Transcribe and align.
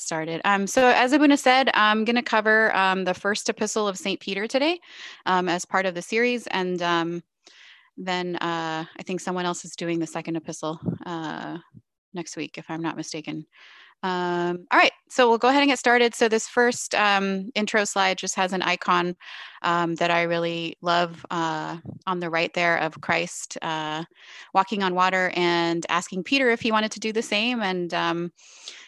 started. 0.00 0.40
Um, 0.44 0.66
so, 0.66 0.88
as 0.88 1.12
Abuna 1.12 1.36
said, 1.36 1.70
I'm 1.74 2.04
going 2.04 2.16
to 2.16 2.22
cover 2.22 2.74
um, 2.76 3.04
the 3.04 3.14
first 3.14 3.48
epistle 3.48 3.88
of 3.88 3.98
St. 3.98 4.20
Peter 4.20 4.46
today 4.46 4.80
um, 5.26 5.48
as 5.48 5.64
part 5.64 5.86
of 5.86 5.94
the 5.94 6.02
series. 6.02 6.46
And 6.48 6.80
um, 6.82 7.22
then 7.96 8.36
uh, 8.36 8.84
I 8.98 9.02
think 9.04 9.20
someone 9.20 9.44
else 9.44 9.64
is 9.64 9.76
doing 9.76 9.98
the 9.98 10.06
second 10.06 10.36
epistle 10.36 10.80
uh, 11.04 11.58
next 12.14 12.36
week, 12.36 12.58
if 12.58 12.70
I'm 12.70 12.82
not 12.82 12.96
mistaken. 12.96 13.46
Um, 14.02 14.66
all 14.70 14.78
right, 14.78 14.92
so 15.08 15.28
we'll 15.28 15.38
go 15.38 15.48
ahead 15.48 15.62
and 15.62 15.70
get 15.70 15.78
started. 15.78 16.14
So 16.14 16.28
this 16.28 16.46
first 16.46 16.94
um, 16.94 17.50
intro 17.56 17.84
slide 17.84 18.16
just 18.18 18.36
has 18.36 18.52
an 18.52 18.62
icon 18.62 19.16
um, 19.62 19.96
that 19.96 20.10
I 20.10 20.22
really 20.22 20.76
love 20.82 21.26
uh, 21.30 21.78
on 22.06 22.20
the 22.20 22.30
right 22.30 22.52
there 22.54 22.78
of 22.78 23.00
Christ 23.00 23.58
uh, 23.60 24.04
walking 24.54 24.84
on 24.84 24.94
water 24.94 25.32
and 25.34 25.84
asking 25.88 26.22
Peter 26.22 26.50
if 26.50 26.60
he 26.60 26.70
wanted 26.70 26.92
to 26.92 27.00
do 27.00 27.12
the 27.12 27.22
same, 27.22 27.60
and 27.60 27.92
um, 27.92 28.32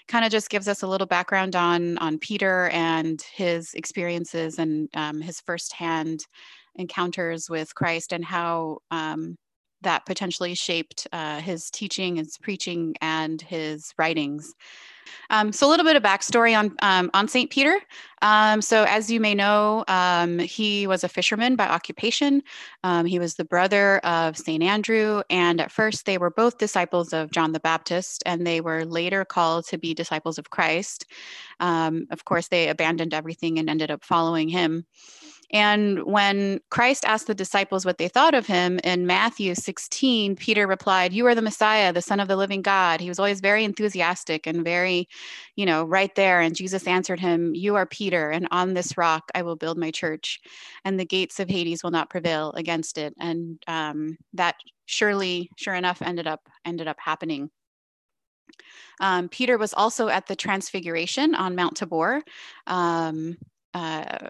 kind 0.06 0.24
of 0.24 0.30
just 0.30 0.48
gives 0.48 0.68
us 0.68 0.82
a 0.82 0.86
little 0.86 1.08
background 1.08 1.56
on 1.56 1.98
on 1.98 2.18
Peter 2.18 2.68
and 2.68 3.20
his 3.34 3.74
experiences 3.74 4.58
and 4.58 4.88
um, 4.94 5.20
his 5.20 5.40
firsthand 5.40 6.24
encounters 6.76 7.50
with 7.50 7.74
Christ 7.74 8.12
and 8.12 8.24
how 8.24 8.78
um, 8.92 9.36
that 9.82 10.06
potentially 10.06 10.54
shaped 10.54 11.06
uh, 11.12 11.40
his 11.40 11.70
teaching, 11.70 12.16
his 12.16 12.38
preaching, 12.38 12.94
and 13.00 13.40
his 13.40 13.92
writings. 13.98 14.54
Um, 15.30 15.52
so 15.52 15.66
a 15.66 15.70
little 15.70 15.86
bit 15.86 15.96
of 15.96 16.02
backstory 16.02 16.58
on 16.58 16.76
um, 16.82 17.10
on 17.14 17.28
Saint 17.28 17.50
Peter. 17.50 17.80
Um, 18.22 18.60
so 18.60 18.84
as 18.84 19.10
you 19.10 19.20
may 19.20 19.34
know, 19.34 19.84
um, 19.88 20.38
he 20.38 20.86
was 20.86 21.04
a 21.04 21.08
fisherman 21.08 21.56
by 21.56 21.66
occupation. 21.66 22.42
Um, 22.84 23.06
he 23.06 23.18
was 23.18 23.34
the 23.34 23.44
brother 23.44 23.98
of 23.98 24.36
Saint 24.36 24.62
Andrew, 24.62 25.22
and 25.30 25.60
at 25.60 25.72
first 25.72 26.04
they 26.04 26.18
were 26.18 26.30
both 26.30 26.58
disciples 26.58 27.12
of 27.12 27.30
John 27.30 27.52
the 27.52 27.60
Baptist, 27.60 28.22
and 28.26 28.46
they 28.46 28.60
were 28.60 28.84
later 28.84 29.24
called 29.24 29.66
to 29.68 29.78
be 29.78 29.94
disciples 29.94 30.38
of 30.38 30.50
Christ. 30.50 31.06
Um, 31.60 32.06
of 32.10 32.24
course, 32.24 32.48
they 32.48 32.68
abandoned 32.68 33.14
everything 33.14 33.58
and 33.58 33.70
ended 33.70 33.90
up 33.90 34.04
following 34.04 34.48
him. 34.48 34.84
And 35.52 36.04
when 36.04 36.60
Christ 36.70 37.04
asked 37.04 37.26
the 37.26 37.34
disciples 37.34 37.84
what 37.84 37.98
they 37.98 38.08
thought 38.08 38.34
of 38.34 38.46
him 38.46 38.78
in 38.84 39.06
Matthew 39.06 39.54
16, 39.54 40.36
Peter 40.36 40.66
replied, 40.66 41.12
You 41.12 41.26
are 41.26 41.34
the 41.34 41.42
Messiah, 41.42 41.92
the 41.92 42.02
Son 42.02 42.20
of 42.20 42.28
the 42.28 42.36
living 42.36 42.62
God. 42.62 43.00
He 43.00 43.08
was 43.08 43.18
always 43.18 43.40
very 43.40 43.64
enthusiastic 43.64 44.46
and 44.46 44.64
very, 44.64 45.08
you 45.56 45.66
know, 45.66 45.84
right 45.84 46.14
there. 46.14 46.40
And 46.40 46.54
Jesus 46.54 46.86
answered 46.86 47.18
him, 47.18 47.54
You 47.54 47.74
are 47.74 47.86
Peter, 47.86 48.30
and 48.30 48.46
on 48.52 48.74
this 48.74 48.96
rock 48.96 49.30
I 49.34 49.42
will 49.42 49.56
build 49.56 49.76
my 49.76 49.90
church, 49.90 50.40
and 50.84 50.98
the 50.98 51.04
gates 51.04 51.40
of 51.40 51.48
Hades 51.48 51.82
will 51.82 51.90
not 51.90 52.10
prevail 52.10 52.52
against 52.52 52.96
it. 52.96 53.14
And 53.18 53.60
um, 53.66 54.18
that 54.34 54.54
surely, 54.86 55.50
sure 55.56 55.74
enough, 55.74 56.00
ended 56.00 56.28
up 56.28 56.48
ended 56.64 56.86
up 56.86 56.98
happening. 57.00 57.50
Um, 59.00 59.28
Peter 59.28 59.58
was 59.58 59.74
also 59.74 60.08
at 60.08 60.26
the 60.26 60.36
Transfiguration 60.36 61.34
on 61.34 61.56
Mount 61.56 61.76
Tabor. 61.76 62.22
Um, 62.66 63.36
uh, 63.74 64.28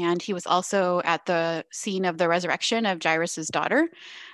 and 0.00 0.22
he 0.22 0.32
was 0.32 0.46
also 0.46 1.00
at 1.04 1.26
the 1.26 1.64
scene 1.70 2.04
of 2.04 2.18
the 2.18 2.28
resurrection 2.28 2.86
of 2.86 3.02
Jairus's 3.02 3.48
daughter. 3.48 3.88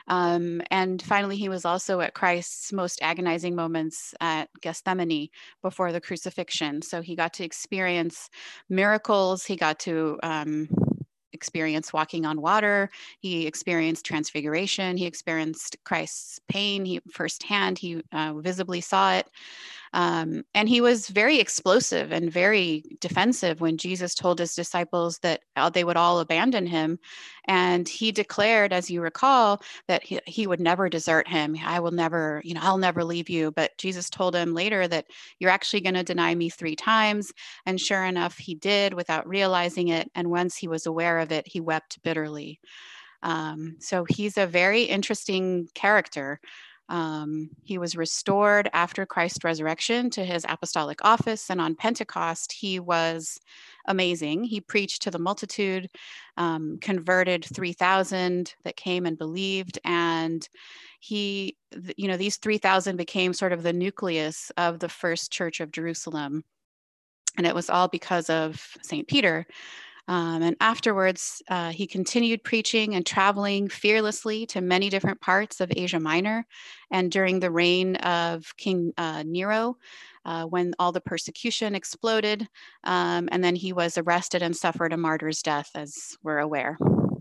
Um, 0.08 0.62
and 0.70 1.02
finally, 1.02 1.36
he 1.36 1.48
was 1.48 1.64
also 1.64 2.00
at 2.00 2.14
Christ's 2.14 2.72
most 2.72 3.00
agonizing 3.02 3.54
moments 3.54 4.14
at 4.20 4.48
Gethsemane 4.60 5.28
before 5.62 5.92
the 5.92 6.00
crucifixion. 6.00 6.82
So 6.82 7.02
he 7.02 7.16
got 7.16 7.32
to 7.34 7.44
experience 7.44 8.30
miracles. 8.68 9.44
He 9.44 9.56
got 9.56 9.78
to 9.80 10.18
um, 10.22 10.68
experience 11.32 11.92
walking 11.92 12.24
on 12.24 12.40
water. 12.40 12.88
He 13.18 13.46
experienced 13.46 14.06
transfiguration. 14.06 14.96
He 14.96 15.06
experienced 15.06 15.76
Christ's 15.84 16.40
pain. 16.48 16.84
He 16.84 17.00
firsthand. 17.10 17.78
He 17.78 18.02
uh, 18.12 18.34
visibly 18.34 18.80
saw 18.80 19.14
it. 19.14 19.28
Um, 19.92 20.44
and 20.54 20.68
he 20.68 20.80
was 20.80 21.08
very 21.08 21.38
explosive 21.38 22.12
and 22.12 22.32
very 22.32 22.84
defensive 23.00 23.60
when 23.60 23.76
Jesus 23.78 24.14
told 24.14 24.38
his 24.38 24.54
disciples 24.54 25.18
that 25.18 25.40
uh, 25.56 25.70
they 25.70 25.84
would 25.84 25.96
all 25.96 26.20
abandon 26.20 26.66
him. 26.66 26.98
And 27.46 27.88
he 27.88 28.12
declared, 28.12 28.72
as 28.72 28.90
you 28.90 29.00
recall, 29.00 29.62
that 29.88 30.02
he, 30.02 30.20
he 30.26 30.46
would 30.46 30.60
never 30.60 30.88
desert 30.88 31.28
him. 31.28 31.56
I 31.64 31.80
will 31.80 31.92
never, 31.92 32.40
you 32.44 32.54
know, 32.54 32.60
I'll 32.62 32.78
never 32.78 33.04
leave 33.04 33.30
you. 33.30 33.52
But 33.52 33.76
Jesus 33.78 34.10
told 34.10 34.34
him 34.34 34.54
later 34.54 34.88
that 34.88 35.06
you're 35.38 35.50
actually 35.50 35.80
going 35.80 35.94
to 35.94 36.02
deny 36.02 36.34
me 36.34 36.50
three 36.50 36.76
times. 36.76 37.32
And 37.64 37.80
sure 37.80 38.04
enough, 38.04 38.36
he 38.36 38.54
did 38.54 38.94
without 38.94 39.28
realizing 39.28 39.88
it. 39.88 40.10
And 40.14 40.30
once 40.30 40.56
he 40.56 40.68
was 40.68 40.86
aware 40.86 41.18
of 41.18 41.32
it, 41.32 41.46
he 41.46 41.60
wept 41.60 42.02
bitterly. 42.02 42.60
Um, 43.22 43.76
so 43.80 44.04
he's 44.08 44.38
a 44.38 44.46
very 44.46 44.82
interesting 44.82 45.68
character. 45.74 46.40
Um, 46.88 47.50
he 47.62 47.78
was 47.78 47.96
restored 47.96 48.70
after 48.72 49.04
Christ's 49.04 49.42
resurrection 49.42 50.08
to 50.10 50.24
his 50.24 50.46
apostolic 50.48 51.04
office, 51.04 51.50
and 51.50 51.60
on 51.60 51.74
Pentecost, 51.74 52.52
he 52.52 52.78
was 52.78 53.40
amazing. 53.86 54.44
He 54.44 54.60
preached 54.60 55.02
to 55.02 55.10
the 55.10 55.18
multitude, 55.18 55.90
um, 56.36 56.78
converted 56.80 57.44
3,000 57.44 58.54
that 58.64 58.76
came 58.76 59.06
and 59.06 59.18
believed, 59.18 59.78
and 59.84 60.48
he, 61.00 61.56
you 61.96 62.08
know, 62.08 62.16
these 62.16 62.36
3,000 62.36 62.96
became 62.96 63.32
sort 63.32 63.52
of 63.52 63.62
the 63.62 63.72
nucleus 63.72 64.50
of 64.56 64.78
the 64.78 64.88
first 64.88 65.32
church 65.32 65.60
of 65.60 65.72
Jerusalem. 65.72 66.44
And 67.36 67.46
it 67.46 67.54
was 67.54 67.68
all 67.68 67.88
because 67.88 68.30
of 68.30 68.76
St. 68.82 69.06
Peter. 69.06 69.46
Um, 70.08 70.42
and 70.42 70.56
afterwards, 70.60 71.42
uh, 71.48 71.70
he 71.70 71.86
continued 71.86 72.44
preaching 72.44 72.94
and 72.94 73.04
traveling 73.04 73.68
fearlessly 73.68 74.46
to 74.46 74.60
many 74.60 74.88
different 74.88 75.20
parts 75.20 75.60
of 75.60 75.72
Asia 75.74 75.98
Minor. 75.98 76.46
And 76.90 77.10
during 77.10 77.40
the 77.40 77.50
reign 77.50 77.96
of 77.96 78.56
King 78.56 78.92
uh, 78.96 79.24
Nero, 79.26 79.78
uh, 80.24 80.44
when 80.44 80.74
all 80.78 80.92
the 80.92 81.00
persecution 81.00 81.74
exploded, 81.74 82.48
um, 82.84 83.28
and 83.32 83.42
then 83.42 83.54
he 83.56 83.72
was 83.72 83.96
arrested 83.98 84.42
and 84.42 84.56
suffered 84.56 84.92
a 84.92 84.96
martyr's 84.96 85.42
death, 85.42 85.70
as 85.74 86.16
we're 86.22 86.38
aware. 86.38 86.78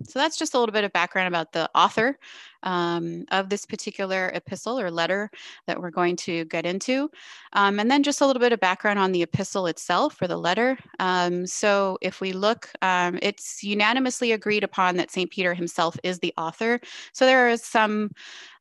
So 0.07 0.19
that's 0.19 0.38
just 0.38 0.53
a 0.53 0.59
little 0.59 0.73
bit 0.73 0.84
of 0.84 0.94
background 0.94 1.28
about 1.28 1.52
the 1.52 1.69
author 1.73 2.17
um, 2.65 3.25
of 3.31 3.49
this 3.49 3.65
particular 3.65 4.31
epistle 4.33 4.79
or 4.79 4.91
letter 4.91 5.29
that 5.67 5.79
we're 5.79 5.91
going 5.91 6.15
to 6.17 6.45
get 6.45 6.65
into. 6.65 7.09
Um, 7.53 7.79
and 7.79 7.89
then 7.89 8.03
just 8.03 8.21
a 8.21 8.27
little 8.27 8.39
bit 8.39 8.51
of 8.51 8.59
background 8.59 8.99
on 8.99 9.11
the 9.11 9.21
epistle 9.21 9.67
itself 9.67 10.21
or 10.21 10.27
the 10.27 10.37
letter. 10.37 10.77
Um, 10.99 11.47
so 11.47 11.97
if 12.01 12.19
we 12.19 12.33
look, 12.33 12.71
um, 12.81 13.19
it's 13.21 13.63
unanimously 13.63 14.33
agreed 14.33 14.63
upon 14.63 14.97
that 14.97 15.11
St. 15.11 15.29
Peter 15.31 15.53
himself 15.53 15.97
is 16.03 16.19
the 16.19 16.33
author. 16.37 16.81
So 17.13 17.25
there 17.25 17.47
is 17.49 17.63
some 17.63 18.11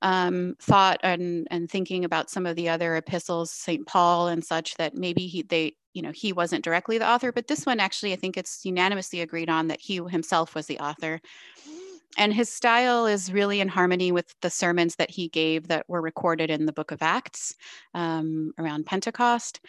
um, 0.02 0.54
thought 0.60 1.00
and, 1.02 1.48
and 1.50 1.70
thinking 1.70 2.04
about 2.04 2.30
some 2.30 2.46
of 2.46 2.56
the 2.56 2.68
other 2.68 2.96
epistles, 2.96 3.50
St. 3.50 3.86
Paul 3.86 4.28
and 4.28 4.44
such, 4.44 4.76
that 4.76 4.94
maybe 4.94 5.26
he, 5.26 5.42
they, 5.42 5.74
you 5.94 6.02
know 6.02 6.10
he 6.10 6.32
wasn't 6.32 6.64
directly 6.64 6.98
the 6.98 7.08
author 7.08 7.30
but 7.30 7.46
this 7.46 7.64
one 7.64 7.78
actually 7.78 8.12
i 8.12 8.16
think 8.16 8.36
it's 8.36 8.64
unanimously 8.64 9.20
agreed 9.20 9.48
on 9.48 9.68
that 9.68 9.80
he 9.80 10.02
himself 10.08 10.56
was 10.56 10.66
the 10.66 10.80
author 10.80 11.20
and 12.16 12.32
his 12.32 12.52
style 12.52 13.06
is 13.06 13.32
really 13.32 13.60
in 13.60 13.68
harmony 13.68 14.12
with 14.12 14.34
the 14.40 14.50
sermons 14.50 14.96
that 14.96 15.10
he 15.10 15.28
gave 15.28 15.68
that 15.68 15.88
were 15.88 16.00
recorded 16.00 16.50
in 16.50 16.66
the 16.66 16.72
book 16.72 16.90
of 16.90 17.02
acts 17.02 17.54
um, 17.94 18.52
around 18.58 18.86
pentecost. 18.86 19.60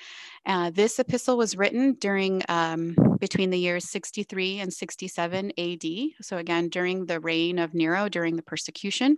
Uh, 0.45 0.69
this 0.69 1.00
epistle 1.00 1.38
was 1.38 1.57
written 1.57 1.94
during 1.94 2.44
um, 2.50 2.95
between 3.19 3.50
the 3.50 3.59
years 3.59 3.89
63 3.89 4.59
and 4.59 4.73
67 4.73 5.51
ad 5.57 5.85
so 6.22 6.38
again 6.38 6.69
during 6.69 7.06
the 7.06 7.19
reign 7.19 7.59
of 7.59 7.73
nero 7.73 8.09
during 8.09 8.35
the 8.35 8.44
persecution 8.44 9.17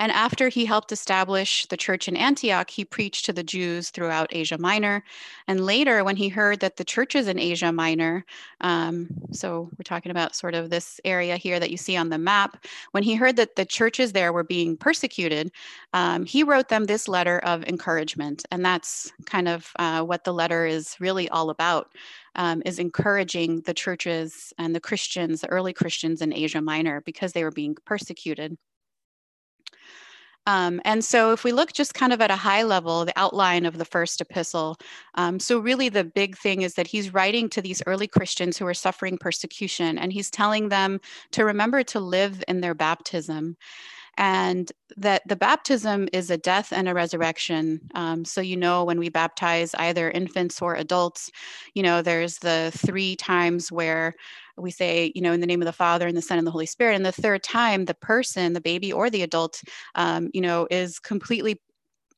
and 0.00 0.12
after 0.12 0.48
he 0.48 0.64
helped 0.64 0.92
establish 0.92 1.66
the 1.66 1.76
church 1.76 2.06
in 2.06 2.16
Antioch, 2.16 2.70
he 2.70 2.84
preached 2.84 3.24
to 3.26 3.32
the 3.32 3.42
Jews 3.42 3.90
throughout 3.90 4.28
Asia 4.30 4.56
Minor. 4.56 5.02
And 5.48 5.66
later, 5.66 6.04
when 6.04 6.14
he 6.14 6.28
heard 6.28 6.60
that 6.60 6.76
the 6.76 6.84
churches 6.84 7.26
in 7.26 7.38
Asia 7.38 7.72
Minor, 7.72 8.24
um, 8.60 9.08
so 9.32 9.68
we're 9.76 9.82
talking 9.84 10.10
about 10.10 10.36
sort 10.36 10.54
of 10.54 10.70
this 10.70 11.00
area 11.04 11.36
here 11.36 11.58
that 11.58 11.70
you 11.70 11.76
see 11.76 11.96
on 11.96 12.10
the 12.10 12.18
map, 12.18 12.64
when 12.92 13.02
he 13.02 13.16
heard 13.16 13.36
that 13.36 13.56
the 13.56 13.64
churches 13.64 14.12
there 14.12 14.32
were 14.32 14.44
being 14.44 14.76
persecuted, 14.76 15.50
um, 15.94 16.24
he 16.24 16.44
wrote 16.44 16.68
them 16.68 16.84
this 16.84 17.08
letter 17.08 17.40
of 17.40 17.64
encouragement. 17.64 18.44
And 18.52 18.64
that's 18.64 19.12
kind 19.26 19.48
of 19.48 19.72
uh, 19.80 20.02
what 20.02 20.22
the 20.22 20.32
letter 20.32 20.64
is 20.64 20.94
really 21.00 21.28
all 21.28 21.50
about. 21.50 21.92
Um, 22.36 22.62
is 22.64 22.78
encouraging 22.78 23.62
the 23.62 23.74
churches 23.74 24.52
and 24.58 24.72
the 24.72 24.78
Christians, 24.78 25.40
the 25.40 25.48
early 25.48 25.72
Christians 25.72 26.22
in 26.22 26.32
Asia 26.32 26.60
Minor, 26.60 27.00
because 27.00 27.32
they 27.32 27.42
were 27.42 27.50
being 27.50 27.74
persecuted. 27.84 28.56
Um, 30.48 30.80
and 30.86 31.04
so, 31.04 31.32
if 31.32 31.44
we 31.44 31.52
look 31.52 31.74
just 31.74 31.92
kind 31.92 32.10
of 32.10 32.22
at 32.22 32.30
a 32.30 32.36
high 32.36 32.62
level, 32.62 33.04
the 33.04 33.12
outline 33.16 33.66
of 33.66 33.76
the 33.76 33.84
first 33.84 34.18
epistle, 34.22 34.78
um, 35.14 35.38
so 35.38 35.58
really 35.58 35.90
the 35.90 36.04
big 36.04 36.38
thing 36.38 36.62
is 36.62 36.72
that 36.74 36.86
he's 36.86 37.12
writing 37.12 37.50
to 37.50 37.60
these 37.60 37.82
early 37.86 38.06
Christians 38.06 38.56
who 38.56 38.66
are 38.66 38.72
suffering 38.72 39.18
persecution, 39.18 39.98
and 39.98 40.10
he's 40.10 40.30
telling 40.30 40.70
them 40.70 41.00
to 41.32 41.44
remember 41.44 41.82
to 41.84 42.00
live 42.00 42.42
in 42.48 42.62
their 42.62 42.74
baptism 42.74 43.56
and 44.16 44.72
that 44.96 45.22
the 45.28 45.36
baptism 45.36 46.08
is 46.12 46.30
a 46.30 46.38
death 46.38 46.72
and 46.72 46.88
a 46.88 46.94
resurrection. 46.94 47.80
Um, 47.94 48.24
so, 48.24 48.40
you 48.40 48.56
know, 48.56 48.84
when 48.84 48.98
we 48.98 49.10
baptize 49.10 49.74
either 49.76 50.10
infants 50.10 50.60
or 50.60 50.74
adults, 50.74 51.30
you 51.74 51.82
know, 51.84 52.02
there's 52.02 52.38
the 52.38 52.72
three 52.74 53.14
times 53.16 53.70
where 53.70 54.14
we 54.58 54.70
say, 54.70 55.12
you 55.14 55.22
know, 55.22 55.32
in 55.32 55.40
the 55.40 55.46
name 55.46 55.62
of 55.62 55.66
the 55.66 55.72
Father 55.72 56.06
and 56.06 56.16
the 56.16 56.22
Son 56.22 56.38
and 56.38 56.46
the 56.46 56.50
Holy 56.50 56.66
Spirit. 56.66 56.94
And 56.94 57.06
the 57.06 57.12
third 57.12 57.42
time, 57.42 57.84
the 57.84 57.94
person, 57.94 58.52
the 58.52 58.60
baby 58.60 58.92
or 58.92 59.10
the 59.10 59.22
adult, 59.22 59.62
um, 59.94 60.30
you 60.32 60.40
know, 60.40 60.66
is 60.70 60.98
completely 60.98 61.60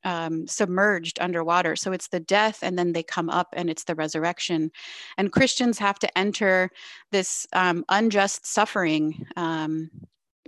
um, 0.04 0.46
submerged 0.46 1.18
underwater. 1.20 1.76
So 1.76 1.92
it's 1.92 2.08
the 2.08 2.20
death, 2.20 2.60
and 2.62 2.78
then 2.78 2.92
they 2.92 3.02
come 3.02 3.28
up, 3.28 3.48
and 3.52 3.68
it's 3.68 3.84
the 3.84 3.94
resurrection. 3.94 4.70
And 5.18 5.32
Christians 5.32 5.78
have 5.78 5.98
to 5.98 6.18
enter 6.18 6.70
this 7.12 7.46
um, 7.52 7.84
unjust 7.88 8.46
suffering, 8.46 9.26
um, 9.36 9.90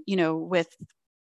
you 0.07 0.17
know, 0.17 0.37
with 0.37 0.75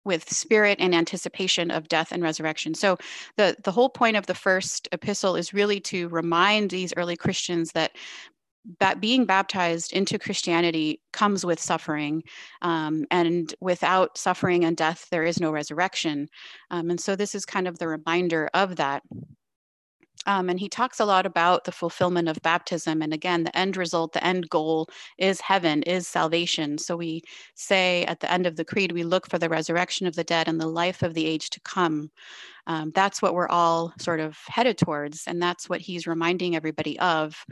with 0.04 0.30
spirit 0.32 0.78
and 0.80 0.96
anticipation 0.96 1.70
of 1.70 1.90
death 1.90 2.14
and 2.14 2.24
resurrection. 2.24 2.74
So 2.74 2.98
the 3.36 3.56
the 3.64 3.72
whole 3.72 3.90
point 3.90 4.18
of 4.18 4.26
the 4.26 4.34
first 4.34 4.88
epistle 4.92 5.36
is 5.36 5.54
really 5.54 5.80
to 5.82 6.08
remind 6.10 6.70
these 6.70 6.94
early 6.96 7.18
Christians 7.18 7.72
that 7.74 7.92
that 8.80 9.02
being 9.02 9.26
baptized 9.26 9.94
into 9.94 10.20
Christianity 10.20 11.02
comes 11.14 11.46
with 11.46 11.60
suffering, 11.60 12.24
um, 12.62 13.06
and 13.12 13.54
without 13.62 14.18
suffering 14.18 14.66
and 14.66 14.76
death, 14.76 15.08
there 15.12 15.24
is 15.24 15.40
no 15.40 15.52
resurrection. 15.52 16.28
Um, 16.72 16.90
and 16.90 17.00
so 17.00 17.16
this 17.16 17.36
is 17.36 17.46
kind 17.46 17.68
of 17.68 17.80
the 17.80 17.88
reminder 17.88 18.50
of 18.54 18.76
that. 18.76 19.04
Um, 20.26 20.50
and 20.50 20.60
he 20.60 20.68
talks 20.68 21.00
a 21.00 21.06
lot 21.06 21.26
about 21.26 21.64
the 21.64 21.72
fulfillment 21.72 22.28
of 22.28 22.42
baptism. 22.42 23.02
And 23.02 23.14
again, 23.14 23.44
the 23.44 23.58
end 23.58 23.78
result, 23.78 24.12
the 24.12 24.24
end 24.26 24.50
goal 24.50 24.90
is 25.18 25.40
heaven, 25.40 25.84
is 25.84 26.08
salvation. 26.08 26.78
So 26.78 26.98
we 26.98 27.22
say 27.56 28.04
at 28.06 28.20
the 28.20 28.30
end 28.32 28.46
of 28.46 28.58
the 28.58 28.66
creed, 28.66 28.92
we 28.92 29.04
look 29.04 29.30
for 29.30 29.40
the 29.40 29.48
resurrection 29.48 30.06
of 30.06 30.16
the 30.16 30.26
dead 30.26 30.50
and 30.50 30.60
the 30.60 30.68
life 30.68 31.02
of 31.02 31.14
the 31.14 31.26
age 31.26 31.50
to 31.52 31.62
come. 31.62 32.12
Um, 32.66 32.92
that's 32.94 33.22
what 33.22 33.36
we're 33.36 33.48
all 33.48 33.94
sort 34.00 34.20
of 34.20 34.38
headed 34.48 34.78
towards. 34.78 35.24
And 35.28 35.42
that's 35.42 35.70
what 35.70 35.80
he's 35.80 36.08
reminding 36.08 36.56
everybody 36.56 37.00
of. 37.00 37.46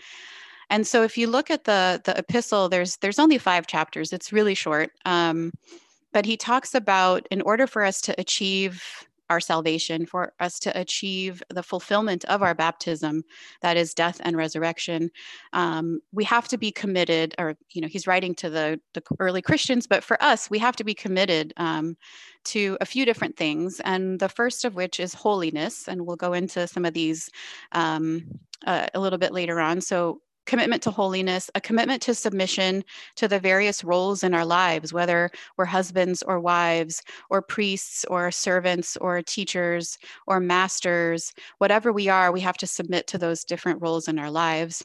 And 0.70 0.86
so 0.86 1.04
if 1.04 1.18
you 1.18 1.28
look 1.28 1.50
at 1.52 1.66
the 1.66 2.02
the 2.04 2.18
epistle, 2.18 2.70
there's 2.70 2.98
there's 2.98 3.20
only 3.20 3.38
five 3.38 3.68
chapters. 3.68 4.14
It's 4.14 4.34
really 4.34 4.56
short. 4.56 4.92
Um, 5.06 5.52
but 6.14 6.26
he 6.26 6.38
talks 6.38 6.74
about 6.74 7.28
in 7.30 7.42
order 7.42 7.68
for 7.68 7.84
us 7.84 8.00
to 8.02 8.20
achieve 8.20 8.82
our 9.30 9.40
salvation, 9.40 10.06
for 10.06 10.34
us 10.40 10.60
to 10.60 10.80
achieve 10.80 11.42
the 11.50 11.64
fulfillment 11.64 12.24
of 12.26 12.44
our 12.44 12.54
baptism, 12.54 13.24
that 13.62 13.78
is 13.78 13.94
death 13.94 14.22
and 14.24 14.38
resurrection, 14.38 15.10
um, 15.54 16.00
we 16.12 16.24
have 16.24 16.48
to 16.48 16.58
be 16.58 16.72
committed. 16.72 17.34
Or 17.38 17.58
you 17.72 17.82
know, 17.82 17.88
he's 17.88 18.08
writing 18.08 18.36
to 18.36 18.50
the 18.50 18.80
the 18.94 19.02
early 19.20 19.42
Christians, 19.42 19.88
but 19.88 20.04
for 20.04 20.22
us, 20.22 20.50
we 20.50 20.60
have 20.60 20.76
to 20.78 20.84
be 20.84 20.94
committed 20.94 21.54
um, 21.58 21.98
to 22.46 22.78
a 22.82 22.86
few 22.86 23.06
different 23.06 23.36
things. 23.36 23.80
And 23.82 24.20
the 24.20 24.30
first 24.30 24.66
of 24.66 24.76
which 24.76 25.00
is 25.00 25.14
holiness, 25.14 25.88
and 25.88 26.06
we'll 26.06 26.16
go 26.16 26.34
into 26.34 26.68
some 26.68 26.86
of 26.86 26.94
these 26.94 27.30
um, 27.72 28.26
uh, 28.66 28.88
a 28.94 29.00
little 29.00 29.20
bit 29.20 29.34
later 29.34 29.60
on. 29.60 29.82
So 29.82 30.22
commitment 30.46 30.82
to 30.84 30.92
holiness, 30.92 31.50
a 31.56 31.62
commitment 31.62 32.02
to 32.04 32.14
submission 32.14 32.84
to 33.16 33.28
the 33.28 33.40
various 33.40 33.84
roles 33.84 34.24
in 34.24 34.34
our 34.34 34.46
lives, 34.46 34.94
whether 34.94 35.30
we're 35.58 35.66
husbands 35.66 36.24
or 36.24 36.40
wives, 36.40 37.02
or 37.30 37.42
priests 37.42 38.06
or 38.06 38.32
servants 38.32 38.98
or 38.98 39.22
teachers 39.22 39.98
or 40.28 40.40
masters, 40.40 41.34
whatever 41.58 41.92
we 41.92 42.10
are, 42.10 42.32
we 42.32 42.42
have 42.42 42.58
to 42.58 42.68
submit 42.68 43.08
to 43.08 43.18
those 43.18 43.44
different 43.44 43.82
roles 43.82 44.08
in 44.08 44.20
our 44.20 44.32
lives 44.32 44.84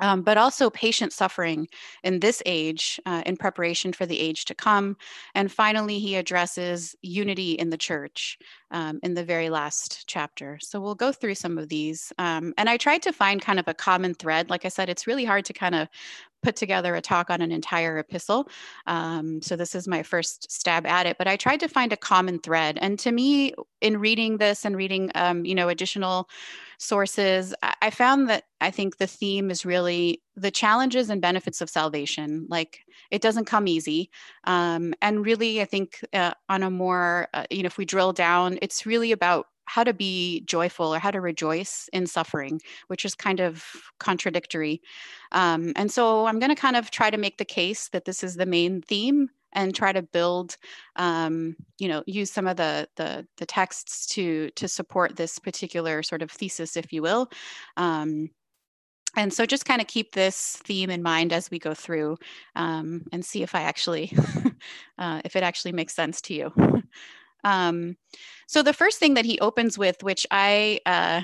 um, 0.00 0.22
but 0.22 0.36
also 0.36 0.70
patient 0.70 1.12
suffering 1.12 1.68
in 2.02 2.20
this 2.20 2.42
age 2.46 3.00
uh, 3.06 3.22
in 3.26 3.36
preparation 3.36 3.92
for 3.92 4.06
the 4.06 4.18
age 4.18 4.44
to 4.46 4.54
come. 4.54 4.96
And 5.34 5.52
finally, 5.52 5.98
he 5.98 6.16
addresses 6.16 6.96
unity 7.02 7.52
in 7.52 7.70
the 7.70 7.76
church 7.76 8.38
um, 8.70 8.98
in 9.02 9.14
the 9.14 9.24
very 9.24 9.50
last 9.50 10.04
chapter. 10.06 10.58
So 10.60 10.80
we'll 10.80 10.94
go 10.94 11.12
through 11.12 11.34
some 11.34 11.58
of 11.58 11.68
these. 11.68 12.12
Um, 12.18 12.54
and 12.56 12.68
I 12.68 12.76
tried 12.76 13.02
to 13.02 13.12
find 13.12 13.40
kind 13.40 13.58
of 13.58 13.68
a 13.68 13.74
common 13.74 14.14
thread. 14.14 14.50
Like 14.50 14.64
I 14.64 14.68
said, 14.68 14.88
it's 14.88 15.06
really 15.06 15.24
hard 15.24 15.44
to 15.46 15.52
kind 15.52 15.74
of 15.74 15.88
put 16.42 16.56
together 16.56 16.94
a 16.94 17.00
talk 17.00 17.30
on 17.30 17.40
an 17.40 17.52
entire 17.52 17.98
epistle. 17.98 18.48
Um, 18.86 19.42
so 19.42 19.56
this 19.56 19.74
is 19.74 19.86
my 19.86 20.02
first 20.02 20.50
stab 20.50 20.86
at 20.86 21.06
it, 21.06 21.18
but 21.18 21.28
I 21.28 21.36
tried 21.36 21.60
to 21.60 21.68
find 21.68 21.92
a 21.92 21.96
common 21.96 22.38
thread. 22.38 22.78
And 22.80 22.98
to 23.00 23.12
me, 23.12 23.54
in 23.80 23.98
reading 23.98 24.38
this 24.38 24.64
and 24.64 24.76
reading, 24.76 25.10
um, 25.14 25.44
you 25.44 25.54
know, 25.54 25.68
additional 25.68 26.28
sources, 26.78 27.54
I 27.82 27.90
found 27.90 28.28
that 28.30 28.44
I 28.60 28.70
think 28.70 28.96
the 28.96 29.06
theme 29.06 29.50
is 29.50 29.66
really 29.66 30.22
the 30.34 30.50
challenges 30.50 31.10
and 31.10 31.20
benefits 31.20 31.60
of 31.60 31.68
salvation. 31.68 32.46
Like 32.48 32.80
it 33.10 33.20
doesn't 33.20 33.44
come 33.44 33.68
easy. 33.68 34.10
Um, 34.44 34.94
and 35.02 35.24
really, 35.24 35.60
I 35.60 35.66
think 35.66 36.02
uh, 36.12 36.32
on 36.48 36.62
a 36.62 36.70
more, 36.70 37.28
uh, 37.34 37.44
you 37.50 37.62
know, 37.62 37.66
if 37.66 37.76
we 37.76 37.84
drill 37.84 38.12
down, 38.12 38.58
it's 38.62 38.86
really 38.86 39.12
about 39.12 39.46
how 39.70 39.84
to 39.84 39.94
be 39.94 40.40
joyful 40.46 40.92
or 40.92 40.98
how 40.98 41.12
to 41.12 41.20
rejoice 41.20 41.88
in 41.92 42.04
suffering, 42.04 42.60
which 42.88 43.04
is 43.04 43.14
kind 43.14 43.38
of 43.38 43.64
contradictory. 44.00 44.82
Um, 45.30 45.72
and 45.76 45.92
so 45.92 46.26
I'm 46.26 46.40
going 46.40 46.50
to 46.50 46.60
kind 46.60 46.74
of 46.74 46.90
try 46.90 47.08
to 47.08 47.16
make 47.16 47.38
the 47.38 47.44
case 47.44 47.88
that 47.90 48.04
this 48.04 48.24
is 48.24 48.34
the 48.34 48.46
main 48.46 48.82
theme 48.82 49.28
and 49.52 49.72
try 49.72 49.92
to 49.92 50.02
build 50.02 50.56
um, 50.96 51.54
you 51.78 51.86
know 51.86 52.02
use 52.06 52.32
some 52.32 52.48
of 52.48 52.56
the, 52.56 52.88
the, 52.96 53.24
the 53.36 53.46
texts 53.46 54.06
to 54.14 54.50
to 54.56 54.66
support 54.66 55.14
this 55.14 55.38
particular 55.38 56.02
sort 56.02 56.22
of 56.22 56.32
thesis 56.32 56.76
if 56.76 56.92
you 56.92 57.02
will 57.02 57.30
um, 57.76 58.28
and 59.16 59.32
so 59.32 59.44
just 59.44 59.66
kind 59.66 59.80
of 59.80 59.88
keep 59.88 60.12
this 60.12 60.56
theme 60.64 60.90
in 60.90 61.02
mind 61.02 61.32
as 61.32 61.50
we 61.50 61.58
go 61.58 61.74
through 61.74 62.16
um, 62.56 63.02
and 63.12 63.24
see 63.24 63.42
if 63.42 63.54
i 63.54 63.62
actually 63.62 64.16
uh, 64.98 65.20
if 65.24 65.34
it 65.34 65.42
actually 65.42 65.72
makes 65.72 65.94
sense 65.94 66.20
to 66.20 66.34
you 66.34 66.52
um, 67.44 67.96
so 68.46 68.62
the 68.62 68.72
first 68.72 68.98
thing 68.98 69.14
that 69.14 69.24
he 69.24 69.38
opens 69.40 69.78
with 69.78 70.02
which 70.02 70.26
i 70.30 70.80
uh, 70.86 71.22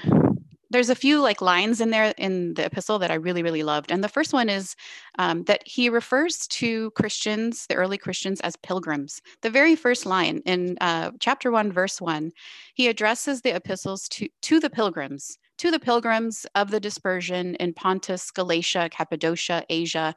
there's 0.71 0.91
a 0.91 0.95
few 0.95 1.21
like 1.21 1.41
lines 1.41 1.81
in 1.81 1.91
there 1.91 2.13
in 2.19 2.55
the 2.55 2.65
epistle 2.65 2.99
that 2.99 3.11
I 3.11 3.15
really, 3.15 3.43
really 3.43 3.63
loved. 3.63 3.93
And 3.93 4.03
the 4.03 4.09
first 4.09 4.33
one 4.33 4.49
is 4.49 4.75
um, 5.19 5.45
that 5.45 5.67
he 5.67 5.89
refers 5.89 6.47
to 6.49 6.91
Christians, 6.93 7.67
the 7.67 7.77
early 7.77 7.99
Christians, 7.99 8.41
as 8.41 8.57
pilgrims. 8.57 9.23
The 9.43 9.51
very 9.51 9.77
first 9.77 10.07
line 10.07 10.43
in 10.45 10.77
uh, 10.81 11.13
chapter 11.21 11.51
one, 11.51 11.71
verse 11.71 12.01
one, 12.01 12.33
he 12.75 12.89
addresses 12.89 13.43
the 13.43 13.55
epistles 13.55 14.09
to, 14.11 14.29
to 14.43 14.61
the 14.61 14.71
pilgrims, 14.71 15.39
to 15.59 15.71
the 15.71 15.81
pilgrims 15.81 16.47
of 16.55 16.71
the 16.71 16.81
dispersion 16.81 17.55
in 17.57 17.73
Pontus, 17.73 18.31
Galatia, 18.31 18.89
Cappadocia, 18.91 19.65
Asia, 19.71 20.15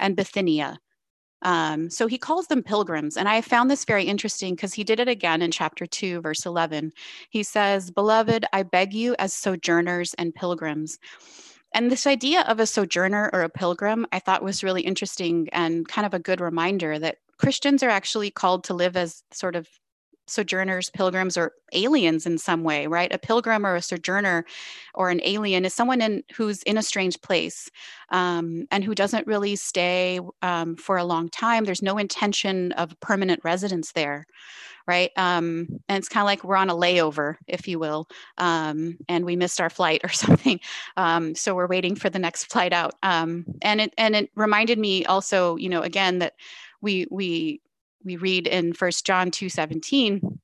and 0.00 0.16
Bithynia. 0.16 0.78
Um, 1.44 1.90
so 1.90 2.06
he 2.06 2.18
calls 2.18 2.46
them 2.46 2.62
pilgrims. 2.62 3.16
And 3.16 3.28
I 3.28 3.40
found 3.42 3.70
this 3.70 3.84
very 3.84 4.04
interesting 4.04 4.54
because 4.54 4.74
he 4.74 4.82
did 4.82 4.98
it 4.98 5.08
again 5.08 5.42
in 5.42 5.50
chapter 5.50 5.86
2, 5.86 6.22
verse 6.22 6.46
11. 6.46 6.92
He 7.30 7.42
says, 7.42 7.90
Beloved, 7.90 8.46
I 8.52 8.62
beg 8.62 8.94
you 8.94 9.14
as 9.18 9.32
sojourners 9.34 10.14
and 10.14 10.34
pilgrims. 10.34 10.98
And 11.74 11.90
this 11.90 12.06
idea 12.06 12.42
of 12.42 12.60
a 12.60 12.66
sojourner 12.66 13.30
or 13.32 13.42
a 13.42 13.48
pilgrim, 13.48 14.06
I 14.12 14.20
thought 14.20 14.42
was 14.42 14.64
really 14.64 14.82
interesting 14.82 15.48
and 15.52 15.86
kind 15.86 16.06
of 16.06 16.14
a 16.14 16.18
good 16.18 16.40
reminder 16.40 16.98
that 16.98 17.18
Christians 17.36 17.82
are 17.82 17.90
actually 17.90 18.30
called 18.30 18.64
to 18.64 18.74
live 18.74 18.96
as 18.96 19.22
sort 19.32 19.56
of 19.56 19.68
sojourners, 20.26 20.90
pilgrims, 20.90 21.36
or 21.36 21.52
aliens 21.72 22.26
in 22.26 22.38
some 22.38 22.62
way, 22.62 22.86
right? 22.86 23.12
A 23.12 23.18
pilgrim 23.18 23.66
or 23.66 23.74
a 23.74 23.82
sojourner 23.82 24.44
or 24.94 25.10
an 25.10 25.20
alien 25.24 25.64
is 25.64 25.74
someone 25.74 26.00
in, 26.00 26.22
who's 26.34 26.62
in 26.62 26.78
a 26.78 26.82
strange 26.82 27.20
place 27.20 27.70
um, 28.10 28.66
and 28.70 28.84
who 28.84 28.94
doesn't 28.94 29.26
really 29.26 29.56
stay 29.56 30.20
um, 30.42 30.76
for 30.76 30.96
a 30.96 31.04
long 31.04 31.28
time. 31.28 31.64
There's 31.64 31.82
no 31.82 31.98
intention 31.98 32.72
of 32.72 32.98
permanent 33.00 33.40
residence 33.44 33.92
there, 33.92 34.26
right? 34.86 35.10
Um, 35.16 35.80
and 35.88 35.98
it's 35.98 36.08
kind 36.08 36.22
of 36.22 36.26
like 36.26 36.44
we're 36.44 36.56
on 36.56 36.70
a 36.70 36.74
layover, 36.74 37.36
if 37.46 37.66
you 37.66 37.78
will, 37.78 38.08
um, 38.38 38.98
and 39.08 39.24
we 39.24 39.36
missed 39.36 39.60
our 39.60 39.70
flight 39.70 40.00
or 40.04 40.08
something. 40.10 40.60
Um, 40.96 41.34
so 41.34 41.54
we're 41.54 41.66
waiting 41.66 41.96
for 41.96 42.10
the 42.10 42.18
next 42.18 42.44
flight 42.44 42.72
out. 42.72 42.94
Um, 43.02 43.44
and 43.62 43.80
it 43.80 43.94
and 43.98 44.14
it 44.14 44.30
reminded 44.34 44.78
me 44.78 45.04
also, 45.06 45.56
you 45.56 45.68
know, 45.68 45.82
again 45.82 46.18
that 46.20 46.34
we 46.80 47.06
we 47.10 47.60
we 48.04 48.16
read 48.16 48.46
in 48.46 48.72
First 48.72 49.06
John 49.06 49.30
2:17, 49.30 50.38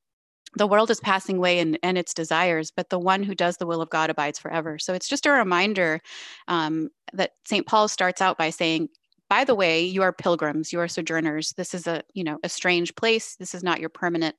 the 0.57 0.67
world 0.67 0.91
is 0.91 1.01
passing 1.01 1.37
away 1.37 1.61
and, 1.61 1.79
and 1.83 1.97
its 1.97 2.13
desires, 2.13 2.73
but 2.75 2.91
the 2.91 2.99
one 2.99 3.23
who 3.23 3.35
does 3.35 3.57
the 3.59 3.67
will 3.67 3.81
of 3.81 3.91
God 3.91 4.11
abides 4.11 4.39
forever. 4.39 4.79
So 4.79 4.95
it's 4.95 5.09
just 5.09 5.27
a 5.27 5.31
reminder 5.31 6.01
um, 6.49 6.89
that 7.13 7.33
St. 7.47 7.67
Paul 7.67 7.87
starts 7.89 8.21
out 8.21 8.37
by 8.37 8.51
saying, 8.51 8.89
by 9.29 9.45
the 9.45 9.55
way, 9.55 9.85
you 9.85 10.03
are 10.03 10.13
pilgrims, 10.13 10.73
you 10.73 10.81
are 10.81 10.89
sojourners. 10.89 11.53
This 11.53 11.73
is 11.73 11.87
a, 11.87 12.03
you 12.15 12.25
know, 12.25 12.39
a 12.43 12.49
strange 12.49 12.97
place. 12.97 13.37
This 13.37 13.55
is 13.55 13.63
not 13.63 13.79
your 13.79 13.91
permanent 13.91 14.35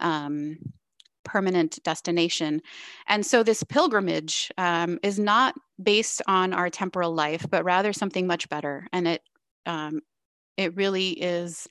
um, 0.00 0.58
permanent 1.24 1.82
destination. 1.82 2.62
And 3.08 3.26
so 3.26 3.42
this 3.42 3.64
pilgrimage 3.64 4.52
um, 4.58 4.98
is 5.02 5.18
not 5.18 5.54
based 5.82 6.22
on 6.28 6.52
our 6.52 6.70
temporal 6.70 7.12
life, 7.12 7.44
but 7.50 7.64
rather 7.64 7.92
something 7.92 8.26
much 8.26 8.48
better. 8.48 8.86
And 8.92 9.08
it 9.08 9.22
um, 9.64 10.02
it 10.56 10.76
really 10.76 11.10
is 11.10 11.66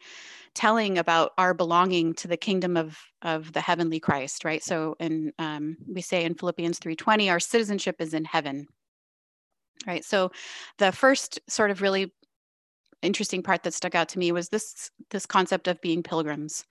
telling 0.55 0.97
about 0.97 1.33
our 1.37 1.53
belonging 1.53 2.13
to 2.15 2.27
the 2.27 2.37
kingdom 2.37 2.77
of 2.77 2.97
of 3.21 3.53
the 3.53 3.61
heavenly 3.61 3.99
Christ, 3.99 4.45
right? 4.45 4.63
So, 4.63 4.95
and 4.99 5.33
um, 5.39 5.77
we 5.87 6.01
say 6.01 6.23
in 6.23 6.35
Philippians 6.35 6.79
three 6.79 6.95
twenty, 6.95 7.29
our 7.29 7.39
citizenship 7.39 7.97
is 7.99 8.13
in 8.13 8.25
heaven, 8.25 8.67
right? 9.85 10.03
So, 10.03 10.31
the 10.77 10.91
first 10.91 11.39
sort 11.47 11.71
of 11.71 11.81
really 11.81 12.11
interesting 13.01 13.43
part 13.43 13.63
that 13.63 13.73
stuck 13.73 13.95
out 13.95 14.09
to 14.09 14.19
me 14.19 14.31
was 14.31 14.49
this 14.49 14.89
this 15.11 15.25
concept 15.25 15.67
of 15.67 15.79
being 15.81 16.03
pilgrims. 16.03 16.65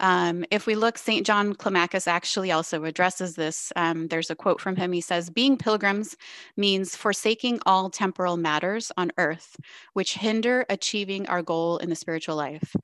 Um, 0.00 0.44
if 0.50 0.66
we 0.66 0.74
look, 0.74 0.98
St. 0.98 1.26
John 1.26 1.54
Climacus 1.54 2.06
actually 2.06 2.50
also 2.50 2.84
addresses 2.84 3.34
this. 3.34 3.72
Um, 3.76 4.08
there's 4.08 4.30
a 4.30 4.34
quote 4.34 4.60
from 4.60 4.76
him. 4.76 4.92
He 4.92 5.00
says, 5.00 5.30
Being 5.30 5.56
pilgrims 5.56 6.16
means 6.56 6.96
forsaking 6.96 7.60
all 7.66 7.90
temporal 7.90 8.36
matters 8.36 8.90
on 8.96 9.12
earth, 9.18 9.56
which 9.92 10.14
hinder 10.14 10.64
achieving 10.68 11.26
our 11.28 11.42
goal 11.42 11.78
in 11.78 11.90
the 11.90 11.96
spiritual 11.96 12.36
life. 12.36 12.74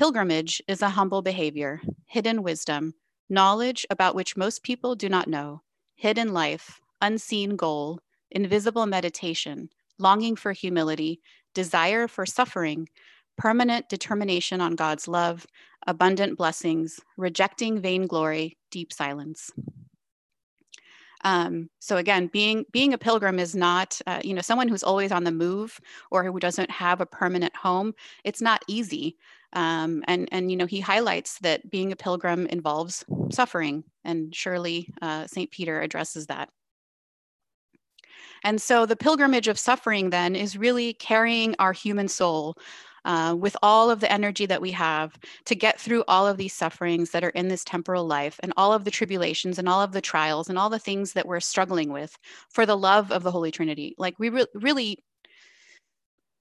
Pilgrimage 0.00 0.62
is 0.66 0.80
a 0.80 0.88
humble 0.88 1.20
behavior, 1.20 1.82
hidden 2.06 2.42
wisdom, 2.42 2.94
knowledge 3.28 3.84
about 3.90 4.14
which 4.14 4.34
most 4.34 4.62
people 4.62 4.94
do 4.94 5.10
not 5.10 5.28
know, 5.28 5.60
hidden 5.94 6.32
life, 6.32 6.80
unseen 7.02 7.54
goal, 7.54 8.00
invisible 8.30 8.86
meditation, 8.86 9.68
longing 9.98 10.36
for 10.36 10.52
humility, 10.52 11.20
desire 11.52 12.08
for 12.08 12.24
suffering, 12.24 12.88
permanent 13.36 13.90
determination 13.90 14.62
on 14.62 14.74
God's 14.74 15.06
love, 15.06 15.46
abundant 15.86 16.38
blessings, 16.38 16.98
rejecting 17.18 17.78
vainglory, 17.78 18.56
deep 18.70 18.94
silence. 18.94 19.52
Um, 21.24 21.68
so 21.78 21.98
again, 21.98 22.28
being 22.28 22.64
being 22.72 22.94
a 22.94 22.98
pilgrim 22.98 23.38
is 23.38 23.54
not, 23.54 24.00
uh, 24.06 24.20
you 24.24 24.32
know, 24.32 24.40
someone 24.40 24.68
who's 24.68 24.82
always 24.82 25.12
on 25.12 25.24
the 25.24 25.32
move 25.32 25.78
or 26.10 26.24
who 26.24 26.40
doesn't 26.40 26.70
have 26.70 27.02
a 27.02 27.06
permanent 27.06 27.54
home. 27.54 27.94
It's 28.24 28.40
not 28.40 28.64
easy. 28.66 29.18
Um, 29.52 30.04
and 30.06 30.28
and 30.32 30.50
you 30.50 30.56
know, 30.56 30.66
he 30.66 30.80
highlights 30.80 31.38
that 31.40 31.70
being 31.70 31.92
a 31.92 31.96
pilgrim 31.96 32.46
involves 32.46 33.04
suffering, 33.30 33.84
and 34.04 34.34
surely 34.34 34.92
uh, 35.02 35.26
Saint 35.26 35.50
Peter 35.50 35.80
addresses 35.80 36.26
that. 36.26 36.48
And 38.42 38.60
so 38.60 38.86
the 38.86 38.96
pilgrimage 38.96 39.48
of 39.48 39.58
suffering 39.58 40.10
then 40.10 40.34
is 40.34 40.56
really 40.56 40.94
carrying 40.94 41.54
our 41.58 41.72
human 41.72 42.08
soul 42.08 42.56
uh, 43.04 43.34
with 43.38 43.56
all 43.62 43.90
of 43.90 44.00
the 44.00 44.12
energy 44.12 44.46
that 44.46 44.60
we 44.60 44.70
have 44.72 45.18
to 45.46 45.54
get 45.54 45.80
through 45.80 46.04
all 46.06 46.26
of 46.26 46.36
these 46.36 46.52
sufferings 46.52 47.10
that 47.10 47.24
are 47.24 47.30
in 47.30 47.48
this 47.48 47.64
temporal 47.64 48.06
life 48.06 48.38
and 48.42 48.52
all 48.56 48.72
of 48.72 48.84
the 48.84 48.90
tribulations 48.90 49.58
and 49.58 49.68
all 49.68 49.80
of 49.80 49.92
the 49.92 50.00
trials 50.00 50.48
and 50.48 50.58
all 50.58 50.70
the 50.70 50.78
things 50.78 51.12
that 51.12 51.26
we're 51.26 51.40
struggling 51.40 51.92
with 51.92 52.18
for 52.50 52.66
the 52.66 52.76
love 52.76 53.10
of 53.10 53.22
the 53.22 53.30
Holy 53.30 53.50
Trinity. 53.50 53.94
Like 53.98 54.18
we 54.18 54.28
re- 54.28 54.46
really 54.54 55.02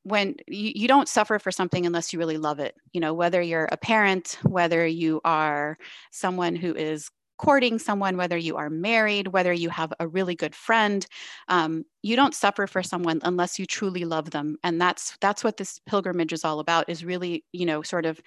when 0.04 0.36
you, 0.48 0.72
you 0.76 0.88
don't 0.88 1.10
suffer 1.10 1.40
for 1.40 1.52
something 1.52 1.86
unless 1.86 2.14
you 2.14 2.20
really 2.20 2.38
love 2.38 2.60
it 2.60 2.76
you 2.94 3.02
know 3.02 3.14
whether 3.14 3.42
you're 3.42 3.70
a 3.72 3.78
parent 3.78 4.38
whether 4.44 4.86
you 4.86 5.22
are 5.24 5.78
someone 6.12 6.56
who 6.56 6.74
is 6.76 7.10
courting 7.40 7.80
someone, 7.80 8.18
whether 8.18 8.38
you 8.38 8.58
are 8.58 8.70
married, 8.70 9.30
whether 9.30 9.54
you 9.54 9.70
have 9.70 9.94
a 10.00 10.08
really 10.08 10.36
good 10.36 10.54
friend, 10.54 11.08
um, 11.48 11.86
you 12.04 12.16
don't 12.16 12.36
suffer 12.36 12.68
for 12.68 12.84
someone 12.84 13.22
unless 13.24 13.58
you 13.58 13.66
truly 13.66 14.04
love 14.04 14.30
them. 14.30 14.58
And 14.64 14.80
that's 14.80 15.18
that's 15.22 15.44
what 15.44 15.58
this 15.58 15.80
pilgrimage 15.88 16.34
is 16.34 16.46
all 16.46 16.60
about. 16.60 16.90
Is 16.90 17.04
really 17.04 17.46
you 17.54 17.66
know 17.66 17.82
sort 17.82 18.06
of 18.06 18.22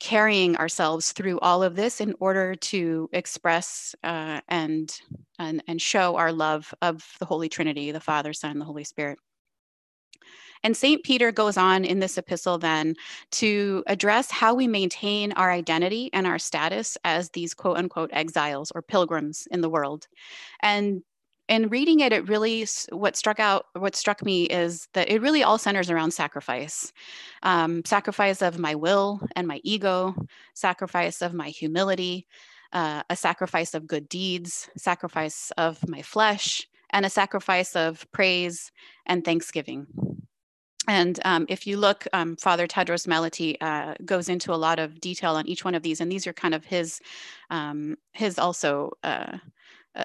carrying 0.00 0.56
ourselves 0.56 1.12
through 1.12 1.38
all 1.40 1.62
of 1.62 1.76
this 1.76 2.00
in 2.00 2.14
order 2.20 2.54
to 2.54 3.08
express 3.12 3.94
uh, 4.04 4.40
and, 4.48 4.96
and 5.38 5.62
and 5.66 5.82
show 5.82 6.16
our 6.16 6.32
love 6.32 6.72
of 6.80 7.04
the 7.18 7.26
Holy 7.26 7.48
Trinity, 7.48 7.90
the 7.90 8.00
Father, 8.00 8.32
Son, 8.32 8.58
the 8.58 8.64
Holy 8.64 8.84
Spirit. 8.84 9.18
And 10.62 10.76
St. 10.76 11.04
Peter 11.04 11.30
goes 11.30 11.56
on 11.56 11.84
in 11.84 11.98
this 12.00 12.16
epistle 12.16 12.58
then 12.58 12.94
to 13.32 13.84
address 13.86 14.30
how 14.30 14.54
we 14.54 14.66
maintain 14.66 15.32
our 15.32 15.52
identity 15.52 16.10
and 16.12 16.26
our 16.26 16.38
status 16.38 16.96
as 17.04 17.30
these 17.30 17.52
quote 17.52 17.76
unquote 17.76 18.10
exiles 18.12 18.72
or 18.74 18.80
pilgrims 18.80 19.46
in 19.50 19.60
the 19.60 19.68
world. 19.68 20.08
And 20.62 21.02
in 21.48 21.68
reading 21.68 22.00
it, 22.00 22.12
it 22.12 22.28
really 22.28 22.66
what 22.90 23.16
struck 23.16 23.38
out, 23.38 23.66
what 23.74 23.94
struck 23.94 24.24
me 24.24 24.44
is 24.44 24.88
that 24.94 25.10
it 25.10 25.20
really 25.20 25.42
all 25.42 25.58
centers 25.58 25.90
around 25.90 26.12
sacrifice, 26.12 26.90
um, 27.42 27.84
sacrifice 27.84 28.40
of 28.40 28.58
my 28.58 28.74
will 28.74 29.20
and 29.36 29.46
my 29.46 29.60
ego, 29.62 30.14
sacrifice 30.54 31.20
of 31.20 31.34
my 31.34 31.50
humility, 31.50 32.26
uh, 32.72 33.02
a 33.10 33.16
sacrifice 33.16 33.74
of 33.74 33.86
good 33.86 34.08
deeds, 34.08 34.70
sacrifice 34.78 35.52
of 35.58 35.86
my 35.86 36.00
flesh, 36.00 36.66
and 36.94 37.04
a 37.04 37.10
sacrifice 37.10 37.76
of 37.76 38.10
praise 38.12 38.72
and 39.04 39.24
thanksgiving. 39.24 39.86
And 40.86 41.18
um, 41.24 41.46
if 41.48 41.66
you 41.66 41.76
look, 41.76 42.06
um, 42.12 42.36
Father 42.36 42.66
Tadros 42.66 43.06
Malaty 43.06 43.56
uh, 43.60 43.94
goes 44.04 44.28
into 44.28 44.52
a 44.52 44.56
lot 44.56 44.78
of 44.78 45.00
detail 45.00 45.34
on 45.34 45.46
each 45.46 45.64
one 45.64 45.74
of 45.74 45.82
these, 45.82 46.00
and 46.00 46.10
these 46.12 46.26
are 46.26 46.32
kind 46.32 46.54
of 46.54 46.64
his 46.64 47.00
um, 47.50 47.96
his 48.12 48.38
also 48.38 48.92
uh, 49.02 49.38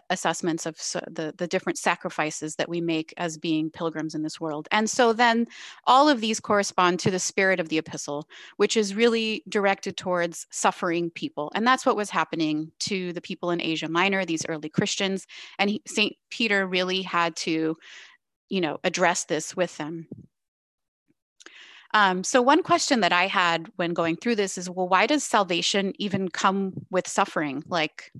assessments 0.10 0.66
of 0.66 0.76
the 1.10 1.34
the 1.38 1.48
different 1.48 1.78
sacrifices 1.78 2.56
that 2.56 2.70
we 2.70 2.82
make 2.82 3.14
as 3.18 3.38
being 3.38 3.70
pilgrims 3.70 4.16
in 4.16 4.24
this 4.24 4.40
world. 4.40 4.68
And 4.72 4.90
so 4.90 5.14
then 5.14 5.48
all 5.86 6.10
of 6.10 6.22
these 6.22 6.40
correspond 6.40 7.00
to 7.00 7.12
the 7.12 7.20
spirit 7.20 7.60
of 7.60 7.70
the 7.70 7.78
epistle, 7.78 8.28
which 8.58 8.78
is 8.78 8.96
really 8.96 9.44
directed 9.50 9.98
towards 9.98 10.46
suffering 10.52 11.10
people, 11.10 11.52
and 11.56 11.66
that's 11.66 11.86
what 11.86 11.96
was 11.96 12.10
happening 12.10 12.72
to 12.80 13.14
the 13.14 13.22
people 13.22 13.52
in 13.52 13.62
Asia 13.62 13.90
Minor, 13.90 14.26
these 14.26 14.46
early 14.48 14.70
Christians, 14.70 15.26
and 15.58 15.80
Saint 15.88 16.16
Peter 16.30 16.68
really 16.68 17.02
had 17.02 17.36
to, 17.38 17.76
you 18.50 18.62
know, 18.62 18.78
address 18.84 19.26
this 19.26 19.56
with 19.56 19.76
them. 19.78 20.08
Um, 21.94 22.24
so, 22.24 22.42
one 22.42 22.62
question 22.62 23.00
that 23.00 23.14
I 23.14 23.26
had 23.26 23.68
when 23.78 23.94
going 23.94 24.16
through 24.16 24.36
this 24.36 24.58
is 24.58 24.70
well, 24.70 24.88
why 24.88 25.08
does 25.08 25.24
salvation 25.24 25.94
even 25.98 26.30
come 26.30 26.74
with 26.92 27.08
suffering? 27.08 27.64
Like, 27.68 28.12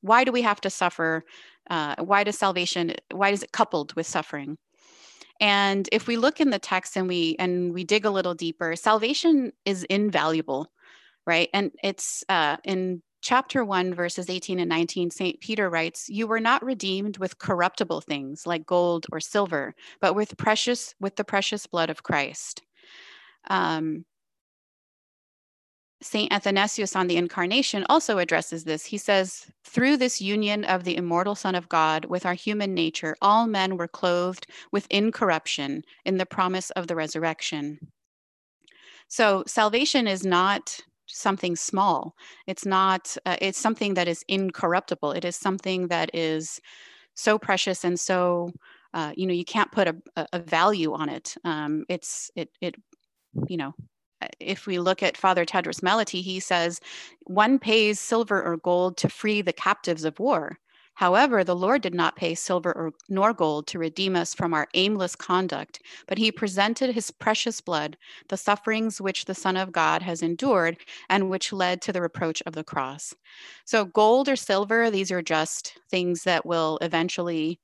why 0.00 0.24
do 0.24 0.32
we 0.32 0.42
have 0.42 0.60
to 0.62 0.70
suffer? 0.70 1.24
Uh, 1.68 1.96
why 1.98 2.24
does 2.24 2.38
salvation, 2.38 2.94
why 3.12 3.30
is 3.30 3.42
it 3.42 3.52
coupled 3.52 3.94
with 3.94 4.06
suffering? 4.06 4.58
And 5.40 5.88
if 5.92 6.06
we 6.06 6.16
look 6.16 6.40
in 6.40 6.50
the 6.50 6.58
text 6.58 6.96
and 6.96 7.08
we 7.08 7.36
and 7.38 7.72
we 7.72 7.84
dig 7.84 8.04
a 8.04 8.10
little 8.10 8.34
deeper, 8.34 8.76
salvation 8.76 9.52
is 9.64 9.84
invaluable, 9.84 10.70
right? 11.26 11.48
And 11.54 11.72
it's 11.82 12.24
uh, 12.28 12.58
in 12.64 13.02
chapter 13.22 13.64
1 13.64 13.94
verses 13.94 14.30
18 14.30 14.58
and 14.58 14.68
19 14.68 15.10
st 15.10 15.40
peter 15.40 15.68
writes 15.68 16.08
you 16.08 16.26
were 16.26 16.40
not 16.40 16.64
redeemed 16.64 17.18
with 17.18 17.38
corruptible 17.38 18.00
things 18.00 18.46
like 18.46 18.64
gold 18.64 19.04
or 19.12 19.20
silver 19.20 19.74
but 20.00 20.14
with 20.14 20.38
precious 20.38 20.94
with 21.00 21.16
the 21.16 21.24
precious 21.24 21.66
blood 21.66 21.90
of 21.90 22.02
christ 22.02 22.62
um, 23.48 24.04
St. 26.02 26.32
Athanasius 26.32 26.96
on 26.96 27.06
the 27.06 27.16
Incarnation 27.16 27.84
also 27.88 28.18
addresses 28.18 28.64
this. 28.64 28.84
He 28.86 28.96
says, 28.96 29.46
Through 29.64 29.98
this 29.98 30.20
union 30.20 30.64
of 30.64 30.84
the 30.84 30.96
immortal 30.96 31.34
Son 31.34 31.54
of 31.54 31.68
God 31.68 32.06
with 32.06 32.24
our 32.24 32.34
human 32.34 32.72
nature, 32.72 33.16
all 33.20 33.46
men 33.46 33.76
were 33.76 33.88
clothed 33.88 34.46
with 34.72 34.86
incorruption 34.90 35.84
in 36.06 36.16
the 36.16 36.26
promise 36.26 36.70
of 36.70 36.86
the 36.86 36.96
resurrection. 36.96 37.78
So, 39.08 39.44
salvation 39.46 40.06
is 40.06 40.24
not 40.24 40.80
something 41.06 41.56
small. 41.56 42.14
It's 42.46 42.64
not, 42.64 43.16
uh, 43.26 43.36
it's 43.40 43.58
something 43.58 43.94
that 43.94 44.08
is 44.08 44.24
incorruptible. 44.28 45.12
It 45.12 45.24
is 45.24 45.36
something 45.36 45.88
that 45.88 46.10
is 46.14 46.60
so 47.14 47.38
precious 47.38 47.84
and 47.84 47.98
so, 47.98 48.52
uh, 48.94 49.12
you 49.16 49.26
know, 49.26 49.34
you 49.34 49.44
can't 49.44 49.72
put 49.72 49.88
a, 49.88 49.96
a 50.32 50.38
value 50.38 50.94
on 50.94 51.08
it. 51.08 51.34
Um, 51.44 51.84
it's, 51.88 52.30
it, 52.36 52.50
it 52.60 52.76
you 53.48 53.56
know, 53.56 53.74
Uh, 54.22 54.28
if 54.38 54.66
we 54.66 54.78
look 54.78 55.02
at 55.02 55.16
Father 55.16 55.44
Tadros 55.44 55.80
Malaty, 55.80 56.22
he 56.22 56.40
says, 56.40 56.80
one 57.24 57.58
pays 57.58 58.00
silver 58.00 58.42
or 58.42 58.56
gold 58.56 58.96
to 58.98 59.08
free 59.08 59.42
the 59.42 59.52
captives 59.52 60.04
of 60.04 60.18
war. 60.18 60.58
However, 60.94 61.44
the 61.44 61.56
Lord 61.56 61.80
did 61.80 61.94
not 61.94 62.16
pay 62.16 62.34
silver 62.34 62.72
or, 62.76 62.92
nor 63.08 63.32
gold 63.32 63.66
to 63.68 63.78
redeem 63.78 64.16
us 64.16 64.34
from 64.34 64.52
our 64.52 64.68
aimless 64.74 65.16
conduct, 65.16 65.80
but 66.06 66.18
he 66.18 66.30
presented 66.30 66.94
his 66.94 67.10
precious 67.10 67.58
blood, 67.62 67.96
the 68.28 68.36
sufferings 68.36 69.00
which 69.00 69.24
the 69.24 69.34
Son 69.34 69.56
of 69.56 69.72
God 69.72 70.02
has 70.02 70.20
endured 70.20 70.76
and 71.08 71.30
which 71.30 71.54
led 71.54 71.80
to 71.82 71.92
the 71.92 72.02
reproach 72.02 72.42
of 72.44 72.52
the 72.52 72.64
cross. 72.64 73.14
So, 73.64 73.86
gold 73.86 74.28
or 74.28 74.36
silver, 74.36 74.90
these 74.90 75.10
are 75.10 75.22
just 75.22 75.78
things 75.90 76.24
that 76.24 76.44
will 76.44 76.78
eventually, 76.82 77.60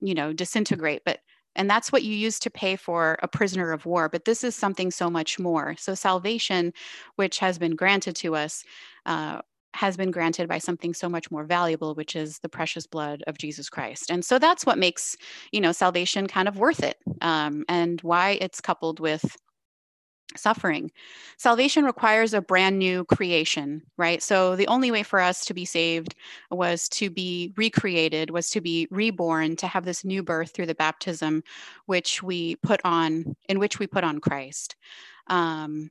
you 0.00 0.14
know, 0.14 0.32
disintegrate. 0.32 1.02
But 1.04 1.20
and 1.56 1.68
that's 1.68 1.92
what 1.92 2.02
you 2.02 2.14
use 2.14 2.38
to 2.40 2.50
pay 2.50 2.76
for 2.76 3.18
a 3.22 3.28
prisoner 3.28 3.72
of 3.72 3.86
war. 3.86 4.08
But 4.08 4.24
this 4.24 4.44
is 4.44 4.54
something 4.54 4.90
so 4.90 5.10
much 5.10 5.38
more. 5.38 5.76
So, 5.78 5.94
salvation, 5.94 6.72
which 7.16 7.38
has 7.38 7.58
been 7.58 7.76
granted 7.76 8.16
to 8.16 8.36
us, 8.36 8.64
uh, 9.06 9.40
has 9.74 9.96
been 9.96 10.10
granted 10.10 10.48
by 10.48 10.58
something 10.58 10.94
so 10.94 11.08
much 11.08 11.30
more 11.30 11.44
valuable, 11.44 11.94
which 11.94 12.14
is 12.14 12.38
the 12.38 12.48
precious 12.48 12.86
blood 12.86 13.22
of 13.26 13.38
Jesus 13.38 13.70
Christ. 13.70 14.10
And 14.10 14.24
so 14.24 14.38
that's 14.38 14.66
what 14.66 14.78
makes, 14.78 15.16
you 15.50 15.60
know, 15.60 15.72
salvation 15.72 16.26
kind 16.26 16.46
of 16.46 16.58
worth 16.58 16.82
it 16.82 16.98
um, 17.22 17.64
and 17.68 18.00
why 18.02 18.38
it's 18.40 18.60
coupled 18.60 19.00
with 19.00 19.36
suffering. 20.36 20.90
Salvation 21.36 21.84
requires 21.84 22.34
a 22.34 22.42
brand 22.42 22.78
new 22.78 23.04
creation, 23.04 23.82
right? 23.96 24.22
So 24.22 24.56
the 24.56 24.66
only 24.68 24.90
way 24.90 25.02
for 25.02 25.20
us 25.20 25.44
to 25.46 25.54
be 25.54 25.64
saved 25.64 26.14
was 26.50 26.88
to 26.90 27.10
be 27.10 27.52
recreated, 27.56 28.30
was 28.30 28.50
to 28.50 28.60
be 28.60 28.88
reborn, 28.90 29.56
to 29.56 29.66
have 29.66 29.84
this 29.84 30.04
new 30.04 30.22
birth 30.22 30.50
through 30.50 30.66
the 30.66 30.74
baptism, 30.74 31.42
which 31.86 32.22
we 32.22 32.56
put 32.56 32.80
on, 32.84 33.36
in 33.48 33.58
which 33.58 33.78
we 33.78 33.86
put 33.86 34.04
on 34.04 34.20
Christ. 34.20 34.76
Um, 35.28 35.90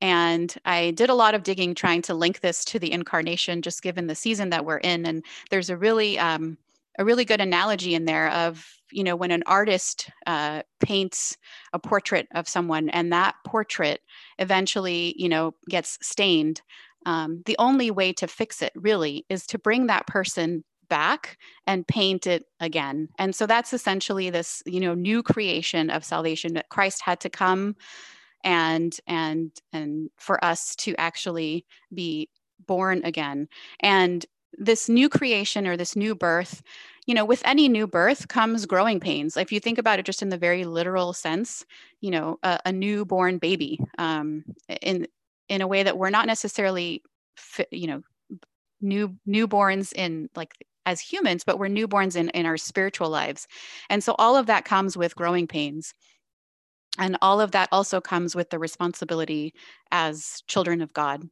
and 0.00 0.54
I 0.64 0.90
did 0.90 1.08
a 1.08 1.14
lot 1.14 1.34
of 1.34 1.42
digging 1.42 1.74
trying 1.74 2.02
to 2.02 2.14
link 2.14 2.40
this 2.40 2.64
to 2.66 2.78
the 2.78 2.92
incarnation, 2.92 3.62
just 3.62 3.82
given 3.82 4.06
the 4.06 4.14
season 4.14 4.50
that 4.50 4.64
we're 4.64 4.78
in. 4.78 5.06
And 5.06 5.24
there's 5.50 5.70
a 5.70 5.76
really 5.76 6.18
um, 6.18 6.58
a 6.98 7.04
really 7.04 7.24
good 7.24 7.40
analogy 7.40 7.94
in 7.94 8.04
there 8.04 8.30
of 8.30 8.75
you 8.92 9.04
know 9.04 9.16
when 9.16 9.30
an 9.30 9.42
artist 9.46 10.10
uh, 10.26 10.62
paints 10.80 11.36
a 11.72 11.78
portrait 11.78 12.28
of 12.34 12.48
someone 12.48 12.88
and 12.90 13.12
that 13.12 13.34
portrait 13.46 14.00
eventually 14.38 15.14
you 15.16 15.28
know 15.28 15.54
gets 15.68 15.98
stained 16.02 16.62
um, 17.04 17.42
the 17.46 17.56
only 17.58 17.90
way 17.90 18.12
to 18.12 18.26
fix 18.26 18.62
it 18.62 18.72
really 18.74 19.24
is 19.28 19.46
to 19.46 19.58
bring 19.58 19.86
that 19.86 20.06
person 20.06 20.64
back 20.88 21.36
and 21.66 21.86
paint 21.88 22.26
it 22.26 22.44
again 22.60 23.08
and 23.18 23.34
so 23.34 23.46
that's 23.46 23.72
essentially 23.72 24.30
this 24.30 24.62
you 24.66 24.78
know 24.78 24.94
new 24.94 25.22
creation 25.22 25.90
of 25.90 26.04
salvation 26.04 26.54
that 26.54 26.68
christ 26.68 27.02
had 27.02 27.18
to 27.20 27.28
come 27.28 27.74
and 28.44 28.98
and 29.08 29.50
and 29.72 30.10
for 30.16 30.42
us 30.44 30.76
to 30.76 30.94
actually 30.96 31.66
be 31.92 32.28
born 32.66 33.02
again. 33.04 33.48
And 33.80 34.24
this 34.52 34.88
new 34.88 35.08
creation 35.08 35.66
or 35.66 35.76
this 35.76 35.96
new 35.96 36.14
birth, 36.14 36.62
you 37.06 37.14
know, 37.14 37.24
with 37.24 37.42
any 37.44 37.68
new 37.68 37.86
birth 37.86 38.28
comes 38.28 38.66
growing 38.66 39.00
pains. 39.00 39.36
If 39.36 39.52
you 39.52 39.60
think 39.60 39.78
about 39.78 39.98
it 39.98 40.04
just 40.04 40.22
in 40.22 40.28
the 40.28 40.36
very 40.36 40.64
literal 40.64 41.12
sense, 41.12 41.64
you 42.00 42.10
know, 42.10 42.38
a, 42.42 42.58
a 42.66 42.72
newborn 42.72 43.38
baby 43.38 43.80
um, 43.98 44.44
in 44.82 45.06
in 45.48 45.60
a 45.60 45.66
way 45.68 45.84
that 45.84 45.96
we're 45.96 46.10
not 46.10 46.26
necessarily, 46.26 47.02
you 47.70 47.86
know, 47.86 48.02
new 48.80 49.16
newborns 49.26 49.92
in 49.92 50.28
like 50.34 50.54
as 50.84 51.00
humans, 51.00 51.44
but 51.44 51.58
we're 51.58 51.68
newborns 51.68 52.16
in 52.16 52.28
in 52.30 52.44
our 52.44 52.56
spiritual 52.56 53.08
lives, 53.08 53.46
and 53.88 54.02
so 54.02 54.14
all 54.18 54.36
of 54.36 54.46
that 54.46 54.64
comes 54.64 54.96
with 54.96 55.16
growing 55.16 55.46
pains. 55.46 55.94
And 56.98 57.18
all 57.20 57.42
of 57.42 57.50
that 57.50 57.68
also 57.72 58.00
comes 58.00 58.34
with 58.34 58.48
the 58.48 58.58
responsibility 58.58 59.52
as 59.90 60.42
children 60.46 60.80
of 60.80 60.94
God. 60.94 61.28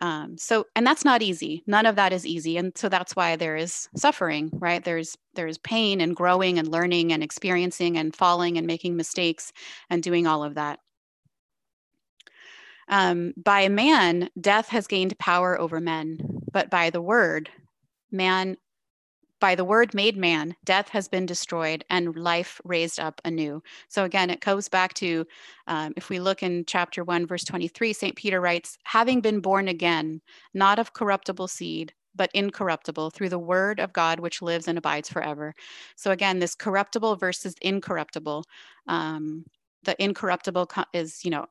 Um, 0.00 0.36
so, 0.36 0.66
and 0.76 0.86
that's 0.86 1.04
not 1.04 1.22
easy. 1.22 1.62
None 1.66 1.86
of 1.86 1.96
that 1.96 2.12
is 2.12 2.26
easy, 2.26 2.58
and 2.58 2.76
so 2.76 2.88
that's 2.88 3.16
why 3.16 3.36
there 3.36 3.56
is 3.56 3.88
suffering, 3.96 4.50
right? 4.52 4.84
There's 4.84 5.16
there's 5.34 5.58
pain 5.58 6.00
and 6.00 6.14
growing 6.14 6.58
and 6.58 6.68
learning 6.68 7.12
and 7.12 7.22
experiencing 7.22 7.96
and 7.96 8.14
falling 8.14 8.58
and 8.58 8.66
making 8.66 8.96
mistakes 8.96 9.52
and 9.88 10.02
doing 10.02 10.26
all 10.26 10.44
of 10.44 10.54
that. 10.54 10.80
Um, 12.88 13.32
by 13.36 13.68
man, 13.68 14.30
death 14.40 14.68
has 14.68 14.86
gained 14.86 15.18
power 15.18 15.58
over 15.58 15.80
men, 15.80 16.18
but 16.52 16.70
by 16.70 16.90
the 16.90 17.02
word, 17.02 17.50
man 18.10 18.56
by 19.40 19.54
the 19.54 19.64
word 19.64 19.92
made 19.94 20.16
man, 20.16 20.56
death 20.64 20.88
has 20.88 21.08
been 21.08 21.26
destroyed 21.26 21.84
and 21.90 22.16
life 22.16 22.60
raised 22.64 22.98
up 22.98 23.20
anew. 23.24 23.62
So 23.88 24.04
again, 24.04 24.30
it 24.30 24.40
goes 24.40 24.68
back 24.68 24.94
to 24.94 25.26
um, 25.66 25.92
if 25.96 26.08
we 26.08 26.18
look 26.20 26.42
in 26.42 26.64
chapter 26.66 27.04
1, 27.04 27.26
verse 27.26 27.44
23, 27.44 27.92
St. 27.92 28.16
Peter 28.16 28.40
writes, 28.40 28.78
having 28.84 29.20
been 29.20 29.40
born 29.40 29.68
again, 29.68 30.20
not 30.54 30.78
of 30.78 30.94
corruptible 30.94 31.48
seed, 31.48 31.92
but 32.14 32.30
incorruptible 32.32 33.10
through 33.10 33.28
the 33.28 33.38
word 33.38 33.78
of 33.78 33.92
God, 33.92 34.20
which 34.20 34.40
lives 34.40 34.68
and 34.68 34.78
abides 34.78 35.08
forever. 35.08 35.54
So 35.96 36.10
again, 36.10 36.38
this 36.38 36.54
corruptible 36.54 37.16
versus 37.16 37.54
incorruptible. 37.60 38.44
Um, 38.88 39.44
the 39.82 40.02
incorruptible 40.02 40.70
is, 40.94 41.24
you 41.24 41.30
know, 41.30 41.46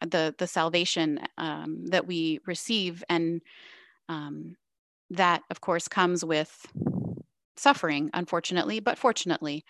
the 0.00 0.34
the 0.38 0.46
salvation 0.46 1.20
um, 1.38 1.86
that 1.86 2.06
we 2.06 2.40
receive, 2.46 3.02
and 3.08 3.40
um, 4.08 4.56
that, 5.10 5.42
of 5.50 5.60
course, 5.60 5.88
comes 5.88 6.24
with 6.24 6.66
suffering, 7.56 8.10
unfortunately, 8.14 8.80
but 8.80 8.98
fortunately. 8.98 9.64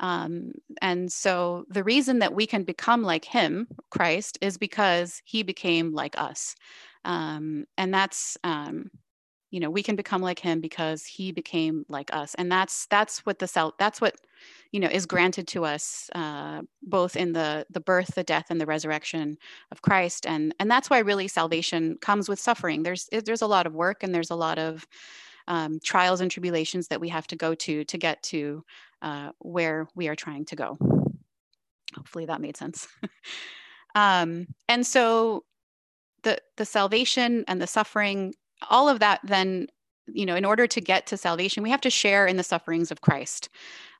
Um, 0.00 0.52
and 0.80 1.10
so 1.10 1.64
the 1.68 1.82
reason 1.82 2.20
that 2.20 2.34
we 2.34 2.46
can 2.46 2.62
become 2.62 3.02
like 3.02 3.24
him, 3.24 3.66
Christ, 3.90 4.38
is 4.40 4.56
because 4.56 5.20
he 5.24 5.42
became 5.42 5.92
like 5.92 6.18
us. 6.20 6.54
Um, 7.04 7.64
and 7.76 7.92
that's, 7.92 8.36
um, 8.44 8.90
you 9.50 9.60
know, 9.60 9.70
we 9.70 9.82
can 9.82 9.96
become 9.96 10.20
like 10.20 10.38
him 10.38 10.60
because 10.60 11.04
he 11.04 11.32
became 11.32 11.84
like 11.88 12.12
us. 12.12 12.34
And 12.34 12.52
that's, 12.52 12.86
that's 12.86 13.24
what 13.24 13.38
the 13.38 13.48
self, 13.48 13.74
that's 13.78 14.00
what, 14.00 14.14
you 14.72 14.78
know, 14.78 14.88
is 14.88 15.06
granted 15.06 15.48
to 15.48 15.64
us 15.64 16.10
uh, 16.14 16.60
both 16.82 17.16
in 17.16 17.32
the, 17.32 17.64
the 17.70 17.80
birth, 17.80 18.14
the 18.14 18.22
death 18.22 18.46
and 18.50 18.60
the 18.60 18.66
resurrection 18.66 19.38
of 19.72 19.80
Christ. 19.80 20.26
And, 20.26 20.54
and 20.60 20.70
that's 20.70 20.90
why 20.90 20.98
really 20.98 21.28
salvation 21.28 21.96
comes 22.02 22.28
with 22.28 22.38
suffering. 22.38 22.82
There's, 22.82 23.08
there's 23.10 23.42
a 23.42 23.46
lot 23.46 23.66
of 23.66 23.74
work 23.74 24.02
and 24.02 24.14
there's 24.14 24.30
a 24.30 24.36
lot 24.36 24.58
of, 24.58 24.86
um, 25.48 25.80
trials 25.82 26.20
and 26.20 26.30
tribulations 26.30 26.88
that 26.88 27.00
we 27.00 27.08
have 27.08 27.26
to 27.26 27.36
go 27.36 27.54
to 27.56 27.84
to 27.84 27.98
get 27.98 28.22
to 28.22 28.64
uh, 29.02 29.30
where 29.40 29.88
we 29.96 30.06
are 30.08 30.14
trying 30.14 30.44
to 30.44 30.56
go. 30.56 30.78
Hopefully 31.96 32.26
that 32.26 32.40
made 32.40 32.56
sense. 32.56 32.86
um, 33.94 34.46
and 34.68 34.86
so 34.86 35.44
the 36.22 36.38
the 36.56 36.64
salvation 36.64 37.44
and 37.48 37.60
the 37.60 37.66
suffering, 37.66 38.34
all 38.70 38.88
of 38.88 39.00
that 39.00 39.20
then 39.24 39.66
you 40.12 40.24
know 40.24 40.36
in 40.36 40.44
order 40.44 40.66
to 40.66 40.80
get 40.80 41.06
to 41.06 41.16
salvation 41.16 41.62
we 41.62 41.70
have 41.70 41.82
to 41.82 41.90
share 41.90 42.26
in 42.26 42.38
the 42.38 42.42
sufferings 42.42 42.90
of 42.90 43.02
christ 43.02 43.50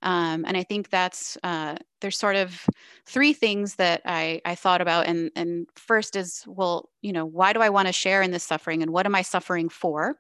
um, 0.03 0.45
and 0.47 0.57
i 0.57 0.63
think 0.63 0.89
that's 0.89 1.37
uh, 1.43 1.77
there's 2.01 2.17
sort 2.17 2.35
of 2.37 2.67
three 3.07 3.33
things 3.33 3.75
that 3.75 4.01
I, 4.05 4.41
I 4.45 4.55
thought 4.55 4.81
about 4.81 5.07
and 5.07 5.31
and 5.37 5.67
first 5.77 6.17
is 6.17 6.45
well 6.47 6.89
you 7.03 7.13
know 7.13 7.27
why 7.27 7.53
do 7.53 7.61
i 7.61 7.69
want 7.69 7.89
to 7.89 7.93
share 7.93 8.23
in 8.23 8.31
this 8.31 8.45
suffering 8.45 8.83
and 8.83 8.91
what 8.91 9.07
am 9.07 9.15
i 9.15 9.23
suffering 9.23 9.69
for 9.69 10.17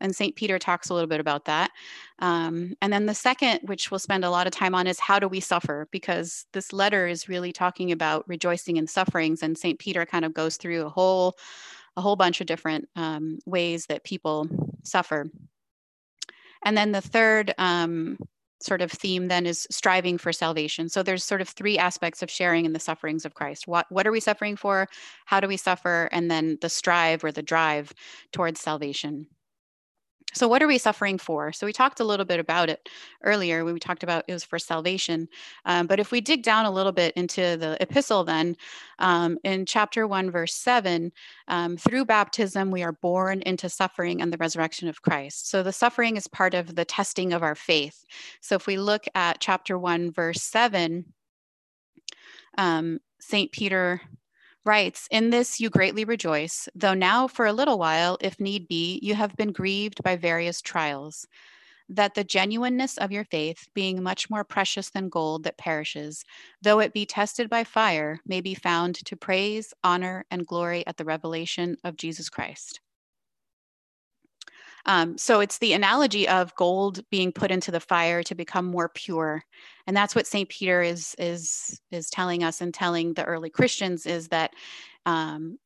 and 0.00 0.14
St. 0.14 0.36
Peter 0.36 0.58
talks 0.58 0.88
a 0.88 0.94
little 0.94 1.08
bit 1.08 1.20
about 1.20 1.46
that. 1.46 1.70
Um, 2.18 2.74
and 2.82 2.92
then 2.92 3.06
the 3.06 3.14
second, 3.14 3.60
which 3.64 3.90
we'll 3.90 3.98
spend 3.98 4.24
a 4.24 4.30
lot 4.30 4.46
of 4.46 4.52
time 4.52 4.74
on, 4.74 4.86
is 4.86 5.00
how 5.00 5.18
do 5.18 5.28
we 5.28 5.40
suffer? 5.40 5.88
Because 5.90 6.46
this 6.52 6.72
letter 6.72 7.06
is 7.06 7.28
really 7.28 7.52
talking 7.52 7.92
about 7.92 8.28
rejoicing 8.28 8.76
in 8.76 8.86
sufferings, 8.86 9.42
and 9.42 9.56
St. 9.56 9.78
Peter 9.78 10.04
kind 10.06 10.24
of 10.24 10.34
goes 10.34 10.56
through 10.56 10.84
a 10.84 10.90
whole, 10.90 11.36
a 11.96 12.00
whole 12.00 12.16
bunch 12.16 12.40
of 12.40 12.46
different 12.46 12.88
um, 12.96 13.38
ways 13.46 13.86
that 13.86 14.04
people 14.04 14.48
suffer. 14.82 15.30
And 16.64 16.76
then 16.76 16.92
the 16.92 17.00
third 17.00 17.54
um, 17.58 18.18
sort 18.60 18.82
of 18.82 18.90
theme 18.90 19.28
then 19.28 19.46
is 19.46 19.66
striving 19.70 20.18
for 20.18 20.32
salvation. 20.32 20.88
So 20.88 21.02
there's 21.02 21.24
sort 21.24 21.40
of 21.40 21.48
three 21.48 21.78
aspects 21.78 22.22
of 22.22 22.30
sharing 22.30 22.64
in 22.64 22.72
the 22.72 22.80
sufferings 22.80 23.24
of 23.24 23.34
Christ. 23.34 23.66
What 23.66 23.86
what 23.90 24.06
are 24.06 24.12
we 24.12 24.20
suffering 24.20 24.56
for? 24.56 24.88
How 25.26 25.40
do 25.40 25.48
we 25.48 25.56
suffer? 25.56 26.08
And 26.12 26.30
then 26.30 26.58
the 26.60 26.68
strive 26.68 27.22
or 27.22 27.32
the 27.32 27.42
drive 27.42 27.92
towards 28.32 28.60
salvation. 28.60 29.28
So, 30.34 30.48
what 30.48 30.62
are 30.62 30.66
we 30.66 30.76
suffering 30.76 31.16
for? 31.16 31.52
So, 31.52 31.66
we 31.66 31.72
talked 31.72 32.00
a 32.00 32.04
little 32.04 32.26
bit 32.26 32.40
about 32.40 32.68
it 32.68 32.88
earlier 33.22 33.64
when 33.64 33.72
we 33.72 33.80
talked 33.80 34.02
about 34.02 34.24
it 34.28 34.32
was 34.32 34.44
for 34.44 34.58
salvation. 34.58 35.28
Um, 35.64 35.86
but 35.86 35.98
if 35.98 36.10
we 36.10 36.20
dig 36.20 36.42
down 36.42 36.66
a 36.66 36.70
little 36.70 36.92
bit 36.92 37.14
into 37.16 37.56
the 37.56 37.76
epistle, 37.80 38.22
then 38.24 38.56
um, 38.98 39.38
in 39.44 39.64
chapter 39.64 40.06
1, 40.06 40.30
verse 40.30 40.54
7, 40.54 41.10
um, 41.48 41.76
through 41.76 42.04
baptism, 42.04 42.70
we 42.70 42.82
are 42.82 42.92
born 42.92 43.40
into 43.42 43.70
suffering 43.70 44.20
and 44.20 44.32
the 44.32 44.36
resurrection 44.36 44.88
of 44.88 45.00
Christ. 45.00 45.48
So, 45.48 45.62
the 45.62 45.72
suffering 45.72 46.16
is 46.16 46.26
part 46.26 46.52
of 46.54 46.74
the 46.74 46.84
testing 46.84 47.32
of 47.32 47.42
our 47.42 47.54
faith. 47.54 48.04
So, 48.42 48.56
if 48.56 48.66
we 48.66 48.76
look 48.76 49.06
at 49.14 49.40
chapter 49.40 49.78
1, 49.78 50.12
verse 50.12 50.42
7, 50.42 51.04
um, 52.58 52.98
St. 53.20 53.50
Peter 53.52 54.02
writes, 54.66 55.08
In 55.10 55.30
this 55.30 55.60
you 55.60 55.70
greatly 55.70 56.04
rejoice, 56.04 56.68
though 56.74 56.94
now 56.94 57.28
for 57.28 57.46
a 57.46 57.52
little 57.52 57.78
while, 57.78 58.18
if 58.20 58.40
need 58.40 58.68
be, 58.68 58.98
you 59.02 59.14
have 59.14 59.36
been 59.36 59.52
grieved 59.52 60.02
by 60.02 60.16
various 60.16 60.60
trials, 60.60 61.26
that 61.88 62.14
the 62.14 62.24
genuineness 62.24 62.98
of 62.98 63.12
your 63.12 63.24
faith, 63.24 63.68
being 63.74 64.02
much 64.02 64.28
more 64.28 64.44
precious 64.44 64.90
than 64.90 65.08
gold 65.08 65.44
that 65.44 65.58
perishes, 65.58 66.24
though 66.62 66.80
it 66.80 66.92
be 66.92 67.06
tested 67.06 67.48
by 67.48 67.64
fire, 67.64 68.20
may 68.26 68.40
be 68.40 68.54
found 68.54 68.96
to 68.96 69.16
praise, 69.16 69.72
honor, 69.84 70.24
and 70.30 70.46
glory 70.46 70.86
at 70.86 70.96
the 70.96 71.04
revelation 71.04 71.76
of 71.84 71.96
Jesus 71.96 72.28
Christ. 72.28 72.80
Um, 74.86 75.18
so 75.18 75.40
it's 75.40 75.58
the 75.58 75.72
analogy 75.72 76.28
of 76.28 76.54
gold 76.54 77.02
being 77.10 77.32
put 77.32 77.50
into 77.50 77.70
the 77.70 77.80
fire 77.80 78.22
to 78.22 78.34
become 78.34 78.66
more 78.66 78.88
pure, 78.88 79.42
and 79.86 79.96
that's 79.96 80.14
what 80.14 80.26
Saint 80.26 80.48
Peter 80.48 80.80
is 80.80 81.14
is 81.18 81.80
is 81.90 82.08
telling 82.08 82.42
us 82.42 82.60
and 82.60 82.72
telling 82.72 83.14
the 83.14 83.24
early 83.24 83.50
Christians 83.50 84.06
is 84.06 84.28
that 84.28 84.54
um, 85.04 85.58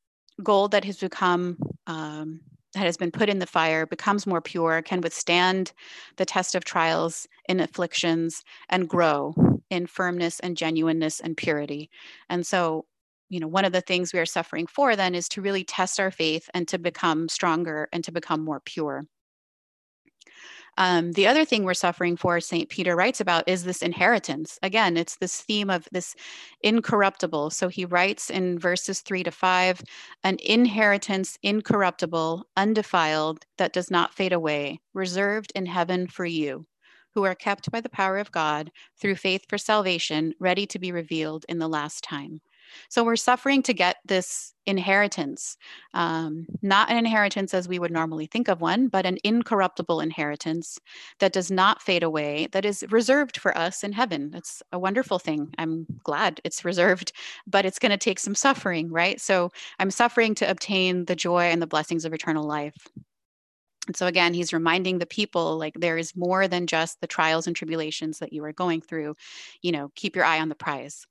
gold 0.42 0.72
that 0.72 0.85
has 0.85 0.98
become 0.98 1.59
um, 1.87 2.40
that 2.74 2.80
has 2.85 2.96
been 2.96 3.11
put 3.11 3.28
in 3.28 3.38
the 3.38 3.46
fire 3.46 3.87
becomes 3.87 4.26
more 4.26 4.40
pure, 4.40 4.80
can 4.83 5.00
withstand 5.00 5.72
the 6.16 6.24
test 6.24 6.54
of 6.54 6.64
trials 6.64 7.26
in 7.48 7.61
afflictions, 7.61 8.42
and 8.68 8.88
grow 8.88 9.35
in 9.70 9.87
firmness 9.87 10.40
and 10.40 10.56
genuineness 10.56 11.20
and 11.20 11.37
purity. 11.37 11.90
And 12.28 12.46
so 12.46 12.87
you 13.31 13.40
know 13.40 13.49
one 13.49 13.64
of 13.64 13.73
the 13.73 13.81
things 13.81 14.12
we 14.12 14.19
are 14.19 14.27
suffering 14.27 14.66
for 14.66 14.97
then 14.97 15.14
is 15.14 15.29
to 15.31 15.43
really 15.43 15.64
test 15.64 15.99
our 15.99 16.11
faith 16.11 16.51
and 16.53 16.69
to 16.69 16.79
become 16.79 17.29
stronger 17.29 17.88
and 17.93 18.05
to 18.05 18.12
become 18.12 18.45
more 18.45 18.61
pure. 18.61 19.05
Um, 20.79 21.12
the 21.12 21.27
other 21.27 21.45
thing 21.45 21.64
we're 21.64 21.75
suffering 21.75 22.16
for 22.16 22.40
st 22.40 22.69
peter 22.69 22.95
writes 22.97 23.21
about 23.21 23.49
is 23.49 23.64
this 23.64 23.83
inheritance. 23.83 24.59
Again 24.62 24.97
it's 24.97 25.16
this 25.16 25.40
theme 25.43 25.71
of 25.71 25.88
this 25.93 26.14
incorruptible. 26.62 27.51
So 27.51 27.69
he 27.69 27.85
writes 27.85 28.31
in 28.31 28.59
verses 28.59 29.01
3 29.01 29.23
to 29.25 29.31
5 29.31 29.83
an 30.25 30.37
inheritance 30.45 31.38
incorruptible 31.43 32.45
undefiled 32.57 33.45
that 33.59 33.73
does 33.73 33.90
not 33.90 34.14
fade 34.14 34.33
away 34.33 34.81
reserved 34.95 35.53
in 35.55 35.66
heaven 35.66 36.07
for 36.07 36.27
you 36.27 36.66
who 37.14 37.25
are 37.25 37.35
kept 37.35 37.71
by 37.71 37.81
the 37.81 37.88
power 37.88 38.19
of 38.19 38.33
God 38.33 38.71
through 39.01 39.16
faith 39.16 39.45
for 39.49 39.59
salvation, 39.59 40.35
ready 40.38 40.66
to 40.66 40.79
be 40.79 40.93
revealed 40.93 41.45
in 41.49 41.59
the 41.59 41.69
last 41.69 42.05
time. 42.05 42.40
So 42.88 43.04
we're 43.04 43.16
suffering 43.16 43.62
to 43.62 43.74
get 43.74 43.96
this 44.04 44.54
inheritance, 44.66 45.56
um, 45.94 46.46
not 46.62 46.90
an 46.90 46.96
inheritance 46.96 47.54
as 47.54 47.68
we 47.68 47.78
would 47.78 47.90
normally 47.90 48.26
think 48.26 48.48
of 48.48 48.61
one, 48.61 48.88
but 48.88 49.06
an 49.06 49.18
incorruptible 49.24 50.00
inheritance 50.00 50.78
that 51.18 51.33
does 51.33 51.50
not 51.50 51.83
fade 51.83 52.02
away, 52.02 52.48
that 52.52 52.64
is 52.64 52.85
reserved 52.90 53.38
for 53.38 53.56
us 53.56 53.83
in 53.83 53.92
heaven. 53.92 54.33
It's 54.35 54.62
a 54.72 54.78
wonderful 54.78 55.18
thing. 55.18 55.52
I'm 55.59 55.87
glad 56.04 56.40
it's 56.44 56.64
reserved, 56.64 57.12
but 57.46 57.64
it's 57.64 57.78
going 57.78 57.90
to 57.90 57.98
take 57.98 58.18
some 58.18 58.35
suffering, 58.35 58.90
right? 58.90 59.20
So 59.20 59.50
I'm 59.78 59.90
suffering 59.90 60.35
to 60.37 60.50
obtain 60.50 61.06
the 61.06 61.16
joy 61.16 61.44
and 61.44 61.61
the 61.61 61.66
blessings 61.66 62.04
of 62.04 62.12
eternal 62.12 62.44
life. 62.44 62.88
And 63.87 63.96
so 63.96 64.06
again, 64.06 64.35
he's 64.35 64.52
reminding 64.52 64.98
the 64.98 65.06
people 65.06 65.59
like 65.59 65.74
there 65.76 65.96
is 65.98 66.14
more 66.14 66.46
than 66.46 66.66
just 66.66 67.00
the 67.00 67.06
trials 67.06 67.46
and 67.46 67.56
tribulations 67.56 68.18
that 68.18 68.33
you 68.33 68.44
are 68.44 68.52
going 68.52 68.83
through. 68.83 69.16
You 69.62 69.72
know, 69.72 69.90
keep 69.96 70.14
your 70.14 70.24
eye 70.24 70.38
on 70.38 70.48
the 70.48 70.54
prize. 70.54 71.06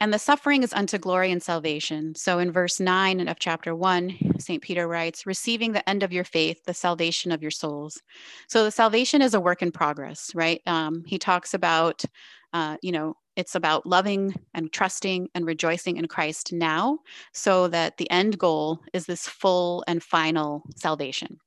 And 0.00 0.12
the 0.12 0.18
suffering 0.18 0.62
is 0.62 0.72
unto 0.72 0.98
glory 0.98 1.32
and 1.32 1.42
salvation. 1.42 2.14
So 2.14 2.38
in 2.38 2.52
verse 2.52 2.78
9 2.78 3.26
of 3.28 3.38
chapter 3.38 3.74
1, 3.74 4.38
St. 4.38 4.62
Peter 4.62 4.86
writes, 4.86 5.26
receiving 5.26 5.72
the 5.72 5.88
end 5.88 6.02
of 6.02 6.12
your 6.12 6.24
faith, 6.24 6.64
the 6.64 6.74
salvation 6.74 7.32
of 7.32 7.42
your 7.42 7.50
souls. 7.50 8.00
So 8.48 8.64
the 8.64 8.70
salvation 8.70 9.22
is 9.22 9.34
a 9.34 9.40
work 9.40 9.60
in 9.62 9.72
progress, 9.72 10.32
right? 10.34 10.60
Um, 10.66 11.02
he 11.04 11.18
talks 11.18 11.52
about, 11.52 12.04
uh, 12.52 12.76
you 12.80 12.92
know, 12.92 13.14
it's 13.34 13.54
about 13.54 13.86
loving 13.86 14.34
and 14.54 14.72
trusting 14.72 15.28
and 15.34 15.46
rejoicing 15.46 15.96
in 15.96 16.08
Christ 16.08 16.52
now, 16.52 16.98
so 17.32 17.68
that 17.68 17.96
the 17.96 18.10
end 18.10 18.38
goal 18.38 18.80
is 18.92 19.06
this 19.06 19.28
full 19.28 19.84
and 19.86 20.02
final 20.02 20.64
salvation. 20.76 21.38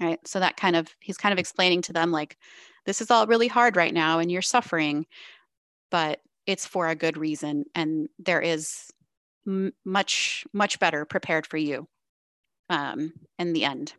Right. 0.00 0.18
So 0.26 0.40
that 0.40 0.56
kind 0.56 0.74
of, 0.74 0.88
he's 1.00 1.18
kind 1.18 1.32
of 1.32 1.38
explaining 1.38 1.82
to 1.82 1.92
them, 1.92 2.10
like, 2.10 2.36
this 2.86 3.00
is 3.00 3.10
all 3.10 3.26
really 3.26 3.46
hard 3.46 3.76
right 3.76 3.94
now 3.94 4.18
and 4.18 4.32
you're 4.32 4.42
suffering, 4.42 5.06
but 5.90 6.20
it's 6.46 6.66
for 6.66 6.88
a 6.88 6.94
good 6.94 7.16
reason. 7.16 7.64
And 7.74 8.08
there 8.18 8.40
is 8.40 8.90
m- 9.46 9.72
much, 9.84 10.44
much 10.52 10.78
better 10.78 11.04
prepared 11.04 11.46
for 11.46 11.56
you 11.56 11.88
um, 12.68 13.12
in 13.38 13.52
the 13.52 13.64
end. 13.64 13.94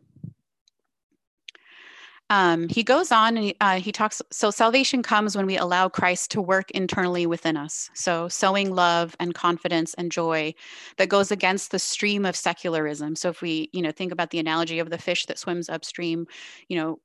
Um, 2.30 2.68
he 2.68 2.82
goes 2.82 3.12
on 3.12 3.36
and 3.36 3.44
he, 3.44 3.56
uh, 3.60 3.78
he 3.78 3.92
talks. 3.92 4.22
So, 4.30 4.50
salvation 4.50 5.02
comes 5.02 5.36
when 5.36 5.44
we 5.44 5.58
allow 5.58 5.88
Christ 5.88 6.30
to 6.32 6.40
work 6.40 6.70
internally 6.70 7.26
within 7.26 7.56
us. 7.56 7.90
So, 7.92 8.28
sowing 8.28 8.74
love 8.74 9.14
and 9.20 9.34
confidence 9.34 9.92
and 9.94 10.10
joy 10.10 10.54
that 10.96 11.10
goes 11.10 11.30
against 11.30 11.70
the 11.70 11.78
stream 11.78 12.24
of 12.24 12.34
secularism. 12.34 13.14
So, 13.14 13.28
if 13.28 13.42
we, 13.42 13.68
you 13.72 13.82
know, 13.82 13.92
think 13.92 14.10
about 14.10 14.30
the 14.30 14.38
analogy 14.38 14.78
of 14.78 14.88
the 14.88 14.98
fish 14.98 15.26
that 15.26 15.38
swims 15.38 15.68
upstream, 15.68 16.26
you 16.68 16.78
know, 16.78 16.98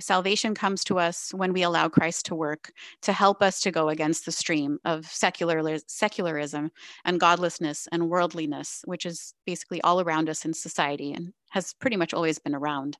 salvation 0.00 0.54
comes 0.54 0.84
to 0.84 0.98
us 0.98 1.32
when 1.34 1.52
we 1.52 1.62
allow 1.62 1.88
Christ 1.88 2.26
to 2.26 2.34
work 2.34 2.72
to 3.02 3.12
help 3.12 3.42
us 3.42 3.60
to 3.60 3.70
go 3.70 3.88
against 3.88 4.24
the 4.24 4.32
stream 4.32 4.78
of 4.84 5.06
secular 5.06 5.78
secularism 5.86 6.70
and 7.04 7.20
godlessness 7.20 7.88
and 7.92 8.08
worldliness, 8.08 8.82
which 8.86 9.06
is 9.06 9.34
basically 9.46 9.80
all 9.82 10.00
around 10.00 10.28
us 10.28 10.44
in 10.44 10.52
society 10.54 11.12
and 11.12 11.32
has 11.50 11.74
pretty 11.74 11.96
much 11.96 12.14
always 12.14 12.38
been 12.38 12.54
around. 12.54 12.96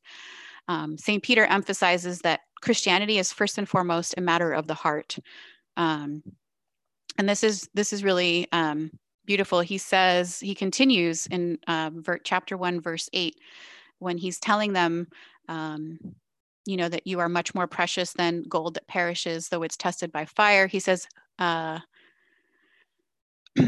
Um, 0.68 0.96
St. 0.98 1.22
Peter 1.22 1.44
emphasizes 1.46 2.20
that 2.20 2.40
Christianity 2.60 3.18
is 3.18 3.32
first 3.32 3.58
and 3.58 3.68
foremost 3.68 4.14
a 4.16 4.20
matter 4.20 4.52
of 4.52 4.66
the 4.66 4.74
heart. 4.74 5.18
Um, 5.76 6.22
and 7.18 7.28
this 7.28 7.42
is 7.42 7.68
this 7.74 7.92
is 7.92 8.04
really 8.04 8.46
um, 8.52 8.90
beautiful. 9.26 9.60
He 9.60 9.78
says 9.78 10.40
he 10.40 10.54
continues 10.54 11.26
in 11.26 11.58
uh, 11.66 11.90
chapter 12.24 12.56
one, 12.56 12.80
verse 12.80 13.08
eight, 13.12 13.36
when 13.98 14.18
he's 14.18 14.38
telling 14.38 14.72
them, 14.72 15.08
um, 15.48 15.98
you 16.66 16.76
know, 16.76 16.88
that 16.88 17.06
you 17.06 17.20
are 17.20 17.28
much 17.28 17.54
more 17.54 17.66
precious 17.66 18.12
than 18.12 18.42
gold 18.48 18.74
that 18.74 18.86
perishes, 18.86 19.48
though 19.48 19.62
it's 19.62 19.76
tested 19.76 20.12
by 20.12 20.24
fire. 20.24 20.66
He 20.66 20.80
says, 20.80 21.06
uh, 21.38 21.80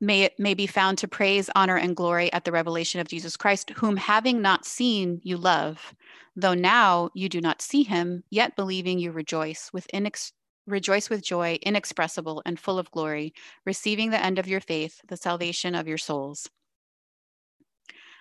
may 0.00 0.22
it 0.22 0.38
may 0.38 0.54
be 0.54 0.66
found 0.66 0.98
to 0.98 1.08
praise, 1.08 1.50
honor, 1.54 1.76
and 1.76 1.96
glory 1.96 2.32
at 2.32 2.44
the 2.44 2.52
revelation 2.52 3.00
of 3.00 3.08
Jesus 3.08 3.36
Christ, 3.36 3.70
whom 3.70 3.96
having 3.96 4.42
not 4.42 4.64
seen 4.64 5.20
you 5.22 5.36
love, 5.36 5.94
though 6.36 6.54
now 6.54 7.10
you 7.14 7.28
do 7.28 7.40
not 7.40 7.62
see 7.62 7.82
him, 7.82 8.24
yet 8.30 8.56
believing 8.56 8.98
you 8.98 9.12
rejoice 9.12 9.70
with 9.72 9.86
inex- 9.92 10.32
rejoice 10.66 11.10
with 11.10 11.22
joy 11.22 11.58
inexpressible 11.62 12.42
and 12.46 12.58
full 12.58 12.78
of 12.78 12.90
glory, 12.90 13.34
receiving 13.66 14.10
the 14.10 14.24
end 14.24 14.38
of 14.38 14.46
your 14.48 14.60
faith, 14.60 15.00
the 15.08 15.16
salvation 15.16 15.74
of 15.74 15.88
your 15.88 15.98
souls. 15.98 16.48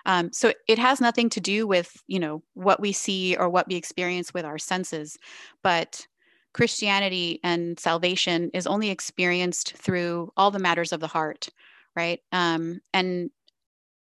Um, 0.05 0.31
so 0.33 0.53
it 0.67 0.79
has 0.79 1.01
nothing 1.01 1.29
to 1.29 1.39
do 1.39 1.67
with 1.67 2.01
you 2.07 2.19
know 2.19 2.43
what 2.53 2.79
we 2.79 2.91
see 2.91 3.35
or 3.35 3.49
what 3.49 3.67
we 3.67 3.75
experience 3.75 4.33
with 4.33 4.45
our 4.45 4.57
senses, 4.57 5.17
but 5.63 6.05
Christianity 6.53 7.39
and 7.43 7.79
salvation 7.79 8.51
is 8.53 8.67
only 8.67 8.89
experienced 8.89 9.73
through 9.77 10.31
all 10.35 10.51
the 10.51 10.59
matters 10.59 10.91
of 10.91 10.99
the 10.99 11.07
heart, 11.07 11.47
right? 11.95 12.19
Um, 12.31 12.81
and 12.93 13.31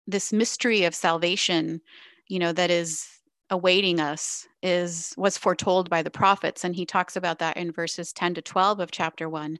this 0.06 0.32
mystery 0.32 0.84
of 0.84 0.94
salvation, 0.94 1.80
you 2.28 2.38
know, 2.38 2.52
that 2.52 2.70
is 2.70 3.08
awaiting 3.50 4.00
us 4.00 4.48
is 4.62 5.14
was 5.16 5.38
foretold 5.38 5.88
by 5.88 6.02
the 6.02 6.10
prophets 6.10 6.64
and 6.64 6.74
he 6.74 6.84
talks 6.84 7.14
about 7.14 7.38
that 7.38 7.56
in 7.56 7.70
verses 7.70 8.12
10 8.12 8.34
to 8.34 8.42
12 8.42 8.80
of 8.80 8.90
chapter 8.90 9.28
1 9.28 9.56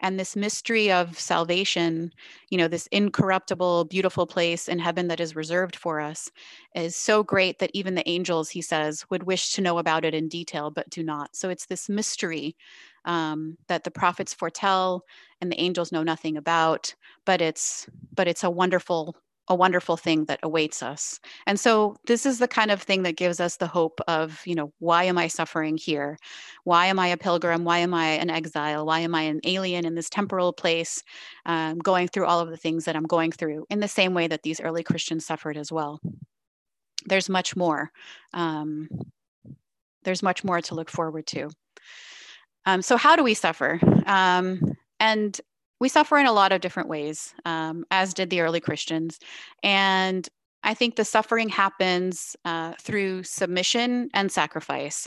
and 0.00 0.18
this 0.18 0.34
mystery 0.34 0.90
of 0.90 1.18
salvation 1.18 2.12
you 2.50 2.58
know 2.58 2.66
this 2.66 2.88
incorruptible 2.88 3.84
beautiful 3.84 4.26
place 4.26 4.68
in 4.68 4.80
heaven 4.80 5.06
that 5.06 5.20
is 5.20 5.36
reserved 5.36 5.76
for 5.76 6.00
us 6.00 6.30
is 6.74 6.96
so 6.96 7.22
great 7.22 7.58
that 7.58 7.70
even 7.74 7.94
the 7.94 8.08
angels 8.08 8.48
he 8.50 8.62
says 8.62 9.04
would 9.10 9.22
wish 9.22 9.52
to 9.52 9.60
know 9.60 9.78
about 9.78 10.04
it 10.04 10.14
in 10.14 10.28
detail 10.28 10.70
but 10.70 10.88
do 10.90 11.02
not. 11.02 11.34
So 11.34 11.48
it's 11.48 11.66
this 11.66 11.88
mystery 11.88 12.56
um, 13.04 13.56
that 13.68 13.84
the 13.84 13.90
prophets 13.90 14.34
foretell 14.34 15.04
and 15.40 15.50
the 15.50 15.60
angels 15.60 15.92
know 15.92 16.02
nothing 16.02 16.36
about 16.36 16.94
but 17.24 17.40
it's 17.40 17.88
but 18.14 18.28
it's 18.28 18.44
a 18.44 18.50
wonderful 18.50 19.16
a 19.48 19.54
wonderful 19.54 19.96
thing 19.96 20.24
that 20.26 20.40
awaits 20.42 20.82
us. 20.82 21.20
And 21.46 21.58
so 21.58 21.96
this 22.06 22.26
is 22.26 22.38
the 22.38 22.48
kind 22.48 22.70
of 22.70 22.82
thing 22.82 23.02
that 23.02 23.16
gives 23.16 23.40
us 23.40 23.56
the 23.56 23.66
hope 23.66 24.00
of 24.06 24.42
you 24.46 24.54
know 24.54 24.72
why 24.78 25.04
am 25.04 25.18
i 25.18 25.26
suffering 25.26 25.76
here? 25.76 26.18
Why 26.64 26.86
am 26.86 26.98
i 26.98 27.08
a 27.08 27.16
pilgrim? 27.16 27.64
Why 27.64 27.78
am 27.78 27.94
i 27.94 28.06
an 28.06 28.30
exile? 28.30 28.86
Why 28.86 29.00
am 29.00 29.14
i 29.14 29.22
an 29.22 29.40
alien 29.44 29.84
in 29.86 29.94
this 29.94 30.10
temporal 30.10 30.52
place 30.52 31.02
um, 31.46 31.78
going 31.78 32.08
through 32.08 32.26
all 32.26 32.40
of 32.40 32.50
the 32.50 32.56
things 32.56 32.84
that 32.84 32.96
i'm 32.96 33.04
going 33.04 33.32
through 33.32 33.66
in 33.70 33.80
the 33.80 33.88
same 33.88 34.14
way 34.14 34.26
that 34.26 34.42
these 34.42 34.60
early 34.60 34.82
christians 34.82 35.26
suffered 35.26 35.56
as 35.56 35.72
well? 35.72 36.00
There's 37.06 37.28
much 37.28 37.56
more 37.56 37.90
um, 38.34 38.88
there's 40.04 40.22
much 40.22 40.44
more 40.44 40.60
to 40.62 40.74
look 40.74 40.90
forward 40.90 41.26
to. 41.28 41.50
Um, 42.66 42.82
so, 42.82 42.96
how 42.96 43.16
do 43.16 43.22
we 43.22 43.34
suffer? 43.34 43.80
Um, 44.06 44.60
and 45.00 45.40
we 45.80 45.88
suffer 45.88 46.18
in 46.18 46.26
a 46.26 46.32
lot 46.32 46.52
of 46.52 46.60
different 46.60 46.88
ways, 46.88 47.34
um, 47.44 47.84
as 47.90 48.14
did 48.14 48.30
the 48.30 48.40
early 48.40 48.60
Christians. 48.60 49.18
And 49.62 50.28
I 50.64 50.74
think 50.74 50.96
the 50.96 51.04
suffering 51.04 51.48
happens 51.48 52.36
uh, 52.44 52.74
through 52.80 53.22
submission 53.22 54.10
and 54.12 54.30
sacrifice. 54.30 55.06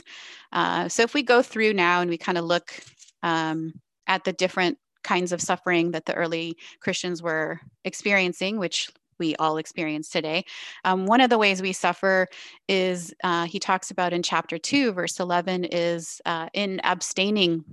Uh, 0.52 0.88
so, 0.88 1.02
if 1.02 1.14
we 1.14 1.22
go 1.22 1.42
through 1.42 1.74
now 1.74 2.00
and 2.00 2.10
we 2.10 2.16
kind 2.16 2.38
of 2.38 2.44
look 2.44 2.72
um, 3.22 3.74
at 4.06 4.24
the 4.24 4.32
different 4.32 4.78
kinds 5.04 5.32
of 5.32 5.40
suffering 5.40 5.90
that 5.90 6.06
the 6.06 6.14
early 6.14 6.56
Christians 6.80 7.22
were 7.22 7.60
experiencing, 7.84 8.58
which 8.58 8.88
we 9.18 9.36
all 9.36 9.56
experience 9.56 10.08
today. 10.08 10.44
Um, 10.84 11.06
one 11.06 11.20
of 11.20 11.30
the 11.30 11.38
ways 11.38 11.62
we 11.62 11.72
suffer 11.72 12.26
is 12.66 13.14
uh, 13.22 13.44
he 13.44 13.58
talks 13.58 13.90
about 13.90 14.12
in 14.12 14.22
chapter 14.22 14.58
2, 14.58 14.92
verse 14.92 15.20
11, 15.20 15.64
is 15.64 16.20
uh, 16.24 16.48
in 16.54 16.80
abstaining 16.82 17.64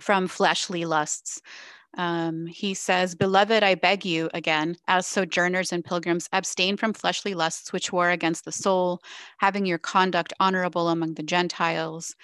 from 0.00 0.28
fleshly 0.28 0.84
lusts. 0.84 1.42
Um, 1.96 2.46
he 2.46 2.74
says, 2.74 3.14
Beloved, 3.14 3.62
I 3.62 3.74
beg 3.74 4.04
you 4.04 4.28
again, 4.34 4.76
as 4.86 5.06
sojourners 5.06 5.72
and 5.72 5.84
pilgrims, 5.84 6.28
abstain 6.32 6.76
from 6.76 6.92
fleshly 6.92 7.34
lusts 7.34 7.72
which 7.72 7.92
war 7.92 8.10
against 8.10 8.44
the 8.44 8.52
soul, 8.52 9.00
having 9.38 9.66
your 9.66 9.78
conduct 9.78 10.32
honorable 10.38 10.88
among 10.88 11.14
the 11.14 11.22
Gentiles, 11.22 12.14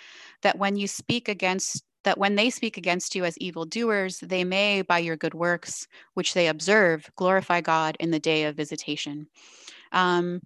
that 0.43 0.59
when 0.59 0.77
you 0.77 0.87
speak 0.87 1.29
against 1.29 1.85
that 2.05 2.19
when 2.19 2.35
they 2.35 2.51
speak 2.51 2.77
against 2.77 3.15
you 3.15 3.25
as 3.25 3.39
evildoers, 3.39 4.19
they 4.21 4.45
may, 4.45 4.83
by 4.83 4.99
your 4.99 5.17
good 5.17 5.33
works, 5.33 5.89
which 6.13 6.35
they 6.35 6.49
observe, 6.49 7.11
glorify 7.17 7.63
God 7.63 7.97
in 7.99 8.11
the 8.11 8.21
day 8.21 8.45
of 8.45 8.57
visitation. 8.57 9.27
Um, 9.91 10.43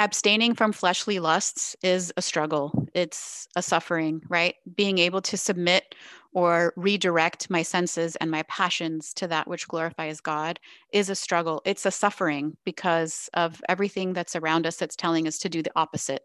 abstaining 0.00 0.54
from 0.54 0.72
fleshly 0.72 1.20
lusts 1.20 1.76
is 1.82 2.10
a 2.16 2.22
struggle, 2.22 2.88
it's 2.94 3.46
a 3.54 3.62
suffering, 3.62 4.22
right? 4.30 4.54
Being 4.74 4.96
able 4.96 5.20
to 5.20 5.36
submit 5.36 5.94
or 6.32 6.72
redirect 6.74 7.50
my 7.50 7.62
senses 7.62 8.16
and 8.16 8.30
my 8.30 8.42
passions 8.44 9.12
to 9.14 9.28
that 9.28 9.46
which 9.46 9.68
glorifies 9.68 10.20
God 10.20 10.58
is 10.90 11.10
a 11.10 11.14
struggle. 11.14 11.60
It's 11.66 11.84
a 11.84 11.90
suffering 11.90 12.56
because 12.64 13.28
of 13.34 13.60
everything 13.68 14.14
that's 14.14 14.34
around 14.34 14.66
us 14.66 14.76
that's 14.76 14.96
telling 14.96 15.28
us 15.28 15.38
to 15.40 15.50
do 15.50 15.62
the 15.62 15.72
opposite. 15.76 16.22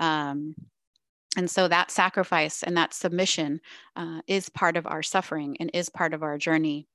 Um, 0.00 0.56
and 1.36 1.48
so 1.48 1.68
that 1.68 1.92
sacrifice 1.92 2.64
and 2.64 2.76
that 2.76 2.92
submission 2.92 3.60
uh, 3.94 4.22
is 4.26 4.48
part 4.48 4.76
of 4.76 4.86
our 4.86 5.02
suffering 5.02 5.56
and 5.60 5.70
is 5.72 5.88
part 5.88 6.12
of 6.12 6.24
our 6.24 6.38
journey. 6.38 6.88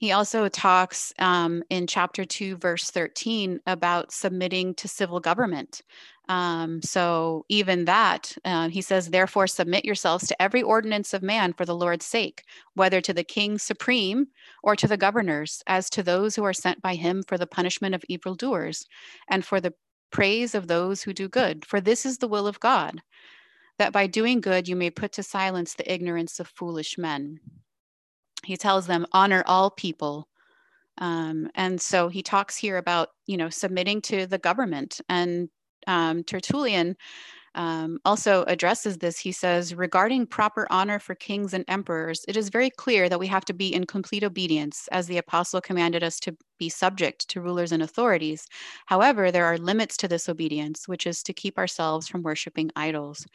He 0.00 0.12
also 0.12 0.48
talks 0.48 1.12
um, 1.18 1.62
in 1.68 1.86
chapter 1.86 2.24
2, 2.24 2.56
verse 2.56 2.90
13, 2.90 3.60
about 3.66 4.12
submitting 4.12 4.72
to 4.76 4.88
civil 4.88 5.20
government. 5.20 5.82
Um, 6.26 6.80
so, 6.80 7.44
even 7.50 7.84
that, 7.84 8.34
uh, 8.46 8.70
he 8.70 8.80
says, 8.80 9.10
therefore, 9.10 9.46
submit 9.46 9.84
yourselves 9.84 10.26
to 10.28 10.40
every 10.40 10.62
ordinance 10.62 11.12
of 11.12 11.22
man 11.22 11.52
for 11.52 11.66
the 11.66 11.74
Lord's 11.74 12.06
sake, 12.06 12.44
whether 12.72 13.02
to 13.02 13.12
the 13.12 13.22
king 13.22 13.58
supreme 13.58 14.28
or 14.62 14.74
to 14.74 14.88
the 14.88 14.96
governors, 14.96 15.62
as 15.66 15.90
to 15.90 16.02
those 16.02 16.34
who 16.34 16.44
are 16.44 16.54
sent 16.54 16.80
by 16.80 16.94
him 16.94 17.22
for 17.28 17.36
the 17.36 17.46
punishment 17.46 17.94
of 17.94 18.02
evildoers 18.08 18.86
and 19.28 19.44
for 19.44 19.60
the 19.60 19.74
praise 20.10 20.54
of 20.54 20.66
those 20.66 21.02
who 21.02 21.12
do 21.12 21.28
good. 21.28 21.66
For 21.66 21.78
this 21.78 22.06
is 22.06 22.16
the 22.16 22.28
will 22.28 22.46
of 22.46 22.58
God 22.58 23.02
that 23.76 23.92
by 23.92 24.06
doing 24.06 24.40
good 24.40 24.66
you 24.66 24.76
may 24.76 24.88
put 24.88 25.12
to 25.12 25.22
silence 25.22 25.74
the 25.74 25.92
ignorance 25.92 26.40
of 26.40 26.48
foolish 26.48 26.96
men. 26.96 27.38
He 28.44 28.56
tells 28.56 28.86
them, 28.86 29.06
honor 29.12 29.42
all 29.46 29.70
people. 29.70 30.28
Um, 30.98 31.48
and 31.54 31.80
so 31.80 32.08
he 32.08 32.22
talks 32.22 32.56
here 32.56 32.76
about, 32.76 33.08
you 33.26 33.36
know, 33.36 33.48
submitting 33.48 34.00
to 34.02 34.26
the 34.26 34.38
government. 34.38 35.00
And 35.08 35.48
um, 35.86 36.24
Tertullian 36.24 36.96
um, 37.54 37.98
also 38.04 38.44
addresses 38.44 38.98
this. 38.98 39.18
He 39.18 39.32
says, 39.32 39.74
regarding 39.74 40.26
proper 40.26 40.66
honor 40.70 40.98
for 40.98 41.14
kings 41.14 41.54
and 41.54 41.64
emperors, 41.68 42.24
it 42.28 42.36
is 42.36 42.48
very 42.48 42.70
clear 42.70 43.08
that 43.08 43.18
we 43.18 43.26
have 43.28 43.44
to 43.46 43.54
be 43.54 43.74
in 43.74 43.84
complete 43.84 44.24
obedience, 44.24 44.88
as 44.92 45.06
the 45.06 45.18
apostle 45.18 45.60
commanded 45.60 46.02
us 46.02 46.20
to 46.20 46.36
be 46.60 46.68
subject 46.68 47.28
to 47.30 47.40
rulers 47.40 47.72
and 47.72 47.82
authorities. 47.82 48.46
However, 48.86 49.32
there 49.32 49.46
are 49.46 49.58
limits 49.58 49.96
to 49.96 50.08
this 50.08 50.28
obedience, 50.28 50.86
which 50.86 51.06
is 51.08 51.24
to 51.24 51.32
keep 51.32 51.58
ourselves 51.58 52.06
from 52.06 52.22
worshiping 52.22 52.70
idols. 52.76 53.26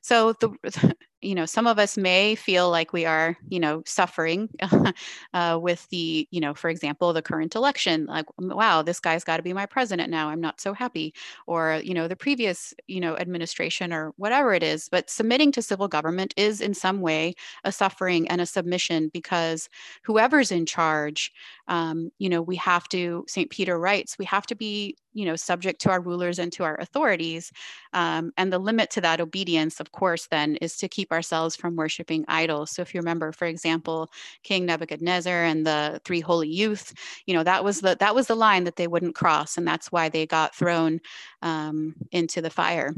So 0.00 0.32
the 0.32 0.94
you 1.22 1.34
know 1.34 1.46
some 1.46 1.66
of 1.66 1.78
us 1.78 1.96
may 1.96 2.34
feel 2.34 2.70
like 2.70 2.92
we 2.92 3.04
are 3.04 3.36
you 3.48 3.60
know 3.60 3.82
suffering 3.84 4.48
uh, 5.34 5.58
with 5.60 5.86
the 5.90 6.26
you 6.30 6.40
know 6.40 6.54
for 6.54 6.70
example 6.70 7.12
the 7.12 7.22
current 7.22 7.54
election 7.54 8.06
like 8.06 8.24
wow 8.38 8.82
this 8.82 9.00
guy's 9.00 9.24
got 9.24 9.36
to 9.36 9.42
be 9.42 9.52
my 9.52 9.66
president 9.66 10.10
now 10.10 10.28
i'm 10.28 10.40
not 10.40 10.60
so 10.60 10.72
happy 10.72 11.12
or 11.46 11.80
you 11.84 11.94
know 11.94 12.08
the 12.08 12.16
previous 12.16 12.72
you 12.86 13.00
know 13.00 13.16
administration 13.16 13.92
or 13.92 14.12
whatever 14.16 14.54
it 14.54 14.62
is 14.62 14.88
but 14.88 15.10
submitting 15.10 15.52
to 15.52 15.62
civil 15.62 15.88
government 15.88 16.32
is 16.36 16.60
in 16.60 16.72
some 16.72 17.00
way 17.00 17.34
a 17.64 17.72
suffering 17.72 18.26
and 18.28 18.40
a 18.40 18.46
submission 18.46 19.10
because 19.12 19.68
whoever's 20.04 20.50
in 20.50 20.64
charge 20.64 21.32
um, 21.70 22.10
you 22.18 22.28
know 22.28 22.42
we 22.42 22.56
have 22.56 22.88
to 22.88 23.24
st 23.28 23.48
peter 23.48 23.78
writes 23.78 24.18
we 24.18 24.24
have 24.26 24.44
to 24.44 24.54
be 24.54 24.96
you 25.12 25.24
know 25.24 25.36
subject 25.36 25.80
to 25.80 25.90
our 25.90 26.00
rulers 26.00 26.38
and 26.38 26.52
to 26.52 26.64
our 26.64 26.76
authorities. 26.80 27.52
Um, 27.92 28.32
and 28.36 28.52
the 28.52 28.58
limit 28.58 28.90
to 28.90 29.00
that 29.00 29.20
obedience 29.20 29.80
of 29.80 29.92
course 29.92 30.26
then 30.30 30.56
is 30.56 30.76
to 30.78 30.88
keep 30.88 31.12
ourselves 31.12 31.56
from 31.56 31.76
worshiping 31.76 32.24
idols. 32.28 32.72
So 32.72 32.82
if 32.82 32.94
you 32.94 33.00
remember 33.00 33.32
for 33.32 33.46
example 33.46 34.10
king 34.42 34.66
nebuchadnezzar 34.66 35.44
and 35.44 35.66
the 35.66 36.00
three 36.04 36.20
holy 36.20 36.48
youth 36.48 36.92
you 37.26 37.34
know 37.34 37.44
that 37.44 37.64
was 37.64 37.80
the 37.80 37.96
that 38.00 38.14
was 38.14 38.26
the 38.26 38.34
line 38.36 38.64
that 38.64 38.76
they 38.76 38.88
wouldn't 38.88 39.14
cross 39.14 39.56
and 39.56 39.66
that's 39.66 39.90
why 39.92 40.08
they 40.08 40.26
got 40.26 40.54
thrown 40.54 41.00
um, 41.42 41.94
into 42.12 42.42
the 42.42 42.50
fire. 42.50 42.92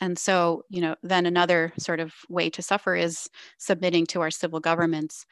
And 0.00 0.18
so 0.18 0.64
you 0.68 0.80
know 0.80 0.96
then 1.02 1.26
another 1.26 1.72
sort 1.78 2.00
of 2.00 2.12
way 2.28 2.50
to 2.50 2.62
suffer 2.62 2.96
is 2.96 3.28
submitting 3.58 4.06
to 4.06 4.20
our 4.20 4.30
civil 4.30 4.60
governments. 4.60 5.26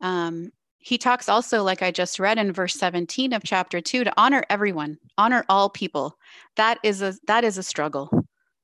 Um, 0.00 0.52
he 0.78 0.96
talks 0.96 1.28
also, 1.28 1.62
like 1.62 1.82
I 1.82 1.90
just 1.90 2.20
read 2.20 2.38
in 2.38 2.52
verse 2.52 2.74
17 2.74 3.32
of 3.32 3.42
chapter 3.44 3.80
2, 3.80 4.04
to 4.04 4.12
honor 4.16 4.44
everyone, 4.48 4.98
honor 5.18 5.44
all 5.48 5.68
people. 5.68 6.16
That 6.56 6.78
is 6.82 7.02
a 7.02 7.14
that 7.26 7.44
is 7.44 7.58
a 7.58 7.62
struggle. 7.62 8.10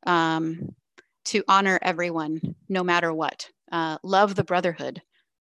Um, 0.07 0.75
to 1.27 1.43
honor 1.49 1.79
everyone, 1.83 2.55
no 2.69 2.85
matter 2.85 3.13
what. 3.13 3.51
Uh, 3.73 3.99
love 4.03 4.35
the 4.35 4.45
brotherhood, 4.45 5.01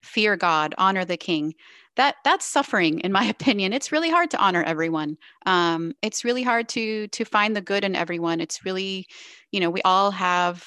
fear 0.02 0.36
God, 0.36 0.74
honor 0.78 1.04
the 1.04 1.16
king. 1.16 1.54
That 1.96 2.16
that's 2.24 2.44
suffering, 2.44 3.00
in 3.00 3.12
my 3.12 3.24
opinion. 3.38 3.72
It's 3.72 3.92
really 3.92 4.10
hard 4.10 4.30
to 4.32 4.38
honor 4.38 4.62
everyone. 4.64 5.16
Um, 5.44 5.94
it's 6.02 6.24
really 6.24 6.42
hard 6.42 6.68
to 6.70 7.08
to 7.08 7.24
find 7.24 7.54
the 7.54 7.60
good 7.60 7.84
in 7.84 7.94
everyone. 7.94 8.40
It's 8.40 8.64
really, 8.64 9.06
you 9.52 9.60
know, 9.60 9.70
we 9.70 9.82
all 9.82 10.10
have 10.10 10.64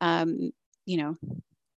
um, 0.00 0.52
you 0.84 0.98
know 0.98 1.16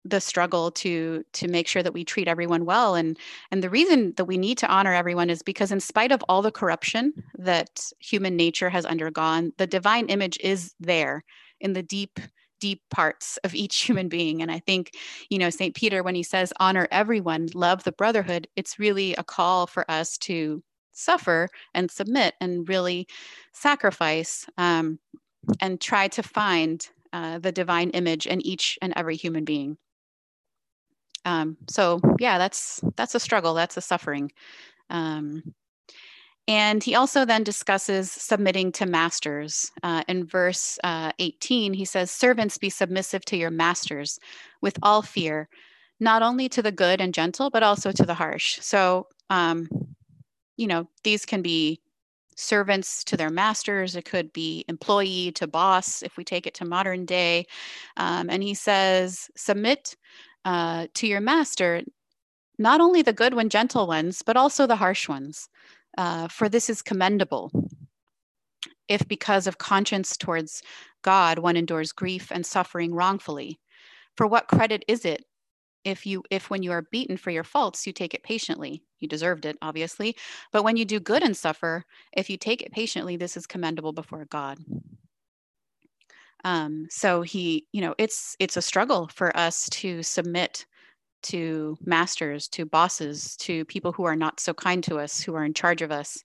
the 0.04 0.20
struggle 0.20 0.70
to 0.70 1.24
to 1.32 1.48
make 1.48 1.68
sure 1.68 1.82
that 1.82 1.94
we 1.94 2.04
treat 2.04 2.26
everyone 2.26 2.64
well 2.64 2.94
and 2.94 3.18
and 3.50 3.62
the 3.62 3.70
reason 3.70 4.12
that 4.16 4.24
we 4.24 4.36
need 4.36 4.58
to 4.58 4.68
honor 4.68 4.92
everyone 4.92 5.30
is 5.30 5.42
because 5.42 5.70
in 5.70 5.80
spite 5.80 6.10
of 6.10 6.22
all 6.28 6.42
the 6.42 6.50
corruption 6.50 7.12
that 7.38 7.80
human 8.00 8.36
nature 8.36 8.68
has 8.68 8.84
undergone 8.84 9.52
the 9.58 9.66
divine 9.66 10.06
image 10.06 10.38
is 10.40 10.74
there 10.80 11.22
in 11.60 11.72
the 11.72 11.82
deep 11.82 12.18
deep 12.58 12.80
parts 12.90 13.38
of 13.44 13.54
each 13.54 13.76
human 13.88 14.08
being. 14.08 14.42
And 14.42 14.50
i 14.50 14.58
think 14.58 14.92
you 15.30 15.38
know 15.38 15.50
st 15.50 15.74
peter 15.74 16.02
when 16.02 16.14
he 16.14 16.22
says 16.22 16.52
honor 16.58 16.88
everyone 16.90 17.48
love 17.54 17.84
the 17.84 17.92
brotherhood 17.92 18.48
it's 18.56 18.78
really 18.78 19.14
a 19.14 19.24
call 19.24 19.66
for 19.66 19.88
us 19.90 20.18
to 20.18 20.62
suffer 20.92 21.48
and 21.74 21.90
submit 21.90 22.34
and 22.40 22.68
really 22.68 23.06
sacrifice 23.52 24.46
um, 24.58 24.98
and 25.60 25.80
try 25.80 26.06
to 26.08 26.22
find 26.22 26.88
uh, 27.12 27.38
the 27.38 27.52
divine 27.52 27.90
image 27.90 28.26
in 28.26 28.44
each 28.46 28.78
and 28.82 28.92
every 28.96 29.16
human 29.16 29.44
being 29.44 29.76
um, 31.24 31.56
so 31.68 32.00
yeah, 32.18 32.38
that's 32.38 32.80
that's 32.96 33.14
a 33.14 33.20
struggle. 33.20 33.54
That's 33.54 33.76
a 33.76 33.80
suffering. 33.80 34.32
Um, 34.90 35.54
and 36.48 36.82
he 36.82 36.94
also 36.94 37.24
then 37.24 37.44
discusses 37.44 38.10
submitting 38.10 38.72
to 38.72 38.86
masters. 38.86 39.70
Uh, 39.82 40.02
in 40.08 40.26
verse 40.26 40.78
uh, 40.82 41.12
18, 41.18 41.72
he 41.72 41.84
says, 41.84 42.10
Servants, 42.10 42.58
be 42.58 42.68
submissive 42.68 43.24
to 43.26 43.36
your 43.36 43.50
masters 43.50 44.18
with 44.60 44.76
all 44.82 45.02
fear, 45.02 45.48
not 46.00 46.22
only 46.22 46.48
to 46.48 46.60
the 46.60 46.72
good 46.72 47.00
and 47.00 47.14
gentle, 47.14 47.48
but 47.48 47.62
also 47.62 47.92
to 47.92 48.04
the 48.04 48.14
harsh. 48.14 48.58
So, 48.60 49.06
um, 49.30 49.68
you 50.56 50.66
know, 50.66 50.88
these 51.04 51.24
can 51.24 51.42
be 51.42 51.80
servants 52.34 53.04
to 53.04 53.16
their 53.16 53.30
masters, 53.30 53.94
it 53.94 54.04
could 54.04 54.32
be 54.32 54.64
employee 54.68 55.30
to 55.32 55.46
boss, 55.46 56.02
if 56.02 56.16
we 56.16 56.24
take 56.24 56.46
it 56.46 56.54
to 56.54 56.64
modern 56.64 57.04
day. 57.04 57.46
Um, 57.96 58.28
and 58.30 58.42
he 58.42 58.54
says, 58.54 59.30
Submit 59.36 59.96
uh, 60.44 60.86
to 60.94 61.06
your 61.06 61.20
master, 61.20 61.82
not 62.58 62.80
only 62.80 63.02
the 63.02 63.12
good 63.12 63.32
and 63.34 63.50
gentle 63.50 63.86
ones, 63.86 64.22
but 64.22 64.36
also 64.36 64.66
the 64.66 64.76
harsh 64.76 65.08
ones. 65.08 65.48
Uh, 65.96 66.28
for 66.28 66.48
this 66.48 66.70
is 66.70 66.82
commendable. 66.82 67.50
If 68.88 69.06
because 69.08 69.46
of 69.46 69.58
conscience 69.58 70.16
towards 70.16 70.62
God 71.02 71.38
one 71.38 71.56
endures 71.56 71.92
grief 71.92 72.30
and 72.30 72.44
suffering 72.44 72.94
wrongfully, 72.94 73.60
for 74.16 74.26
what 74.26 74.48
credit 74.48 74.84
is 74.88 75.04
it 75.04 75.24
if 75.84 76.06
you 76.06 76.22
if 76.30 76.50
when 76.50 76.62
you 76.62 76.72
are 76.72 76.86
beaten 76.90 77.16
for 77.16 77.30
your 77.30 77.44
faults 77.44 77.86
you 77.86 77.92
take 77.92 78.14
it 78.14 78.22
patiently 78.22 78.82
you 79.00 79.08
deserved 79.08 79.44
it 79.44 79.56
obviously 79.62 80.16
but 80.52 80.62
when 80.62 80.76
you 80.76 80.84
do 80.84 81.00
good 81.00 81.22
and 81.22 81.36
suffer 81.36 81.84
if 82.12 82.30
you 82.30 82.36
take 82.36 82.62
it 82.62 82.72
patiently 82.72 83.16
this 83.16 83.36
is 83.36 83.46
commendable 83.46 83.92
before 83.92 84.24
god 84.26 84.58
um, 86.44 86.86
so 86.90 87.22
he, 87.22 87.66
you 87.72 87.80
know, 87.80 87.94
it's 87.98 88.36
it's 88.38 88.56
a 88.56 88.62
struggle 88.62 89.08
for 89.14 89.36
us 89.36 89.68
to 89.70 90.02
submit 90.02 90.66
to 91.24 91.76
masters, 91.84 92.48
to 92.48 92.66
bosses, 92.66 93.36
to 93.36 93.64
people 93.66 93.92
who 93.92 94.04
are 94.04 94.16
not 94.16 94.40
so 94.40 94.52
kind 94.52 94.82
to 94.84 94.98
us, 94.98 95.20
who 95.20 95.34
are 95.34 95.44
in 95.44 95.54
charge 95.54 95.80
of 95.82 95.92
us, 95.92 96.22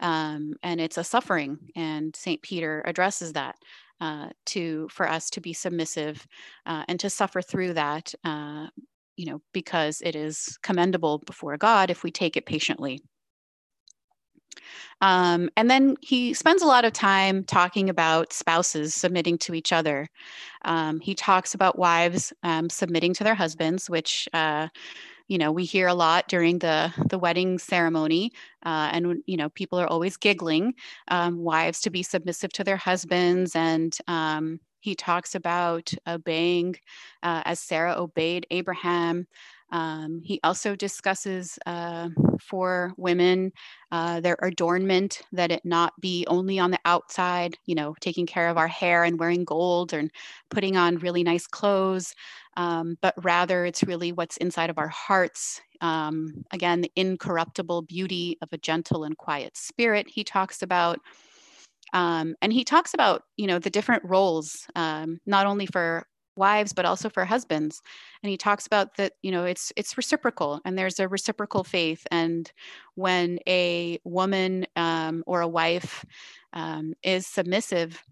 um, 0.00 0.54
and 0.62 0.80
it's 0.80 0.98
a 0.98 1.04
suffering. 1.04 1.58
And 1.76 2.14
Saint 2.16 2.42
Peter 2.42 2.82
addresses 2.84 3.32
that 3.34 3.56
uh, 4.00 4.30
to 4.46 4.88
for 4.90 5.08
us 5.08 5.30
to 5.30 5.40
be 5.40 5.52
submissive 5.52 6.26
uh, 6.66 6.84
and 6.88 6.98
to 7.00 7.10
suffer 7.10 7.42
through 7.42 7.74
that. 7.74 8.14
Uh, 8.24 8.68
you 9.16 9.26
know, 9.26 9.42
because 9.52 10.00
it 10.00 10.16
is 10.16 10.56
commendable 10.62 11.18
before 11.26 11.58
God 11.58 11.90
if 11.90 12.02
we 12.02 12.10
take 12.10 12.38
it 12.38 12.46
patiently. 12.46 13.02
Um, 15.00 15.50
and 15.56 15.70
then 15.70 15.96
he 16.00 16.34
spends 16.34 16.62
a 16.62 16.66
lot 16.66 16.84
of 16.84 16.92
time 16.92 17.44
talking 17.44 17.88
about 17.88 18.32
spouses 18.32 18.94
submitting 18.94 19.38
to 19.38 19.54
each 19.54 19.72
other. 19.72 20.08
Um, 20.62 21.00
he 21.00 21.14
talks 21.14 21.54
about 21.54 21.78
wives 21.78 22.32
um, 22.42 22.68
submitting 22.68 23.14
to 23.14 23.24
their 23.24 23.34
husbands, 23.34 23.88
which 23.88 24.28
uh, 24.32 24.68
you 25.28 25.38
know 25.38 25.52
we 25.52 25.64
hear 25.64 25.86
a 25.86 25.94
lot 25.94 26.28
during 26.28 26.58
the 26.58 26.92
the 27.08 27.18
wedding 27.18 27.58
ceremony, 27.58 28.32
uh, 28.64 28.90
and 28.92 29.22
you 29.26 29.36
know 29.36 29.48
people 29.50 29.78
are 29.80 29.86
always 29.86 30.16
giggling. 30.16 30.74
Um, 31.08 31.38
wives 31.38 31.80
to 31.82 31.90
be 31.90 32.02
submissive 32.02 32.52
to 32.54 32.64
their 32.64 32.76
husbands, 32.76 33.56
and 33.56 33.96
um, 34.06 34.60
he 34.80 34.94
talks 34.94 35.34
about 35.34 35.92
obeying 36.06 36.76
uh, 37.22 37.42
as 37.44 37.60
Sarah 37.60 37.94
obeyed 37.96 38.46
Abraham. 38.50 39.26
Um, 39.72 40.20
he 40.24 40.40
also 40.42 40.74
discusses 40.76 41.58
uh, 41.66 42.08
for 42.40 42.92
women 42.96 43.52
uh, 43.92 44.20
their 44.20 44.36
adornment, 44.42 45.22
that 45.32 45.52
it 45.52 45.64
not 45.64 45.92
be 46.00 46.24
only 46.28 46.58
on 46.58 46.70
the 46.70 46.78
outside, 46.84 47.56
you 47.66 47.74
know, 47.74 47.94
taking 48.00 48.26
care 48.26 48.48
of 48.48 48.56
our 48.58 48.68
hair 48.68 49.04
and 49.04 49.18
wearing 49.18 49.44
gold 49.44 49.92
and 49.92 50.10
putting 50.50 50.76
on 50.76 50.98
really 50.98 51.22
nice 51.22 51.46
clothes, 51.46 52.14
um, 52.56 52.96
but 53.00 53.14
rather 53.22 53.64
it's 53.64 53.82
really 53.84 54.12
what's 54.12 54.36
inside 54.38 54.70
of 54.70 54.78
our 54.78 54.88
hearts. 54.88 55.60
Um, 55.80 56.44
again, 56.52 56.80
the 56.82 56.92
incorruptible 56.96 57.82
beauty 57.82 58.36
of 58.42 58.48
a 58.52 58.58
gentle 58.58 59.04
and 59.04 59.16
quiet 59.16 59.56
spirit, 59.56 60.08
he 60.08 60.24
talks 60.24 60.62
about. 60.62 60.98
Um, 61.92 62.36
and 62.40 62.52
he 62.52 62.64
talks 62.64 62.94
about 62.94 63.22
you 63.36 63.46
know 63.46 63.58
the 63.58 63.70
different 63.70 64.04
roles 64.04 64.66
um, 64.76 65.18
not 65.26 65.46
only 65.46 65.66
for 65.66 66.06
wives 66.40 66.72
but 66.72 66.84
also 66.84 67.08
for 67.08 67.24
husbands. 67.24 67.82
And 68.22 68.30
he 68.30 68.36
talks 68.36 68.66
about 68.66 68.96
that 68.96 69.12
you 69.22 69.30
know 69.30 69.44
it's 69.44 69.72
it's 69.76 69.96
reciprocal 69.96 70.60
and 70.64 70.76
there's 70.76 70.98
a 70.98 71.08
reciprocal 71.08 71.62
faith. 71.62 72.06
And 72.10 72.50
when 72.96 73.38
a 73.46 74.00
woman 74.04 74.66
um, 74.76 75.22
or 75.26 75.40
a 75.42 75.48
wife 75.48 76.04
um, 76.52 76.94
is 77.04 77.26
submissive 77.26 78.02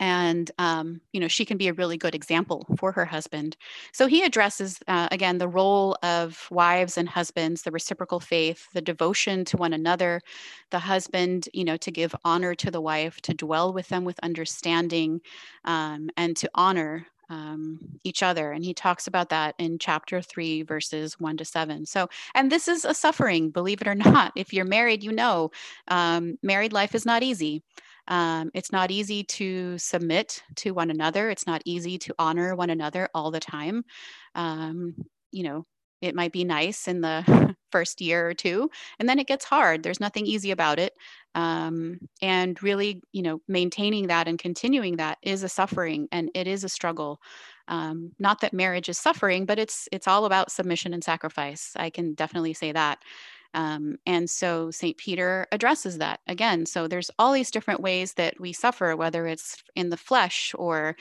and 0.00 0.50
um, 0.58 1.00
you 1.12 1.20
know 1.20 1.28
she 1.28 1.44
can 1.44 1.56
be 1.56 1.68
a 1.68 1.72
really 1.72 1.96
good 1.96 2.14
example 2.14 2.66
for 2.76 2.92
her 2.92 3.04
husband. 3.04 3.56
So 3.92 4.06
he 4.06 4.22
addresses 4.22 4.78
uh, 4.86 5.08
again 5.10 5.38
the 5.38 5.48
role 5.48 5.96
of 6.02 6.46
wives 6.50 6.96
and 6.98 7.08
husbands 7.08 7.62
the 7.62 7.70
reciprocal 7.70 8.20
faith 8.20 8.68
the 8.74 8.80
devotion 8.80 9.44
to 9.46 9.56
one 9.56 9.72
another 9.72 10.20
the 10.70 10.78
husband 10.78 11.48
you 11.52 11.64
know 11.64 11.76
to 11.78 11.90
give 11.90 12.14
honor 12.24 12.54
to 12.54 12.70
the 12.70 12.80
wife 12.80 13.20
to 13.22 13.34
dwell 13.34 13.72
with 13.72 13.88
them 13.88 14.04
with 14.04 14.18
understanding 14.22 15.20
um, 15.64 16.10
and 16.16 16.36
to 16.36 16.50
honor 16.54 17.06
um, 17.28 17.78
each 18.04 18.22
other. 18.22 18.52
And 18.52 18.64
he 18.64 18.74
talks 18.74 19.06
about 19.06 19.28
that 19.30 19.54
in 19.58 19.78
chapter 19.78 20.22
three, 20.22 20.62
verses 20.62 21.18
one 21.20 21.36
to 21.36 21.44
seven. 21.44 21.86
So, 21.86 22.08
and 22.34 22.50
this 22.50 22.68
is 22.68 22.84
a 22.84 22.94
suffering, 22.94 23.50
believe 23.50 23.80
it 23.80 23.88
or 23.88 23.94
not. 24.08 24.32
If 24.36 24.52
you're 24.52 24.64
married, 24.64 25.02
you 25.02 25.12
know 25.12 25.50
um, 25.88 26.38
married 26.42 26.72
life 26.72 26.94
is 26.94 27.06
not 27.06 27.22
easy. 27.22 27.62
Um, 28.08 28.50
it's 28.54 28.72
not 28.72 28.90
easy 28.90 29.22
to 29.24 29.76
submit 29.76 30.42
to 30.56 30.70
one 30.70 30.90
another. 30.90 31.28
It's 31.28 31.46
not 31.46 31.62
easy 31.66 31.98
to 31.98 32.14
honor 32.18 32.54
one 32.54 32.70
another 32.70 33.08
all 33.14 33.30
the 33.30 33.40
time. 33.40 33.84
Um, 34.34 34.94
you 35.30 35.42
know, 35.42 35.66
it 36.00 36.14
might 36.14 36.32
be 36.32 36.44
nice 36.44 36.88
in 36.88 37.00
the 37.00 37.56
first 37.72 38.00
year 38.00 38.28
or 38.28 38.34
two, 38.34 38.70
and 38.98 39.08
then 39.08 39.18
it 39.18 39.26
gets 39.26 39.44
hard. 39.44 39.82
There's 39.82 40.00
nothing 40.00 40.26
easy 40.26 40.50
about 40.50 40.78
it. 40.78 40.94
Um, 41.34 41.98
and 42.22 42.60
really, 42.62 43.02
you 43.12 43.22
know, 43.22 43.40
maintaining 43.46 44.08
that 44.08 44.26
and 44.28 44.38
continuing 44.38 44.96
that 44.96 45.18
is 45.22 45.42
a 45.42 45.48
suffering 45.48 46.08
and 46.10 46.30
it 46.34 46.46
is 46.46 46.64
a 46.64 46.68
struggle. 46.68 47.20
Um, 47.68 48.12
not 48.18 48.40
that 48.40 48.54
marriage 48.54 48.88
is 48.88 48.98
suffering, 48.98 49.44
but 49.44 49.58
it's 49.58 49.88
it's 49.92 50.08
all 50.08 50.24
about 50.24 50.50
submission 50.50 50.94
and 50.94 51.04
sacrifice. 51.04 51.72
I 51.76 51.90
can 51.90 52.14
definitely 52.14 52.54
say 52.54 52.72
that. 52.72 52.98
Um, 53.54 53.96
and 54.06 54.28
so 54.28 54.70
St. 54.70 54.96
Peter 54.96 55.46
addresses 55.52 55.98
that 55.98 56.20
again. 56.26 56.66
So 56.66 56.86
there's 56.86 57.10
all 57.18 57.32
these 57.32 57.50
different 57.50 57.80
ways 57.80 58.14
that 58.14 58.38
we 58.38 58.52
suffer, 58.52 58.94
whether 58.94 59.26
it's 59.26 59.62
in 59.74 59.88
the 59.88 59.96
flesh 59.96 60.54
or 60.58 60.96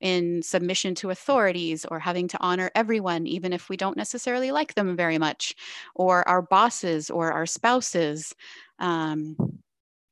in 0.00 0.42
submission 0.42 0.94
to 0.96 1.10
authorities 1.10 1.84
or 1.84 1.98
having 1.98 2.28
to 2.28 2.38
honor 2.40 2.70
everyone, 2.74 3.26
even 3.26 3.52
if 3.52 3.68
we 3.68 3.76
don't 3.76 3.96
necessarily 3.96 4.50
like 4.50 4.74
them 4.74 4.96
very 4.96 5.18
much, 5.18 5.54
or 5.94 6.26
our 6.28 6.42
bosses 6.42 7.10
or 7.10 7.32
our 7.32 7.46
spouses. 7.46 8.34
Um, 8.78 9.36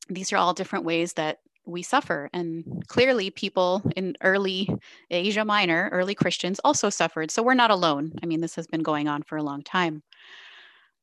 these 0.08 0.32
are 0.32 0.36
all 0.36 0.54
different 0.54 0.84
ways 0.84 1.14
that 1.14 1.38
we 1.66 1.82
suffer. 1.82 2.28
And 2.32 2.84
clearly, 2.88 3.30
people 3.30 3.82
in 3.96 4.16
early 4.22 4.68
Asia 5.10 5.44
Minor, 5.44 5.88
early 5.92 6.14
Christians, 6.14 6.60
also 6.64 6.90
suffered. 6.90 7.30
So 7.30 7.42
we're 7.42 7.54
not 7.54 7.70
alone. 7.70 8.12
I 8.22 8.26
mean, 8.26 8.40
this 8.40 8.56
has 8.56 8.66
been 8.66 8.82
going 8.82 9.08
on 9.08 9.22
for 9.22 9.36
a 9.36 9.42
long 9.42 9.62
time. 9.62 10.02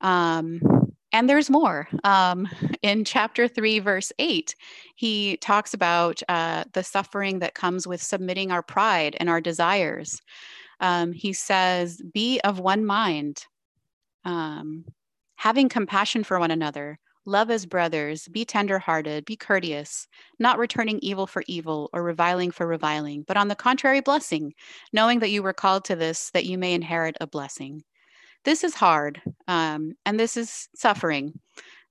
Um, 0.01 0.61
and 1.13 1.29
there's 1.29 1.49
more. 1.49 1.87
Um, 2.03 2.47
in 2.81 3.05
chapter 3.05 3.47
3, 3.47 3.79
verse 3.79 4.11
8, 4.19 4.55
he 4.95 5.37
talks 5.37 5.73
about 5.73 6.21
uh, 6.27 6.65
the 6.73 6.83
suffering 6.83 7.39
that 7.39 7.55
comes 7.55 7.87
with 7.87 8.01
submitting 8.01 8.51
our 8.51 8.61
pride 8.61 9.15
and 9.19 9.29
our 9.29 9.41
desires. 9.41 10.21
Um, 10.79 11.11
he 11.13 11.33
says, 11.33 12.01
Be 12.13 12.39
of 12.41 12.59
one 12.59 12.85
mind, 12.85 13.45
um, 14.25 14.85
having 15.35 15.69
compassion 15.69 16.23
for 16.23 16.39
one 16.39 16.51
another, 16.51 16.99
love 17.25 17.49
as 17.49 17.65
brothers, 17.65 18.27
be 18.27 18.45
tenderhearted, 18.45 19.25
be 19.25 19.35
courteous, 19.35 20.07
not 20.39 20.59
returning 20.59 20.99
evil 21.01 21.25
for 21.25 21.43
evil 21.47 21.89
or 21.93 22.03
reviling 22.03 22.51
for 22.51 22.67
reviling, 22.67 23.23
but 23.27 23.37
on 23.37 23.47
the 23.47 23.55
contrary, 23.55 24.01
blessing, 24.01 24.53
knowing 24.93 25.19
that 25.19 25.31
you 25.31 25.41
were 25.41 25.53
called 25.53 25.85
to 25.85 25.95
this, 25.95 26.31
that 26.31 26.45
you 26.45 26.57
may 26.57 26.73
inherit 26.73 27.17
a 27.21 27.27
blessing 27.27 27.83
this 28.43 28.63
is 28.63 28.73
hard 28.73 29.21
um, 29.47 29.93
and 30.05 30.19
this 30.19 30.37
is 30.37 30.69
suffering. 30.75 31.39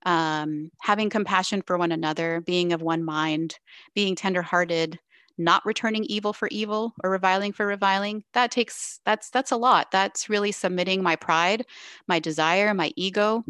Um, 0.05 0.71
having 0.79 1.09
compassion 1.09 1.61
for 1.61 1.77
one 1.77 1.91
another, 1.91 2.41
being 2.41 2.71
of 2.71 2.81
one 2.81 3.03
mind, 3.03 3.59
being 3.93 4.15
tenderhearted, 4.15 4.99
not 5.37 5.65
returning 5.65 6.03
evil 6.05 6.33
for 6.33 6.47
evil 6.49 6.93
or 7.03 7.11
reviling 7.11 7.53
for 7.53 7.65
reviling 7.65 8.23
that 8.33 8.51
takes 8.51 8.99
that's 9.05 9.29
that's 9.29 9.51
a 9.51 9.57
lot. 9.57 9.91
That's 9.91 10.29
really 10.29 10.51
submitting 10.51 11.03
my 11.03 11.15
pride 11.15 11.65
my 12.07 12.19
desire 12.19 12.73
my 12.73 12.91
ego. 12.95 13.43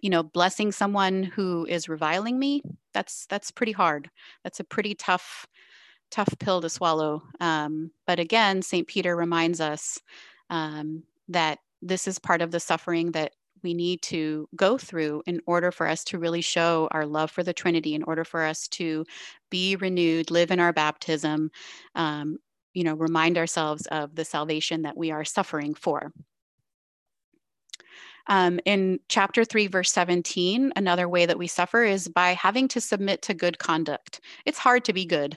You 0.00 0.10
know 0.10 0.22
blessing 0.22 0.72
someone 0.72 1.22
who 1.22 1.66
is 1.66 1.88
reviling 1.88 2.38
me 2.38 2.62
that's 2.92 3.26
that's 3.26 3.50
pretty 3.50 3.72
hard. 3.72 4.10
That's 4.42 4.60
a 4.60 4.64
pretty 4.64 4.94
tough 4.94 5.46
tough 6.10 6.34
pill 6.38 6.60
to 6.60 6.68
swallow. 6.68 7.22
Um, 7.40 7.90
but 8.06 8.18
again 8.18 8.62
st 8.62 8.86
peter 8.88 9.16
reminds 9.16 9.60
us 9.60 10.00
um, 10.50 11.04
that 11.28 11.58
this 11.82 12.06
is 12.06 12.18
part 12.18 12.40
of 12.40 12.50
the 12.50 12.60
suffering 12.60 13.12
that 13.12 13.32
we 13.62 13.74
need 13.74 14.02
to 14.02 14.48
go 14.56 14.78
through 14.78 15.22
in 15.26 15.40
order 15.46 15.70
for 15.70 15.86
us 15.86 16.04
to 16.04 16.18
really 16.18 16.40
show 16.40 16.88
our 16.90 17.06
love 17.06 17.30
for 17.30 17.42
the 17.42 17.52
Trinity, 17.52 17.94
in 17.94 18.02
order 18.04 18.24
for 18.24 18.42
us 18.44 18.66
to 18.68 19.04
be 19.50 19.76
renewed, 19.76 20.30
live 20.30 20.50
in 20.50 20.60
our 20.60 20.72
baptism, 20.72 21.50
um, 21.94 22.38
you 22.74 22.84
know, 22.84 22.94
remind 22.94 23.38
ourselves 23.38 23.86
of 23.86 24.14
the 24.14 24.24
salvation 24.24 24.82
that 24.82 24.96
we 24.96 25.10
are 25.10 25.24
suffering 25.24 25.74
for. 25.74 26.12
Um, 28.28 28.60
in 28.64 29.00
chapter 29.08 29.44
3, 29.44 29.66
verse 29.66 29.90
17, 29.90 30.72
another 30.76 31.08
way 31.08 31.26
that 31.26 31.38
we 31.38 31.48
suffer 31.48 31.82
is 31.82 32.08
by 32.08 32.30
having 32.34 32.68
to 32.68 32.80
submit 32.80 33.20
to 33.22 33.34
good 33.34 33.58
conduct. 33.58 34.20
It's 34.46 34.58
hard 34.58 34.84
to 34.84 34.92
be 34.92 35.04
good. 35.04 35.36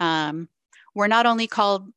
Um, 0.00 0.48
we're 0.94 1.06
not 1.06 1.26
only 1.26 1.46
called 1.46 1.88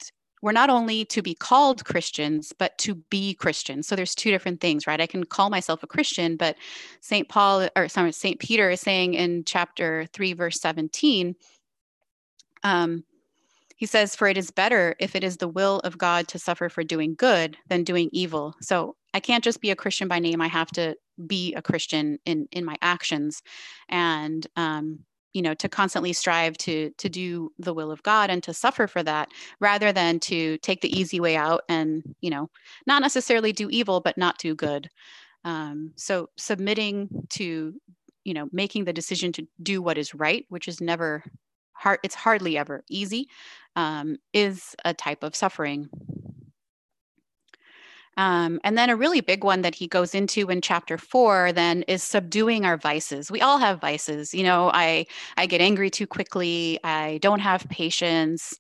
we're 0.42 0.52
not 0.52 0.70
only 0.70 1.06
to 1.06 1.22
be 1.22 1.34
called 1.34 1.86
Christians, 1.86 2.54
but 2.58 2.78
to 2.80 2.96
be 2.96 3.34
Christians. 3.34 3.88
So 3.88 3.96
there's 3.96 4.16
two 4.16 4.32
different 4.32 4.62
things, 4.62 4.86
right? 4.86 5.02
I 5.02 5.08
can 5.08 5.24
call 5.24 5.50
myself 5.50 5.84
a 5.84 5.88
Christian, 5.88 6.36
but 6.36 6.56
St. 7.02 7.28
Paul, 7.28 7.68
or 7.76 7.88
sorry, 7.88 8.12
St. 8.12 8.40
Peter 8.40 8.70
is 8.70 8.82
saying 8.82 9.16
in 9.16 9.44
chapter 9.46 10.06
3, 10.14 10.34
verse 10.34 10.60
17, 10.60 11.36
um, 12.64 13.04
he 13.76 13.86
says, 13.86 14.16
For 14.16 14.28
it 14.28 14.38
is 14.38 14.52
better 14.52 14.96
if 15.00 15.16
it 15.16 15.24
is 15.24 15.38
the 15.38 15.48
will 15.48 15.80
of 15.80 15.98
God 15.98 16.28
to 16.30 16.40
suffer 16.40 16.68
for 16.70 16.84
doing 16.84 17.16
good 17.16 17.58
than 17.68 17.84
doing 17.84 18.10
evil. 18.12 18.56
So 18.62 18.96
I 19.14 19.20
can't 19.20 19.44
just 19.44 19.62
be 19.62 19.72
a 19.72 19.76
Christian 19.76 20.08
by 20.08 20.20
name. 20.20 20.42
I 20.42 20.48
have 20.48 20.70
to 20.72 20.96
be 21.26 21.54
a 21.56 21.62
Christian 21.62 22.20
in 22.26 22.48
in 22.52 22.66
my 22.66 22.76
actions. 22.82 23.42
And 23.90 24.46
um, 24.56 25.00
you 25.38 25.44
know 25.44 25.54
to 25.54 25.70
constantly 25.70 26.14
strive 26.14 26.58
to 26.58 26.90
to 26.98 27.08
do 27.08 27.52
the 27.60 27.72
will 27.72 27.92
of 27.92 28.02
god 28.02 28.32
and 28.32 28.42
to 28.42 28.56
suffer 28.56 28.88
for 28.88 29.04
that 29.04 29.30
rather 29.60 29.92
than 29.92 30.20
to 30.20 30.58
take 30.58 30.82
the 30.82 31.00
easy 31.00 31.20
way 31.20 31.36
out 31.36 31.62
and 31.70 32.16
you 32.22 32.32
know 32.32 32.50
not 32.88 33.04
necessarily 33.04 33.54
do 33.54 33.70
evil 33.70 34.02
but 34.02 34.18
not 34.18 34.40
do 34.40 34.56
good. 34.56 34.90
Um, 35.44 35.94
so 35.96 36.30
submitting 36.38 37.08
to 37.30 37.76
you 38.24 38.34
know 38.34 38.50
making 38.52 38.86
the 38.86 38.94
decision 38.94 39.32
to 39.34 39.48
do 39.62 39.80
what 39.80 40.00
is 40.00 40.16
right 40.16 40.44
which 40.50 40.68
is 40.68 40.82
never 40.82 41.24
hard 41.74 42.00
it's 42.02 42.16
hardly 42.16 42.58
ever 42.58 42.84
easy 42.90 43.30
um, 43.76 44.18
is 44.34 44.76
a 44.84 44.96
type 44.96 45.22
of 45.22 45.36
suffering 45.36 45.88
um, 48.18 48.60
and 48.64 48.78
then 48.78 48.90
a 48.90 48.96
really 48.96 49.22
big 49.22 49.44
one 49.44 49.62
that 49.62 49.76
he 49.76 49.88
goes 49.88 50.16
into 50.16 50.50
in 50.50 50.62
chapter 50.62 50.98
four 50.98 51.52
then 51.54 51.84
is 51.84 52.04
subduing 52.04 52.66
our 52.66 52.78
vices. 52.78 53.30
We 53.32 53.42
all 53.42 53.60
have 53.60 53.80
vices. 53.80 54.34
You 54.34 54.44
know, 54.44 54.72
I 54.74 55.06
I 55.38 55.46
get 55.46 55.62
angry 55.62 55.90
too 55.90 56.08
quickly. 56.08 56.80
I 56.84 57.20
don't 57.22 57.40
have 57.40 57.68
patience. 57.70 58.56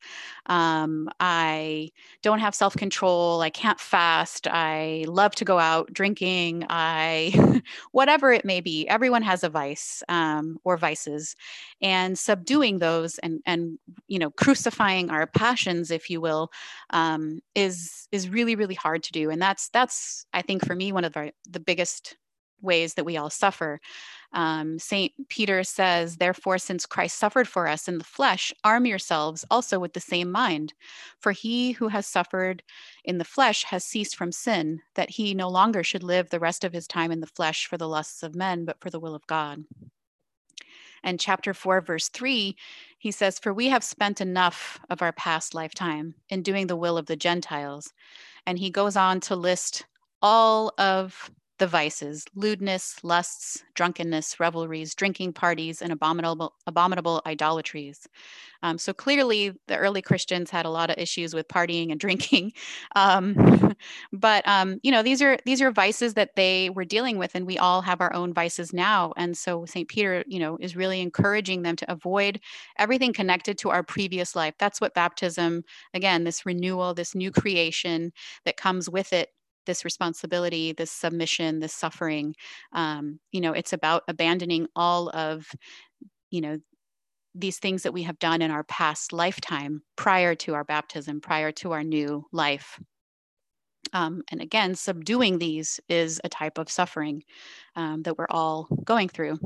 Um, 0.47 1.09
I 1.19 1.91
don't 2.23 2.39
have 2.39 2.55
self 2.55 2.75
control. 2.75 3.41
I 3.41 3.49
can't 3.49 3.79
fast. 3.79 4.47
I 4.49 5.05
love 5.07 5.35
to 5.35 5.45
go 5.45 5.59
out 5.59 5.93
drinking. 5.93 6.65
I 6.69 7.61
whatever 7.91 8.31
it 8.31 8.45
may 8.45 8.61
be. 8.61 8.87
Everyone 8.87 9.21
has 9.21 9.43
a 9.43 9.49
vice 9.49 10.01
um, 10.09 10.57
or 10.63 10.77
vices, 10.77 11.35
and 11.81 12.17
subduing 12.17 12.79
those 12.79 13.17
and 13.19 13.41
and 13.45 13.77
you 14.07 14.19
know 14.19 14.31
crucifying 14.31 15.09
our 15.09 15.27
passions, 15.27 15.91
if 15.91 16.09
you 16.09 16.21
will, 16.21 16.49
um, 16.91 17.39
is 17.55 18.07
is 18.11 18.29
really 18.29 18.55
really 18.55 18.75
hard 18.75 19.03
to 19.03 19.11
do. 19.11 19.29
And 19.29 19.41
that's 19.41 19.69
that's 19.69 20.25
I 20.33 20.41
think 20.41 20.65
for 20.65 20.75
me 20.75 20.91
one 20.91 21.05
of 21.05 21.13
the, 21.13 21.31
the 21.49 21.59
biggest 21.59 22.15
ways 22.61 22.93
that 22.93 23.05
we 23.05 23.17
all 23.17 23.29
suffer. 23.29 23.79
Um, 24.33 24.77
St. 24.79 25.13
Peter 25.29 25.63
says, 25.63 26.17
Therefore, 26.17 26.57
since 26.57 26.85
Christ 26.85 27.17
suffered 27.17 27.47
for 27.47 27.67
us 27.67 27.87
in 27.87 27.97
the 27.97 28.03
flesh, 28.03 28.53
arm 28.63 28.85
yourselves 28.85 29.45
also 29.49 29.79
with 29.79 29.93
the 29.93 29.99
same 29.99 30.31
mind. 30.31 30.73
For 31.19 31.31
he 31.31 31.71
who 31.71 31.87
has 31.87 32.05
suffered 32.05 32.63
in 33.05 33.17
the 33.17 33.23
flesh 33.23 33.63
has 33.65 33.83
ceased 33.83 34.15
from 34.15 34.31
sin, 34.31 34.81
that 34.95 35.11
he 35.11 35.33
no 35.33 35.49
longer 35.49 35.83
should 35.83 36.03
live 36.03 36.29
the 36.29 36.39
rest 36.39 36.63
of 36.63 36.73
his 36.73 36.87
time 36.87 37.11
in 37.11 37.21
the 37.21 37.27
flesh 37.27 37.67
for 37.67 37.77
the 37.77 37.87
lusts 37.87 38.23
of 38.23 38.35
men, 38.35 38.65
but 38.65 38.79
for 38.79 38.89
the 38.89 38.99
will 38.99 39.15
of 39.15 39.25
God. 39.27 39.63
And 41.03 41.19
chapter 41.19 41.53
4, 41.53 41.81
verse 41.81 42.09
3, 42.09 42.55
he 42.97 43.11
says, 43.11 43.39
For 43.39 43.53
we 43.53 43.67
have 43.67 43.83
spent 43.83 44.19
enough 44.19 44.79
of 44.89 45.01
our 45.01 45.13
past 45.13 45.53
lifetime 45.53 46.15
in 46.29 46.41
doing 46.41 46.67
the 46.67 46.75
will 46.75 46.97
of 46.97 47.05
the 47.05 47.15
Gentiles 47.15 47.93
and 48.47 48.57
he 48.57 48.69
goes 48.69 48.95
on 48.95 49.19
to 49.19 49.35
list 49.35 49.85
all 50.21 50.73
of 50.77 51.29
the 51.59 51.67
vices 51.67 52.25
lewdness, 52.35 52.97
lusts, 53.03 53.63
drunkenness, 53.75 54.39
revelries, 54.39 54.93
drinking 54.95 55.33
parties, 55.33 55.81
and 55.81 55.91
abominable, 55.91 56.53
abominable 56.67 57.21
idolatries. 57.25 58.07
Um, 58.63 58.77
so 58.77 58.93
clearly, 58.93 59.53
the 59.67 59.77
early 59.77 60.01
Christians 60.01 60.49
had 60.49 60.65
a 60.65 60.69
lot 60.69 60.89
of 60.89 60.97
issues 60.97 61.33
with 61.33 61.47
partying 61.47 61.91
and 61.91 61.99
drinking. 61.99 62.53
Um, 62.95 63.75
but 64.13 64.47
um, 64.47 64.79
you 64.83 64.91
know, 64.91 65.03
these 65.03 65.21
are 65.21 65.37
these 65.45 65.61
are 65.61 65.71
vices 65.71 66.13
that 66.15 66.35
they 66.35 66.69
were 66.69 66.85
dealing 66.85 67.17
with, 67.17 67.35
and 67.35 67.45
we 67.45 67.57
all 67.57 67.81
have 67.81 68.01
our 68.01 68.13
own 68.13 68.33
vices 68.33 68.73
now. 68.73 69.13
And 69.17 69.37
so 69.37 69.65
Saint 69.65 69.89
Peter, 69.89 70.23
you 70.27 70.39
know, 70.39 70.57
is 70.59 70.75
really 70.75 71.01
encouraging 71.01 71.61
them 71.63 71.75
to 71.77 71.91
avoid 71.91 72.39
everything 72.77 73.13
connected 73.13 73.57
to 73.59 73.69
our 73.69 73.83
previous 73.83 74.35
life. 74.35 74.55
That's 74.59 74.81
what 74.81 74.93
baptism, 74.93 75.63
again, 75.93 76.23
this 76.23 76.45
renewal, 76.45 76.93
this 76.93 77.15
new 77.15 77.31
creation 77.31 78.11
that 78.45 78.57
comes 78.57 78.89
with 78.89 79.13
it 79.13 79.29
this 79.67 79.85
responsibility, 79.85 80.73
this 80.73 80.91
submission, 80.91 81.59
this 81.59 81.73
suffering. 81.73 82.33
Um, 82.73 83.19
you 83.31 83.39
know, 83.39 83.53
it's 83.53 83.73
about 83.73 84.01
abandoning 84.07 84.65
all 84.75 85.09
of, 85.09 85.45
you 86.31 86.41
know, 86.41 86.57
these 87.35 87.59
things 87.59 87.83
that 87.83 87.93
we 87.93 88.01
have 88.01 88.17
done 88.17 88.41
in 88.41 88.49
our 88.49 88.63
past 88.63 89.13
lifetime 89.13 89.83
prior 89.95 90.33
to 90.33 90.55
our 90.55 90.63
baptism, 90.63 91.21
prior 91.21 91.51
to 91.51 91.73
our 91.73 91.83
new 91.83 92.25
life. 92.31 92.79
Um, 93.93 94.23
and 94.31 94.41
again, 94.41 94.73
subduing 94.73 95.37
these 95.37 95.79
is 95.87 96.19
a 96.23 96.29
type 96.29 96.57
of 96.57 96.71
suffering 96.71 97.23
um, 97.75 98.01
that 98.01 98.17
we're 98.17 98.27
all 98.31 98.67
going 98.83 99.07
through. 99.07 99.37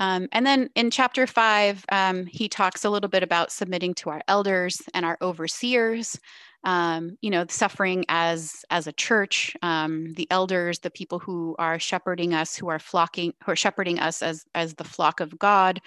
Um, 0.00 0.28
and 0.32 0.44
then 0.44 0.68
in 0.74 0.90
chapter 0.90 1.28
five, 1.28 1.84
um, 1.92 2.26
he 2.26 2.48
talks 2.48 2.84
a 2.84 2.90
little 2.90 3.08
bit 3.08 3.22
about 3.22 3.52
submitting 3.52 3.94
to 3.94 4.10
our 4.10 4.22
elders 4.26 4.82
and 4.94 5.04
our 5.04 5.16
overseers 5.22 6.18
um, 6.64 7.18
you 7.20 7.30
know, 7.30 7.44
suffering 7.48 8.04
as 8.08 8.64
as 8.70 8.86
a 8.86 8.92
church, 8.92 9.56
um, 9.62 10.12
the 10.14 10.28
elders, 10.30 10.78
the 10.78 10.90
people 10.90 11.18
who 11.18 11.56
are 11.58 11.78
shepherding 11.78 12.34
us, 12.34 12.54
who 12.56 12.68
are 12.68 12.78
flocking, 12.78 13.34
who 13.44 13.52
are 13.52 13.56
shepherding 13.56 13.98
us 13.98 14.22
as 14.22 14.44
as 14.54 14.74
the 14.74 14.84
flock 14.84 15.20
of 15.20 15.38
God, 15.38 15.80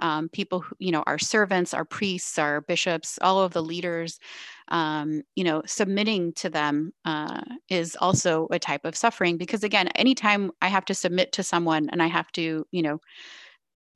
um, 0.00 0.28
people 0.28 0.60
who, 0.60 0.74
you 0.78 0.92
know, 0.92 1.02
our 1.06 1.18
servants, 1.18 1.72
our 1.72 1.84
priests, 1.84 2.38
our 2.38 2.60
bishops, 2.60 3.18
all 3.22 3.40
of 3.40 3.52
the 3.52 3.62
leaders, 3.62 4.20
um, 4.68 5.22
you 5.34 5.44
know, 5.44 5.62
submitting 5.66 6.32
to 6.34 6.50
them 6.50 6.92
uh, 7.04 7.40
is 7.70 7.96
also 8.00 8.48
a 8.50 8.58
type 8.58 8.84
of 8.84 8.96
suffering 8.96 9.38
because 9.38 9.64
again, 9.64 9.88
anytime 9.88 10.50
I 10.60 10.68
have 10.68 10.84
to 10.86 10.94
submit 10.94 11.32
to 11.32 11.42
someone 11.42 11.88
and 11.90 12.02
I 12.02 12.06
have 12.06 12.30
to, 12.32 12.66
you 12.70 12.82
know, 12.82 13.00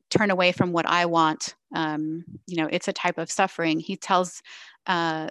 turn 0.08 0.30
away 0.30 0.52
from 0.52 0.72
what 0.72 0.86
I 0.86 1.06
want, 1.06 1.56
um, 1.74 2.24
you 2.46 2.56
know, 2.56 2.68
it's 2.70 2.88
a 2.88 2.92
type 2.92 3.18
of 3.18 3.30
suffering. 3.30 3.80
He 3.80 3.96
tells 3.96 4.42
uh, 4.86 5.28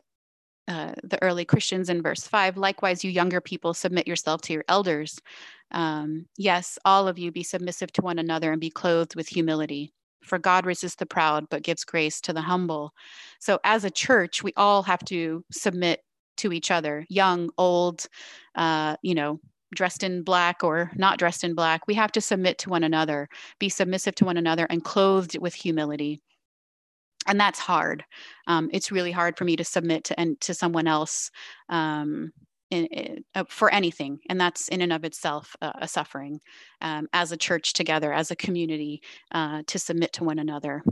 uh, 0.71 0.93
the 1.03 1.21
early 1.21 1.43
Christians 1.43 1.89
in 1.89 2.01
verse 2.01 2.23
5 2.25 2.55
likewise, 2.55 3.03
you 3.03 3.11
younger 3.11 3.41
people, 3.41 3.73
submit 3.73 4.07
yourself 4.07 4.41
to 4.43 4.53
your 4.53 4.63
elders. 4.69 5.19
Um, 5.71 6.27
yes, 6.37 6.79
all 6.85 7.09
of 7.09 7.19
you 7.19 7.29
be 7.29 7.43
submissive 7.43 7.91
to 7.93 8.01
one 8.01 8.19
another 8.19 8.53
and 8.53 8.61
be 8.61 8.69
clothed 8.69 9.15
with 9.15 9.27
humility. 9.27 9.93
For 10.23 10.39
God 10.39 10.65
resists 10.65 10.95
the 10.95 11.05
proud, 11.05 11.47
but 11.49 11.63
gives 11.63 11.83
grace 11.83 12.21
to 12.21 12.31
the 12.31 12.41
humble. 12.41 12.93
So, 13.39 13.59
as 13.65 13.83
a 13.83 13.89
church, 13.89 14.43
we 14.43 14.53
all 14.55 14.83
have 14.83 15.03
to 15.05 15.43
submit 15.51 16.01
to 16.37 16.53
each 16.53 16.71
other, 16.71 17.05
young, 17.09 17.49
old, 17.57 18.07
uh, 18.55 18.95
you 19.01 19.15
know, 19.15 19.39
dressed 19.75 20.03
in 20.03 20.23
black 20.23 20.63
or 20.63 20.91
not 20.95 21.17
dressed 21.17 21.43
in 21.43 21.53
black. 21.53 21.85
We 21.87 21.95
have 21.95 22.11
to 22.13 22.21
submit 22.21 22.59
to 22.59 22.69
one 22.69 22.83
another, 22.83 23.27
be 23.59 23.67
submissive 23.67 24.15
to 24.15 24.25
one 24.25 24.37
another, 24.37 24.67
and 24.69 24.83
clothed 24.83 25.37
with 25.39 25.53
humility 25.53 26.21
and 27.27 27.39
that's 27.39 27.59
hard. 27.59 28.03
Um, 28.47 28.69
it's 28.73 28.91
really 28.91 29.11
hard 29.11 29.37
for 29.37 29.45
me 29.45 29.55
to 29.55 29.63
submit 29.63 30.03
to 30.05 30.19
and 30.19 30.39
to 30.41 30.53
someone 30.53 30.87
else 30.87 31.31
um, 31.69 32.31
in, 32.69 32.85
in, 32.85 33.23
uh, 33.35 33.43
for 33.49 33.69
anything, 33.71 34.19
and 34.29 34.39
that's 34.39 34.67
in 34.69 34.81
and 34.81 34.93
of 34.93 35.03
itself 35.03 35.55
uh, 35.61 35.73
a 35.75 35.87
suffering. 35.87 36.39
Um, 36.81 37.07
as 37.13 37.31
a 37.31 37.37
church 37.37 37.73
together, 37.73 38.13
as 38.13 38.31
a 38.31 38.35
community, 38.35 39.01
uh, 39.31 39.63
to 39.67 39.77
submit 39.77 40.13
to 40.13 40.23
one 40.23 40.39
another. 40.39 40.83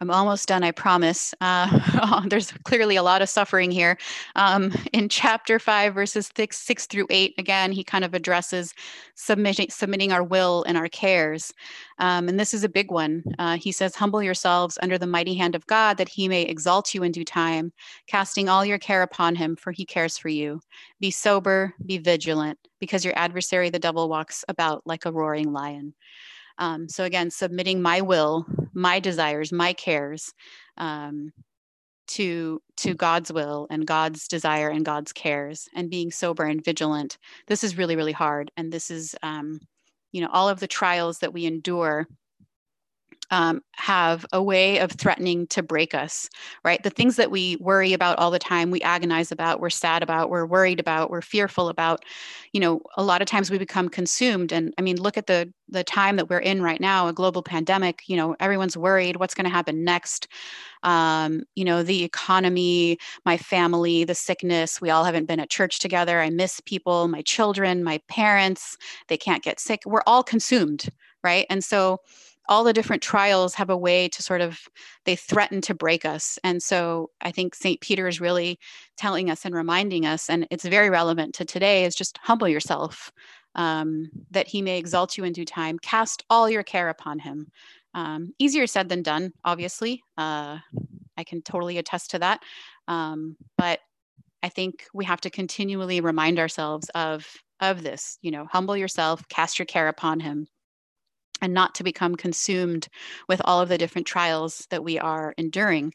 I'm 0.00 0.10
almost 0.10 0.48
done, 0.48 0.62
I 0.62 0.72
promise. 0.72 1.34
Uh, 1.40 2.22
there's 2.28 2.52
clearly 2.64 2.96
a 2.96 3.02
lot 3.02 3.22
of 3.22 3.28
suffering 3.28 3.70
here. 3.70 3.96
Um, 4.34 4.72
in 4.92 5.08
chapter 5.08 5.58
five, 5.58 5.94
verses 5.94 6.30
six, 6.36 6.58
six 6.58 6.86
through 6.86 7.06
eight, 7.10 7.34
again, 7.38 7.72
he 7.72 7.82
kind 7.82 8.04
of 8.04 8.12
addresses 8.12 8.74
submitting, 9.14 9.70
submitting 9.70 10.12
our 10.12 10.22
will 10.22 10.64
and 10.64 10.76
our 10.76 10.88
cares. 10.88 11.52
Um, 11.98 12.28
and 12.28 12.38
this 12.38 12.52
is 12.52 12.64
a 12.64 12.68
big 12.68 12.90
one. 12.90 13.24
Uh, 13.38 13.56
he 13.56 13.72
says, 13.72 13.94
Humble 13.94 14.22
yourselves 14.22 14.78
under 14.82 14.98
the 14.98 15.06
mighty 15.06 15.34
hand 15.34 15.54
of 15.54 15.66
God, 15.66 15.96
that 15.96 16.08
he 16.08 16.28
may 16.28 16.42
exalt 16.42 16.94
you 16.94 17.02
in 17.02 17.12
due 17.12 17.24
time, 17.24 17.72
casting 18.06 18.48
all 18.48 18.64
your 18.64 18.78
care 18.78 19.02
upon 19.02 19.34
him, 19.34 19.56
for 19.56 19.72
he 19.72 19.86
cares 19.86 20.18
for 20.18 20.28
you. 20.28 20.60
Be 21.00 21.10
sober, 21.10 21.74
be 21.84 21.98
vigilant, 21.98 22.58
because 22.80 23.04
your 23.04 23.18
adversary, 23.18 23.70
the 23.70 23.78
devil, 23.78 24.08
walks 24.08 24.44
about 24.48 24.82
like 24.84 25.06
a 25.06 25.12
roaring 25.12 25.52
lion. 25.52 25.94
Um, 26.58 26.88
so 26.88 27.04
again, 27.04 27.30
submitting 27.30 27.82
my 27.82 28.00
will, 28.00 28.46
my 28.74 29.00
desires, 29.00 29.52
my 29.52 29.72
cares 29.72 30.32
um, 30.76 31.32
to 32.08 32.60
to 32.78 32.94
God's 32.94 33.32
will 33.32 33.66
and 33.70 33.86
God's 33.86 34.28
desire 34.28 34.68
and 34.68 34.84
God's 34.84 35.12
cares, 35.12 35.68
and 35.74 35.90
being 35.90 36.10
sober 36.10 36.44
and 36.44 36.64
vigilant. 36.64 37.18
This 37.46 37.64
is 37.64 37.78
really 37.78 37.96
really 37.96 38.12
hard, 38.12 38.50
and 38.56 38.72
this 38.72 38.90
is 38.90 39.14
um, 39.22 39.60
you 40.12 40.20
know 40.20 40.30
all 40.32 40.48
of 40.48 40.60
the 40.60 40.68
trials 40.68 41.18
that 41.18 41.32
we 41.32 41.46
endure 41.46 42.06
um, 43.30 43.62
have 43.72 44.24
a 44.32 44.42
way 44.42 44.78
of 44.78 44.92
threatening 44.92 45.46
to 45.48 45.62
break 45.62 45.94
us, 45.94 46.28
right? 46.64 46.82
The 46.82 46.90
things 46.90 47.16
that 47.16 47.30
we 47.30 47.56
worry 47.56 47.92
about 47.92 48.18
all 48.18 48.30
the 48.30 48.38
time, 48.38 48.70
we 48.70 48.80
agonize 48.82 49.32
about, 49.32 49.60
we're 49.60 49.70
sad 49.70 50.02
about, 50.02 50.30
we're 50.30 50.46
worried 50.46 50.80
about, 50.80 51.10
we're 51.10 51.22
fearful 51.22 51.68
about, 51.68 52.04
you 52.52 52.60
know, 52.60 52.80
a 52.96 53.02
lot 53.02 53.22
of 53.22 53.26
times 53.26 53.50
we 53.50 53.58
become 53.58 53.88
consumed. 53.88 54.52
And 54.52 54.72
I 54.78 54.82
mean, 54.82 55.00
look 55.00 55.16
at 55.16 55.26
the 55.26 55.52
the 55.68 55.82
time 55.82 56.14
that 56.16 56.30
we're 56.30 56.38
in 56.38 56.62
right 56.62 56.80
now, 56.80 57.08
a 57.08 57.12
global 57.12 57.42
pandemic. 57.42 58.02
You 58.06 58.16
know, 58.16 58.36
everyone's 58.38 58.76
worried 58.76 59.16
what's 59.16 59.34
going 59.34 59.46
to 59.46 59.50
happen 59.50 59.84
next. 59.84 60.28
Um, 60.84 61.42
you 61.56 61.64
know, 61.64 61.82
the 61.82 62.04
economy, 62.04 62.98
my 63.24 63.36
family, 63.36 64.04
the 64.04 64.14
sickness. 64.14 64.80
We 64.80 64.90
all 64.90 65.04
haven't 65.04 65.26
been 65.26 65.40
at 65.40 65.50
church 65.50 65.80
together. 65.80 66.20
I 66.20 66.30
miss 66.30 66.60
people, 66.60 67.08
my 67.08 67.22
children, 67.22 67.82
my 67.82 68.00
parents. 68.08 68.76
They 69.08 69.16
can't 69.16 69.42
get 69.42 69.58
sick. 69.58 69.82
We're 69.84 70.02
all 70.06 70.22
consumed, 70.22 70.88
right? 71.24 71.46
And 71.50 71.64
so 71.64 72.00
all 72.48 72.64
the 72.64 72.72
different 72.72 73.02
trials 73.02 73.54
have 73.54 73.70
a 73.70 73.76
way 73.76 74.08
to 74.08 74.22
sort 74.22 74.40
of 74.40 74.60
they 75.04 75.16
threaten 75.16 75.60
to 75.62 75.74
break 75.74 76.04
us. 76.04 76.38
And 76.44 76.62
so 76.62 77.10
i 77.20 77.30
think 77.30 77.54
st 77.54 77.80
peter 77.80 78.06
is 78.08 78.20
really 78.20 78.58
telling 78.96 79.30
us 79.30 79.44
and 79.44 79.54
reminding 79.54 80.06
us 80.06 80.28
and 80.30 80.46
it's 80.50 80.64
very 80.64 80.90
relevant 80.90 81.34
to 81.34 81.44
today 81.44 81.84
is 81.84 81.94
just 81.94 82.18
humble 82.22 82.48
yourself 82.48 83.10
um, 83.54 84.10
that 84.30 84.46
he 84.46 84.60
may 84.62 84.78
exalt 84.78 85.16
you 85.16 85.24
in 85.24 85.32
due 85.32 85.46
time. 85.46 85.78
Cast 85.78 86.22
all 86.28 86.50
your 86.50 86.62
care 86.62 86.90
upon 86.90 87.18
him. 87.18 87.48
Um, 87.94 88.34
easier 88.38 88.66
said 88.66 88.88
than 88.88 89.02
done 89.02 89.32
obviously. 89.44 90.02
Uh, 90.18 90.58
i 91.16 91.24
can 91.24 91.42
totally 91.42 91.78
attest 91.78 92.10
to 92.10 92.18
that. 92.18 92.40
Um, 92.88 93.36
but 93.56 93.80
i 94.42 94.48
think 94.48 94.84
we 94.94 95.04
have 95.04 95.20
to 95.22 95.30
continually 95.30 96.00
remind 96.00 96.38
ourselves 96.38 96.88
of 96.94 97.26
of 97.60 97.82
this 97.82 98.18
you 98.22 98.30
know 98.30 98.46
humble 98.52 98.76
yourself 98.76 99.26
cast 99.28 99.58
your 99.58 99.66
care 99.66 99.88
upon 99.88 100.20
him 100.20 100.46
and 101.42 101.52
not 101.52 101.74
to 101.76 101.84
become 101.84 102.16
consumed 102.16 102.88
with 103.28 103.40
all 103.44 103.60
of 103.60 103.68
the 103.68 103.78
different 103.78 104.06
trials 104.06 104.66
that 104.70 104.82
we 104.82 104.98
are 104.98 105.34
enduring. 105.36 105.92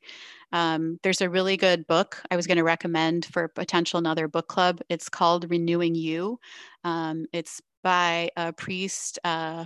Um, 0.52 1.00
there's 1.04 1.22
a 1.22 1.30
really 1.30 1.58
good 1.58 1.88
book 1.88 2.22
I 2.30 2.36
was 2.36 2.48
going 2.48 2.58
to 2.58 2.64
recommend 2.64 3.26
for 3.26 3.48
potential 3.48 4.00
another 4.00 4.28
book 4.28 4.48
club. 4.48 4.82
It's 4.90 5.10
called 5.10 5.50
Renewing 5.50 5.96
You. 5.96 6.40
Um, 6.84 7.26
it's 7.32 7.62
by 7.84 8.30
a 8.36 8.54
priest, 8.54 9.18
uh, 9.24 9.66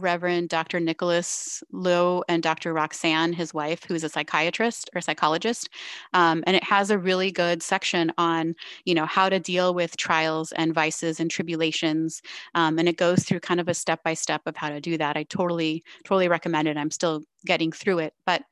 Reverend 0.00 0.48
Dr. 0.48 0.80
Nicholas 0.80 1.62
Louh 1.72 2.22
and 2.28 2.42
Dr. 2.42 2.72
Roxanne, 2.72 3.32
his 3.32 3.54
wife, 3.54 3.84
who's 3.84 4.04
a 4.04 4.08
psychiatrist 4.08 4.90
or 4.94 5.00
psychologist. 5.00 5.68
Um, 6.12 6.42
and 6.46 6.56
it 6.56 6.64
has 6.64 6.90
a 6.90 6.98
really 6.98 7.30
good 7.30 7.62
section 7.62 8.12
on, 8.18 8.54
you 8.84 8.94
know, 8.94 9.06
how 9.06 9.28
to 9.28 9.38
deal 9.38 9.74
with 9.74 9.96
trials 9.96 10.52
and 10.52 10.74
vices 10.74 11.20
and 11.20 11.30
tribulations. 11.30 12.22
Um, 12.54 12.78
and 12.78 12.88
it 12.88 12.96
goes 12.96 13.24
through 13.24 13.40
kind 13.40 13.60
of 13.60 13.68
a 13.68 13.74
step 13.74 14.02
by 14.02 14.14
step 14.14 14.42
of 14.46 14.56
how 14.56 14.70
to 14.70 14.80
do 14.80 14.98
that. 14.98 15.16
I 15.16 15.24
totally, 15.24 15.84
totally 16.04 16.28
recommend 16.28 16.68
it. 16.68 16.76
I'm 16.76 16.90
still 16.90 17.22
getting 17.44 17.72
through 17.72 18.00
it. 18.00 18.14
But 18.26 18.42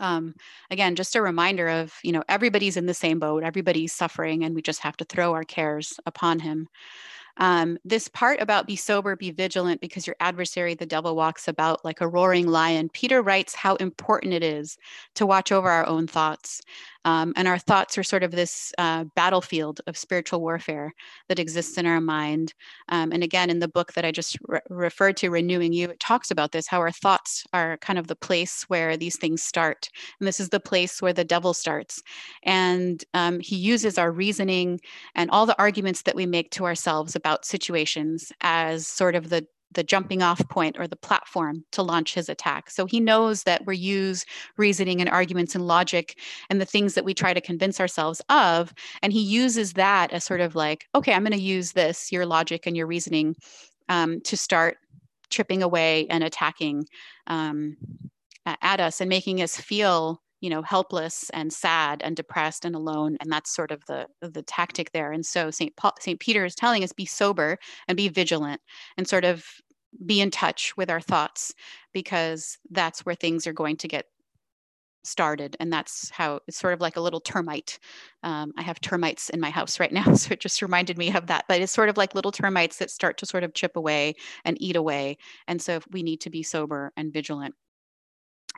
um, 0.00 0.34
again, 0.70 0.94
just 0.96 1.16
a 1.16 1.22
reminder 1.22 1.68
of, 1.68 1.94
you 2.02 2.12
know, 2.12 2.22
everybody's 2.28 2.76
in 2.76 2.86
the 2.86 2.94
same 2.94 3.18
boat, 3.18 3.42
everybody's 3.42 3.92
suffering, 3.92 4.44
and 4.44 4.54
we 4.54 4.62
just 4.62 4.80
have 4.80 4.96
to 4.98 5.04
throw 5.04 5.32
our 5.32 5.44
cares 5.44 5.98
upon 6.06 6.40
him. 6.40 6.68
Um, 7.38 7.78
this 7.84 8.08
part 8.08 8.40
about 8.40 8.66
be 8.66 8.76
sober, 8.76 9.16
be 9.16 9.30
vigilant, 9.30 9.80
because 9.80 10.06
your 10.06 10.16
adversary, 10.20 10.74
the 10.74 10.86
devil, 10.86 11.16
walks 11.16 11.48
about 11.48 11.84
like 11.84 12.00
a 12.00 12.08
roaring 12.08 12.48
lion. 12.48 12.90
Peter 12.92 13.22
writes 13.22 13.54
how 13.54 13.76
important 13.76 14.34
it 14.34 14.42
is 14.42 14.76
to 15.14 15.24
watch 15.26 15.52
over 15.52 15.68
our 15.70 15.86
own 15.86 16.06
thoughts. 16.06 16.60
Um, 17.04 17.32
and 17.36 17.48
our 17.48 17.58
thoughts 17.58 17.96
are 17.96 18.02
sort 18.02 18.22
of 18.22 18.32
this 18.32 18.72
uh, 18.78 19.04
battlefield 19.14 19.80
of 19.86 19.96
spiritual 19.96 20.40
warfare 20.40 20.92
that 21.28 21.38
exists 21.38 21.78
in 21.78 21.86
our 21.86 22.00
mind. 22.00 22.54
Um, 22.88 23.12
and 23.12 23.22
again, 23.22 23.50
in 23.50 23.60
the 23.60 23.68
book 23.68 23.92
that 23.94 24.04
I 24.04 24.10
just 24.10 24.36
re- 24.46 24.60
referred 24.68 25.16
to, 25.18 25.30
Renewing 25.30 25.72
You, 25.72 25.90
it 25.90 26.00
talks 26.00 26.30
about 26.30 26.52
this 26.52 26.66
how 26.66 26.80
our 26.80 26.90
thoughts 26.90 27.44
are 27.52 27.78
kind 27.78 27.98
of 27.98 28.08
the 28.08 28.16
place 28.16 28.64
where 28.68 28.96
these 28.96 29.16
things 29.16 29.42
start. 29.42 29.88
And 30.20 30.26
this 30.26 30.40
is 30.40 30.48
the 30.48 30.60
place 30.60 31.00
where 31.00 31.12
the 31.12 31.24
devil 31.24 31.54
starts. 31.54 32.02
And 32.42 33.02
um, 33.14 33.40
he 33.40 33.56
uses 33.56 33.98
our 33.98 34.10
reasoning 34.10 34.80
and 35.14 35.30
all 35.30 35.46
the 35.46 35.58
arguments 35.58 36.02
that 36.02 36.16
we 36.16 36.26
make 36.26 36.50
to 36.52 36.64
ourselves 36.64 37.14
about 37.16 37.44
situations 37.44 38.32
as 38.40 38.86
sort 38.86 39.14
of 39.14 39.30
the 39.30 39.46
the 39.72 39.84
jumping 39.84 40.22
off 40.22 40.46
point 40.48 40.76
or 40.78 40.86
the 40.86 40.96
platform 40.96 41.64
to 41.72 41.82
launch 41.82 42.14
his 42.14 42.28
attack. 42.28 42.70
So 42.70 42.86
he 42.86 43.00
knows 43.00 43.42
that 43.42 43.66
we 43.66 43.76
use 43.76 44.24
reasoning 44.56 45.00
and 45.00 45.10
arguments 45.10 45.54
and 45.54 45.66
logic 45.66 46.18
and 46.48 46.60
the 46.60 46.64
things 46.64 46.94
that 46.94 47.04
we 47.04 47.14
try 47.14 47.34
to 47.34 47.40
convince 47.40 47.80
ourselves 47.80 48.22
of. 48.28 48.72
And 49.02 49.12
he 49.12 49.20
uses 49.20 49.74
that 49.74 50.12
as 50.12 50.24
sort 50.24 50.40
of 50.40 50.54
like, 50.54 50.86
okay, 50.94 51.12
I'm 51.12 51.22
going 51.22 51.32
to 51.32 51.38
use 51.38 51.72
this, 51.72 52.10
your 52.10 52.26
logic 52.26 52.66
and 52.66 52.76
your 52.76 52.86
reasoning, 52.86 53.36
um, 53.88 54.20
to 54.22 54.36
start 54.36 54.78
chipping 55.30 55.62
away 55.62 56.06
and 56.08 56.24
attacking 56.24 56.86
um, 57.26 57.76
at 58.46 58.80
us 58.80 59.00
and 59.00 59.08
making 59.08 59.42
us 59.42 59.56
feel 59.56 60.22
you 60.40 60.50
know 60.50 60.62
helpless 60.62 61.30
and 61.30 61.52
sad 61.52 62.00
and 62.04 62.16
depressed 62.16 62.64
and 62.64 62.74
alone 62.74 63.16
and 63.20 63.30
that's 63.30 63.54
sort 63.54 63.70
of 63.70 63.82
the 63.86 64.06
the 64.22 64.42
tactic 64.42 64.92
there 64.92 65.12
and 65.12 65.26
so 65.26 65.50
st 65.50 65.74
paul 65.76 65.92
st 66.00 66.20
peter 66.20 66.44
is 66.44 66.54
telling 66.54 66.84
us 66.84 66.92
be 66.92 67.06
sober 67.06 67.58
and 67.88 67.96
be 67.96 68.08
vigilant 68.08 68.60
and 68.96 69.08
sort 69.08 69.24
of 69.24 69.44
be 70.04 70.20
in 70.20 70.30
touch 70.30 70.76
with 70.76 70.90
our 70.90 71.00
thoughts 71.00 71.54
because 71.92 72.58
that's 72.70 73.04
where 73.06 73.14
things 73.14 73.46
are 73.46 73.52
going 73.52 73.76
to 73.76 73.88
get 73.88 74.06
started. 75.04 75.56
And 75.58 75.72
that's 75.72 76.10
how 76.10 76.40
it's 76.46 76.58
sort 76.58 76.74
of 76.74 76.80
like 76.80 76.96
a 76.96 77.00
little 77.00 77.20
termite. 77.20 77.78
Um, 78.22 78.52
I 78.56 78.62
have 78.62 78.80
termites 78.80 79.30
in 79.30 79.40
my 79.40 79.50
house 79.50 79.80
right 79.80 79.92
now, 79.92 80.12
so 80.14 80.32
it 80.32 80.40
just 80.40 80.62
reminded 80.62 80.98
me 80.98 81.12
of 81.12 81.26
that. 81.26 81.44
But 81.48 81.60
it's 81.60 81.72
sort 81.72 81.88
of 81.88 81.96
like 81.96 82.14
little 82.14 82.32
termites 82.32 82.78
that 82.78 82.90
start 82.90 83.18
to 83.18 83.26
sort 83.26 83.44
of 83.44 83.54
chip 83.54 83.76
away 83.76 84.14
and 84.44 84.60
eat 84.60 84.76
away. 84.76 85.16
And 85.46 85.60
so 85.60 85.80
we 85.90 86.02
need 86.02 86.20
to 86.22 86.30
be 86.30 86.42
sober 86.42 86.92
and 86.96 87.12
vigilant. 87.12 87.54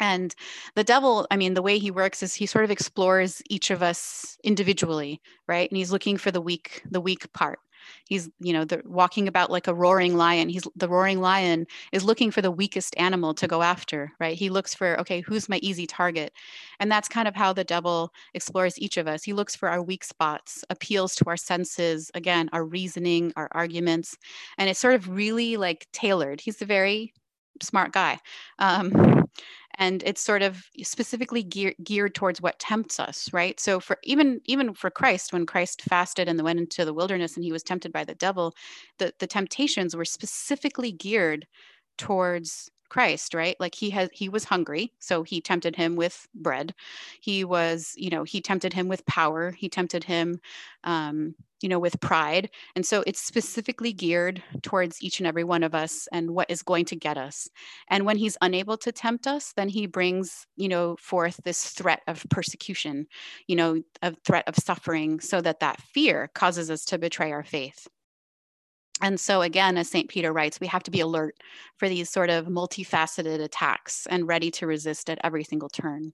And 0.00 0.34
the 0.74 0.84
devil, 0.84 1.26
I 1.30 1.36
mean, 1.36 1.54
the 1.54 1.62
way 1.62 1.78
he 1.78 1.90
works 1.90 2.22
is 2.22 2.34
he 2.34 2.46
sort 2.46 2.64
of 2.64 2.70
explores 2.70 3.42
each 3.50 3.70
of 3.70 3.82
us 3.82 4.36
individually, 4.42 5.20
right? 5.46 5.70
And 5.70 5.76
he's 5.76 5.92
looking 5.92 6.16
for 6.16 6.30
the 6.30 6.40
weak, 6.40 6.82
the 6.90 7.00
weak 7.00 7.32
part. 7.32 7.60
He's 8.04 8.28
you 8.40 8.52
know 8.52 8.64
the, 8.64 8.82
walking 8.84 9.28
about 9.28 9.50
like 9.50 9.66
a 9.66 9.74
roaring 9.74 10.16
lion. 10.16 10.48
He's 10.48 10.66
the 10.76 10.88
roaring 10.88 11.20
lion 11.20 11.66
is 11.92 12.04
looking 12.04 12.30
for 12.30 12.42
the 12.42 12.50
weakest 12.50 12.94
animal 12.98 13.34
to 13.34 13.46
go 13.48 13.62
after 13.62 14.12
right? 14.20 14.36
He 14.36 14.50
looks 14.50 14.74
for 14.74 14.98
okay 15.00 15.20
who's 15.20 15.48
my 15.48 15.58
easy 15.62 15.86
target? 15.86 16.32
And 16.78 16.90
that's 16.90 17.08
kind 17.08 17.28
of 17.28 17.34
how 17.34 17.52
the 17.52 17.64
devil 17.64 18.12
explores 18.34 18.78
each 18.78 18.96
of 18.96 19.08
us. 19.08 19.22
He 19.22 19.32
looks 19.32 19.56
for 19.56 19.68
our 19.68 19.82
weak 19.82 20.04
spots 20.04 20.64
appeals 20.70 21.14
to 21.16 21.24
our 21.26 21.36
senses 21.36 22.10
again 22.14 22.48
our 22.52 22.64
reasoning 22.64 23.32
our 23.36 23.48
arguments. 23.52 24.16
And 24.58 24.68
it's 24.68 24.80
sort 24.80 24.94
of 24.94 25.08
really 25.08 25.56
like 25.56 25.86
tailored. 25.92 26.40
He's 26.40 26.60
a 26.62 26.66
very 26.66 27.12
smart 27.62 27.92
guy. 27.92 28.18
Um, 28.58 29.24
and 29.80 30.02
it's 30.06 30.20
sort 30.20 30.42
of 30.42 30.64
specifically 30.82 31.42
gear, 31.42 31.74
geared 31.82 32.14
towards 32.14 32.40
what 32.40 32.58
tempts 32.60 33.00
us 33.00 33.32
right 33.32 33.58
so 33.58 33.80
for 33.80 33.98
even 34.04 34.40
even 34.44 34.74
for 34.74 34.90
christ 34.90 35.32
when 35.32 35.46
christ 35.46 35.82
fasted 35.82 36.28
and 36.28 36.40
went 36.42 36.60
into 36.60 36.84
the 36.84 36.94
wilderness 36.94 37.34
and 37.36 37.44
he 37.44 37.52
was 37.52 37.64
tempted 37.64 37.92
by 37.92 38.04
the 38.04 38.14
devil 38.14 38.54
the 38.98 39.12
the 39.18 39.26
temptations 39.26 39.96
were 39.96 40.04
specifically 40.04 40.92
geared 40.92 41.46
towards 41.98 42.70
Christ, 42.90 43.34
right? 43.34 43.56
Like 43.60 43.74
he 43.74 43.88
has 43.90 44.10
he 44.12 44.28
was 44.28 44.44
hungry, 44.44 44.92
so 44.98 45.22
he 45.22 45.40
tempted 45.40 45.76
him 45.76 45.96
with 45.96 46.26
bread. 46.34 46.74
He 47.20 47.44
was, 47.44 47.94
you 47.96 48.10
know, 48.10 48.24
he 48.24 48.40
tempted 48.40 48.72
him 48.72 48.88
with 48.88 49.06
power. 49.06 49.52
He 49.52 49.68
tempted 49.68 50.04
him 50.04 50.40
um, 50.84 51.34
you 51.60 51.68
know, 51.68 51.78
with 51.78 52.00
pride. 52.00 52.50
And 52.74 52.84
so 52.84 53.02
it's 53.06 53.20
specifically 53.20 53.92
geared 53.92 54.42
towards 54.62 55.02
each 55.02 55.20
and 55.20 55.26
every 55.26 55.44
one 55.44 55.62
of 55.62 55.74
us 55.74 56.08
and 56.12 56.30
what 56.30 56.50
is 56.50 56.62
going 56.62 56.84
to 56.86 56.96
get 56.96 57.16
us. 57.16 57.48
And 57.88 58.06
when 58.06 58.16
he's 58.16 58.38
unable 58.40 58.76
to 58.78 58.92
tempt 58.92 59.26
us, 59.26 59.52
then 59.56 59.68
he 59.68 59.86
brings, 59.86 60.46
you 60.56 60.68
know, 60.68 60.96
forth 60.96 61.40
this 61.44 61.70
threat 61.70 62.00
of 62.06 62.24
persecution, 62.30 63.06
you 63.46 63.56
know, 63.56 63.82
a 64.02 64.14
threat 64.24 64.48
of 64.48 64.56
suffering 64.56 65.20
so 65.20 65.40
that 65.40 65.60
that 65.60 65.80
fear 65.80 66.30
causes 66.34 66.70
us 66.70 66.84
to 66.86 66.98
betray 66.98 67.32
our 67.32 67.44
faith. 67.44 67.88
And 69.02 69.18
so, 69.18 69.40
again, 69.40 69.78
as 69.78 69.88
St. 69.88 70.10
Peter 70.10 70.32
writes, 70.32 70.60
we 70.60 70.66
have 70.66 70.82
to 70.82 70.90
be 70.90 71.00
alert 71.00 71.36
for 71.78 71.88
these 71.88 72.10
sort 72.10 72.28
of 72.28 72.46
multifaceted 72.46 73.40
attacks 73.40 74.06
and 74.10 74.28
ready 74.28 74.50
to 74.52 74.66
resist 74.66 75.08
at 75.08 75.18
every 75.24 75.42
single 75.42 75.70
turn 75.70 76.12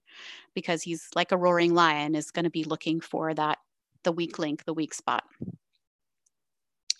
because 0.55 0.83
he's 0.83 1.09
like 1.13 1.33
a 1.33 1.37
roaring 1.37 1.73
lion, 1.73 2.15
is 2.15 2.31
going 2.31 2.45
to 2.45 2.49
be 2.49 2.63
looking 2.63 3.01
for 3.01 3.33
that 3.33 3.57
the 4.03 4.11
weak 4.11 4.39
link, 4.39 4.65
the 4.65 4.73
weak 4.73 4.93
spot. 4.93 5.23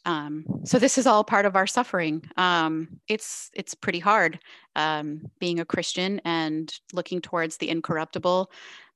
Um, 0.07 0.45
so 0.63 0.79
this 0.79 0.97
is 0.97 1.05
all 1.05 1.25
part 1.25 1.45
of 1.45 1.57
our 1.57 1.67
suffering. 1.67 2.23
Um, 2.37 2.87
it's 3.09 3.51
it's 3.53 3.75
pretty 3.75 3.99
hard 3.99 4.39
um, 4.75 5.29
being 5.39 5.59
a 5.59 5.65
Christian 5.65 6.21
and 6.23 6.73
looking 6.93 7.19
towards 7.19 7.57
the 7.57 7.69
incorruptible, 7.69 8.49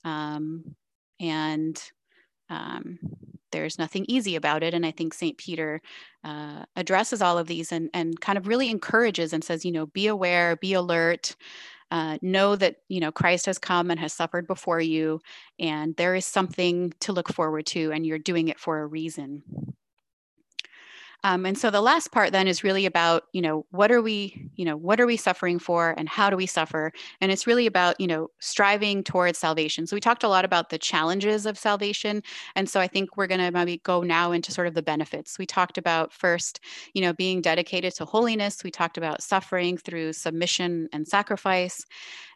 um, 0.06 0.74
and 1.20 1.82
um, 2.50 2.98
there's 3.52 3.78
nothing 3.78 4.06
easy 4.08 4.38
about 4.38 4.64
it. 4.64 4.74
And 4.74 4.86
I 4.86 4.92
think 4.92 5.14
Saint 5.14 5.38
Peter 5.38 5.82
uh, 6.24 6.64
addresses 6.78 7.22
all 7.22 7.38
of 7.38 7.48
these 7.48 7.74
and 7.74 7.90
and 7.94 8.20
kind 8.22 8.38
of 8.38 8.48
really 8.48 8.70
encourages 8.70 9.34
and 9.34 9.44
says, 9.44 9.66
you 9.66 9.72
know, 9.74 9.88
be 9.88 10.08
aware, 10.08 10.56
be 10.56 10.74
alert 10.74 11.36
uh, 11.92 12.18
know 12.22 12.56
that 12.56 12.78
you 12.88 13.00
know 13.00 13.12
christ 13.12 13.46
has 13.46 13.60
come 13.60 13.92
and 13.92 14.00
has 14.00 14.14
suffered 14.14 14.48
before 14.48 14.82
you 14.82 15.22
and 15.60 15.96
there 15.98 16.16
is 16.16 16.26
something 16.26 16.94
to 17.02 17.14
look 17.14 17.30
forward 17.30 17.66
to 17.66 17.92
and 17.92 18.06
you're 18.06 18.18
doing 18.20 18.48
it 18.48 18.60
for 18.60 18.82
a 18.82 18.88
reason 18.88 19.44
um, 21.24 21.46
and 21.46 21.58
so 21.58 21.70
the 21.70 21.82
last 21.82 22.12
part 22.12 22.32
then 22.32 22.48
is 22.48 22.64
really 22.64 22.86
about, 22.86 23.24
you 23.32 23.42
know, 23.42 23.66
what 23.70 23.92
are 23.92 24.02
we, 24.02 24.50
you 24.56 24.66
know, 24.66 24.76
what 24.76 25.00
are 25.00 25.06
we 25.06 25.18
suffering 25.18 25.60
for 25.60 25.94
and 25.98 26.10
how 26.10 26.30
do 26.30 26.36
we 26.36 26.48
suffer? 26.48 26.92
And 27.20 27.32
it's 27.32 27.46
really 27.46 27.68
about, 27.68 28.00
you 28.00 28.08
know, 28.08 28.30
striving 28.40 29.04
towards 29.04 29.38
salvation. 29.38 29.86
So 29.86 29.96
we 29.96 30.00
talked 30.02 30.24
a 30.24 30.28
lot 30.30 30.46
about 30.46 30.70
the 30.70 30.80
challenges 30.80 31.46
of 31.46 31.60
salvation. 31.60 32.24
And 32.56 32.68
so 32.68 32.80
I 32.80 32.88
think 32.88 33.18
we're 33.18 33.28
going 33.28 33.42
to 33.42 33.52
maybe 33.52 33.78
go 33.84 34.02
now 34.02 34.32
into 34.32 34.52
sort 34.52 34.68
of 34.68 34.74
the 34.74 34.82
benefits. 34.82 35.38
We 35.38 35.46
talked 35.46 35.78
about 35.78 36.12
first, 36.12 36.60
you 36.94 37.02
know, 37.02 37.14
being 37.14 37.42
dedicated 37.42 37.94
to 37.96 38.06
holiness. 38.06 38.64
We 38.64 38.72
talked 38.72 38.98
about 38.98 39.22
suffering 39.22 39.78
through 39.78 40.14
submission 40.14 40.90
and 40.92 41.08
sacrifice. 41.08 41.86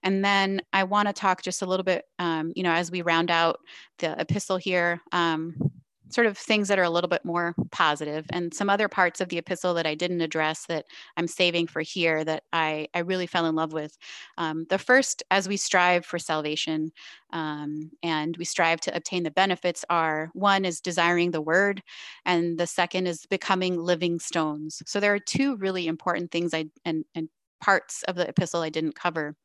And 0.04 0.24
then 0.24 0.62
I 0.74 0.84
want 0.84 1.08
to 1.08 1.14
talk 1.14 1.42
just 1.42 1.64
a 1.64 1.66
little 1.66 1.84
bit, 1.84 2.06
um, 2.20 2.54
you 2.56 2.62
know, 2.62 2.72
as 2.72 2.92
we 2.92 3.02
round 3.02 3.32
out 3.32 3.60
the 3.98 4.20
epistle 4.20 4.58
here. 4.58 5.02
Um, 5.12 5.72
sort 6.10 6.28
of 6.28 6.38
things 6.38 6.68
that 6.68 6.80
are 6.80 6.84
a 6.84 6.90
little 6.90 7.10
bit 7.10 7.26
more 7.26 7.56
positive 7.72 8.26
and 8.32 8.54
some 8.54 8.70
other 8.70 8.88
parts 8.88 9.22
of 9.22 9.30
the 9.30 9.38
epistle 9.38 9.74
that 9.74 9.88
I 9.88 9.96
didn't 9.96 10.22
address 10.22 10.66
that 10.68 10.86
I'm 11.18 11.28
saving 11.28 11.68
for 11.68 11.82
here 11.82 12.24
that 12.24 12.44
I, 12.54 12.88
I 12.94 13.00
really 13.00 13.28
fell 13.28 13.46
in 13.46 13.56
love 13.56 13.74
with. 13.74 13.98
Um, 14.38 14.66
the 14.70 14.78
first, 14.78 15.24
as 15.32 15.48
we 15.48 15.58
strive 15.58 16.06
for 16.06 16.20
salvation 16.20 16.92
um, 17.32 17.92
and 18.04 18.38
we 18.38 18.46
strive 18.46 18.82
to 18.82 18.96
obtain 18.96 19.24
the 19.24 19.32
benefits, 19.32 19.84
are 19.90 20.30
one 20.34 20.66
is 20.66 20.82
desiring 20.82 21.32
the 21.32 21.42
word, 21.42 21.82
and 22.26 22.58
the 22.58 22.68
second 22.68 23.08
is 23.08 23.26
becoming 23.26 23.78
living 23.78 24.20
stones. 24.20 24.82
So 24.86 25.00
there 25.00 25.14
are 25.14 25.20
two 25.20 25.56
really 25.58 25.88
important 25.88 26.32
things 26.32 26.54
I 26.54 26.66
and, 26.86 27.06
and 27.14 27.30
parts 27.62 28.04
of 28.04 28.16
the 28.16 28.28
epistle 28.28 28.62
I 28.62 28.70
didn't 28.70 28.96
cover. 28.96 29.36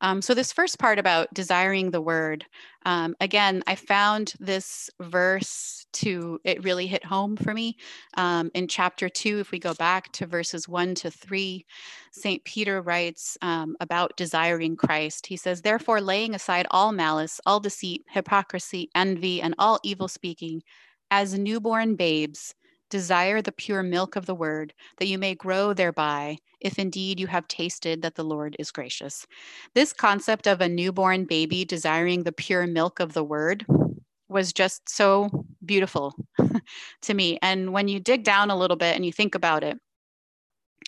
Um, 0.00 0.22
so, 0.22 0.34
this 0.34 0.52
first 0.52 0.78
part 0.78 0.98
about 0.98 1.32
desiring 1.34 1.90
the 1.90 2.00
word, 2.00 2.44
um, 2.86 3.16
again, 3.20 3.62
I 3.66 3.74
found 3.74 4.34
this 4.38 4.90
verse 5.00 5.86
to, 5.94 6.40
it 6.44 6.62
really 6.62 6.86
hit 6.86 7.04
home 7.04 7.36
for 7.36 7.52
me. 7.52 7.76
Um, 8.16 8.50
in 8.54 8.68
chapter 8.68 9.08
two, 9.08 9.40
if 9.40 9.50
we 9.50 9.58
go 9.58 9.74
back 9.74 10.12
to 10.12 10.26
verses 10.26 10.68
one 10.68 10.94
to 10.96 11.10
three, 11.10 11.66
St. 12.12 12.42
Peter 12.44 12.80
writes 12.80 13.36
um, 13.42 13.76
about 13.80 14.16
desiring 14.16 14.76
Christ. 14.76 15.26
He 15.26 15.36
says, 15.36 15.62
Therefore, 15.62 16.00
laying 16.00 16.34
aside 16.34 16.66
all 16.70 16.92
malice, 16.92 17.40
all 17.44 17.60
deceit, 17.60 18.04
hypocrisy, 18.08 18.90
envy, 18.94 19.42
and 19.42 19.54
all 19.58 19.80
evil 19.82 20.08
speaking, 20.08 20.62
as 21.10 21.38
newborn 21.38 21.96
babes, 21.96 22.54
Desire 22.90 23.42
the 23.42 23.52
pure 23.52 23.82
milk 23.82 24.16
of 24.16 24.26
the 24.26 24.34
word, 24.34 24.72
that 24.98 25.08
you 25.08 25.18
may 25.18 25.34
grow 25.34 25.72
thereby, 25.72 26.38
if 26.60 26.78
indeed 26.78 27.20
you 27.20 27.26
have 27.26 27.46
tasted 27.48 28.02
that 28.02 28.14
the 28.14 28.24
Lord 28.24 28.56
is 28.58 28.70
gracious. 28.70 29.26
This 29.74 29.92
concept 29.92 30.46
of 30.46 30.60
a 30.60 30.68
newborn 30.68 31.24
baby 31.24 31.64
desiring 31.64 32.22
the 32.22 32.32
pure 32.32 32.66
milk 32.66 33.00
of 33.00 33.12
the 33.12 33.24
word 33.24 33.66
was 34.28 34.52
just 34.52 34.88
so 34.88 35.44
beautiful 35.64 36.14
to 37.02 37.14
me. 37.14 37.38
And 37.42 37.72
when 37.72 37.88
you 37.88 38.00
dig 38.00 38.24
down 38.24 38.50
a 38.50 38.56
little 38.56 38.76
bit 38.76 38.94
and 38.94 39.04
you 39.04 39.12
think 39.12 39.34
about 39.34 39.64
it, 39.64 39.78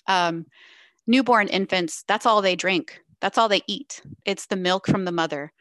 um, 0.07 0.47
newborn 1.07 1.49
infants, 1.49 2.05
that's 2.07 2.27
all 2.27 2.43
they 2.43 2.57
drink, 2.57 3.01
that's 3.21 3.39
all 3.39 3.49
they 3.49 3.63
eat. 3.67 4.03
It's 4.25 4.47
the 4.47 4.57
milk 4.57 4.87
from 4.87 5.05
the 5.05 5.13
mother. 5.13 5.53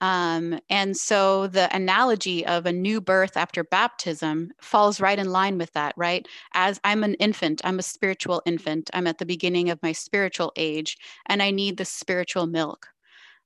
Um, 0.00 0.60
and 0.68 0.96
so 0.96 1.46
the 1.46 1.74
analogy 1.74 2.44
of 2.44 2.66
a 2.66 2.72
new 2.72 3.00
birth 3.00 3.36
after 3.36 3.64
baptism 3.64 4.52
falls 4.60 5.00
right 5.00 5.18
in 5.18 5.30
line 5.30 5.56
with 5.56 5.72
that, 5.72 5.94
right? 5.96 6.26
As 6.52 6.78
I'm 6.84 7.02
an 7.02 7.14
infant, 7.14 7.62
I'm 7.64 7.78
a 7.78 7.82
spiritual 7.82 8.42
infant, 8.44 8.90
I'm 8.92 9.06
at 9.06 9.18
the 9.18 9.26
beginning 9.26 9.70
of 9.70 9.82
my 9.82 9.92
spiritual 9.92 10.52
age, 10.56 10.98
and 11.26 11.42
I 11.42 11.50
need 11.50 11.78
the 11.78 11.84
spiritual 11.84 12.46
milk. 12.46 12.88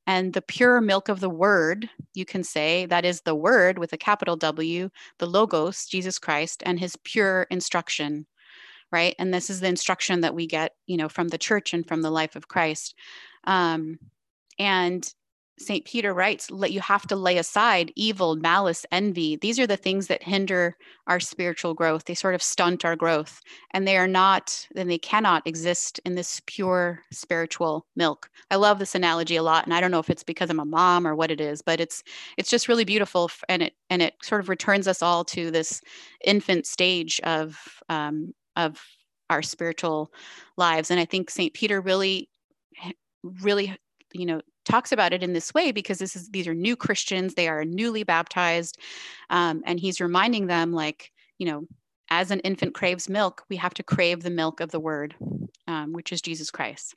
And 0.06 0.32
the 0.32 0.42
pure 0.42 0.80
milk 0.80 1.08
of 1.08 1.20
the 1.20 1.30
word, 1.30 1.88
you 2.14 2.24
can 2.24 2.42
say, 2.42 2.86
that 2.86 3.04
is 3.04 3.20
the 3.20 3.34
word 3.34 3.78
with 3.78 3.92
a 3.92 3.98
capital 3.98 4.34
W, 4.36 4.90
the 5.18 5.26
Logos, 5.26 5.86
Jesus 5.86 6.18
Christ, 6.18 6.64
and 6.66 6.80
his 6.80 6.96
pure 7.04 7.46
instruction, 7.50 8.26
right? 8.90 9.14
And 9.20 9.32
this 9.32 9.50
is 9.50 9.60
the 9.60 9.68
instruction 9.68 10.22
that 10.22 10.34
we 10.34 10.48
get, 10.48 10.74
you 10.86 10.96
know, 10.96 11.08
from 11.08 11.28
the 11.28 11.38
church 11.38 11.74
and 11.74 11.86
from 11.86 12.02
the 12.02 12.10
life 12.10 12.34
of 12.34 12.48
Christ. 12.48 12.96
Um, 13.44 13.98
and 14.58 15.08
St. 15.60 15.84
Peter 15.84 16.14
writes, 16.14 16.50
let 16.50 16.72
you 16.72 16.80
have 16.80 17.06
to 17.06 17.14
lay 17.14 17.36
aside 17.36 17.92
evil, 17.94 18.34
malice, 18.34 18.86
envy. 18.90 19.36
These 19.36 19.58
are 19.58 19.66
the 19.66 19.76
things 19.76 20.06
that 20.06 20.22
hinder 20.22 20.74
our 21.06 21.20
spiritual 21.20 21.74
growth. 21.74 22.06
They 22.06 22.14
sort 22.14 22.34
of 22.34 22.42
stunt 22.42 22.82
our 22.82 22.96
growth, 22.96 23.42
and 23.72 23.86
they 23.86 23.98
are 23.98 24.08
not, 24.08 24.66
and 24.74 24.90
they 24.90 24.98
cannot 24.98 25.46
exist 25.46 26.00
in 26.06 26.14
this 26.14 26.40
pure 26.46 27.02
spiritual 27.12 27.86
milk. 27.94 28.30
I 28.50 28.56
love 28.56 28.78
this 28.78 28.94
analogy 28.94 29.36
a 29.36 29.42
lot, 29.42 29.64
and 29.66 29.74
I 29.74 29.82
don't 29.82 29.90
know 29.90 29.98
if 29.98 30.08
it's 30.08 30.24
because 30.24 30.48
I'm 30.48 30.60
a 30.60 30.64
mom 30.64 31.06
or 31.06 31.14
what 31.14 31.30
it 31.30 31.42
is, 31.42 31.60
but 31.60 31.78
it's 31.78 32.02
it's 32.38 32.48
just 32.48 32.66
really 32.66 32.84
beautiful, 32.84 33.30
and 33.48 33.62
it 33.62 33.74
and 33.90 34.00
it 34.00 34.14
sort 34.22 34.40
of 34.40 34.48
returns 34.48 34.88
us 34.88 35.02
all 35.02 35.24
to 35.26 35.50
this 35.50 35.82
infant 36.24 36.66
stage 36.66 37.20
of 37.20 37.58
um, 37.90 38.32
of 38.56 38.80
our 39.28 39.42
spiritual 39.42 40.10
lives. 40.56 40.90
And 40.90 40.98
I 40.98 41.04
think 41.04 41.28
St. 41.28 41.52
Peter 41.52 41.82
really 41.82 42.30
really 43.42 43.76
you 44.14 44.24
know 44.24 44.40
talks 44.70 44.92
about 44.92 45.12
it 45.12 45.22
in 45.22 45.32
this 45.32 45.52
way 45.54 45.72
because 45.72 45.98
this 45.98 46.14
is 46.16 46.28
these 46.30 46.46
are 46.46 46.54
new 46.54 46.76
christians 46.76 47.34
they 47.34 47.48
are 47.48 47.64
newly 47.64 48.04
baptized 48.04 48.78
um, 49.30 49.62
and 49.66 49.80
he's 49.80 50.00
reminding 50.00 50.46
them 50.46 50.72
like 50.72 51.10
you 51.38 51.46
know 51.46 51.66
as 52.10 52.30
an 52.30 52.40
infant 52.40 52.74
craves 52.74 53.08
milk 53.08 53.44
we 53.48 53.56
have 53.56 53.74
to 53.74 53.82
crave 53.82 54.22
the 54.22 54.30
milk 54.30 54.60
of 54.60 54.70
the 54.70 54.80
word 54.80 55.14
um, 55.66 55.92
which 55.92 56.12
is 56.12 56.22
jesus 56.22 56.50
christ 56.50 56.94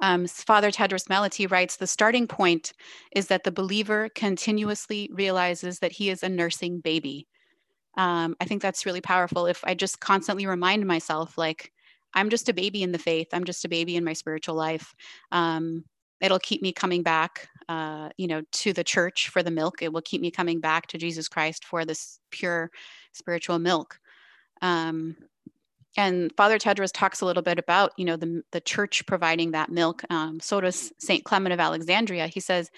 Um, 0.00 0.26
Father 0.26 0.70
Tadros 0.70 1.08
Malaty 1.08 1.50
writes 1.50 1.76
The 1.76 1.86
starting 1.86 2.26
point 2.26 2.72
is 3.14 3.28
that 3.28 3.44
the 3.44 3.52
believer 3.52 4.08
continuously 4.14 5.10
realizes 5.12 5.78
that 5.78 5.92
he 5.92 6.10
is 6.10 6.22
a 6.22 6.28
nursing 6.28 6.80
baby. 6.80 7.26
Um, 7.96 8.36
I 8.40 8.44
think 8.44 8.60
that's 8.60 8.84
really 8.84 9.00
powerful. 9.00 9.46
If 9.46 9.64
I 9.64 9.74
just 9.74 10.00
constantly 10.00 10.46
remind 10.46 10.86
myself, 10.86 11.38
like, 11.38 11.72
I'm 12.14 12.30
just 12.30 12.48
a 12.48 12.54
baby 12.54 12.82
in 12.82 12.92
the 12.92 12.98
faith, 12.98 13.28
I'm 13.32 13.44
just 13.44 13.64
a 13.64 13.68
baby 13.68 13.96
in 13.96 14.04
my 14.04 14.12
spiritual 14.12 14.54
life. 14.54 14.94
Um, 15.32 15.84
it'll 16.20 16.38
keep 16.38 16.62
me 16.62 16.72
coming 16.72 17.02
back, 17.02 17.48
uh, 17.68 18.08
you 18.16 18.26
know, 18.26 18.42
to 18.52 18.72
the 18.72 18.84
church 18.84 19.28
for 19.28 19.42
the 19.42 19.50
milk. 19.50 19.82
It 19.82 19.92
will 19.92 20.02
keep 20.02 20.20
me 20.20 20.30
coming 20.30 20.60
back 20.60 20.86
to 20.88 20.98
Jesus 20.98 21.28
Christ 21.28 21.64
for 21.64 21.84
this 21.84 22.18
pure 22.30 22.70
spiritual 23.12 23.58
milk. 23.58 23.98
Um, 24.62 25.16
and 25.96 26.30
Father 26.36 26.58
Tadros 26.58 26.92
talks 26.92 27.20
a 27.20 27.26
little 27.26 27.42
bit 27.42 27.58
about, 27.58 27.92
you 27.96 28.04
know, 28.04 28.16
the, 28.16 28.42
the 28.52 28.60
church 28.60 29.06
providing 29.06 29.52
that 29.52 29.70
milk. 29.70 30.02
Um, 30.10 30.40
so 30.40 30.60
does 30.60 30.92
St. 30.98 31.24
Clement 31.24 31.52
of 31.54 31.60
Alexandria. 31.60 32.26
He 32.26 32.40
says, 32.40 32.70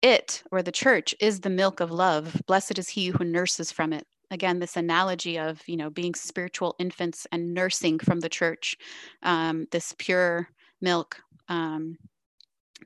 it 0.00 0.42
or 0.50 0.62
the 0.62 0.72
church 0.72 1.14
is 1.20 1.40
the 1.40 1.50
milk 1.50 1.80
of 1.80 1.90
love. 1.90 2.40
Blessed 2.46 2.78
is 2.78 2.88
he 2.88 3.08
who 3.08 3.24
nurses 3.24 3.72
from 3.72 3.92
it. 3.92 4.06
Again, 4.30 4.58
this 4.58 4.76
analogy 4.76 5.38
of, 5.38 5.60
you 5.66 5.76
know, 5.76 5.90
being 5.90 6.14
spiritual 6.14 6.74
infants 6.78 7.26
and 7.32 7.54
nursing 7.54 7.98
from 7.98 8.20
the 8.20 8.28
church, 8.28 8.76
um, 9.22 9.66
this 9.72 9.94
pure 9.98 10.48
milk. 10.80 11.20
Um, 11.48 11.96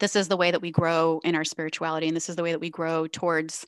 this 0.00 0.16
is 0.16 0.28
the 0.28 0.36
way 0.36 0.50
that 0.50 0.62
we 0.62 0.70
grow 0.70 1.20
in 1.24 1.34
our 1.34 1.44
spirituality, 1.44 2.06
and 2.08 2.16
this 2.16 2.28
is 2.28 2.36
the 2.36 2.42
way 2.42 2.52
that 2.52 2.60
we 2.60 2.70
grow 2.70 3.06
towards 3.06 3.66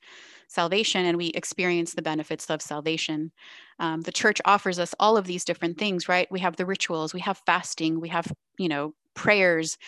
salvation 0.48 1.04
and 1.06 1.16
we 1.16 1.28
experience 1.28 1.94
the 1.94 2.02
benefits 2.02 2.48
of 2.50 2.62
salvation. 2.62 3.32
Um, 3.78 4.02
the 4.02 4.12
church 4.12 4.40
offers 4.44 4.78
us 4.78 4.94
all 5.00 5.16
of 5.16 5.26
these 5.26 5.44
different 5.44 5.78
things, 5.78 6.08
right? 6.08 6.28
We 6.30 6.40
have 6.40 6.56
the 6.56 6.66
rituals, 6.66 7.14
we 7.14 7.20
have 7.20 7.42
fasting, 7.46 8.00
we 8.00 8.08
have, 8.08 8.30
you 8.58 8.68
know, 8.68 8.94
prayers, 9.14 9.78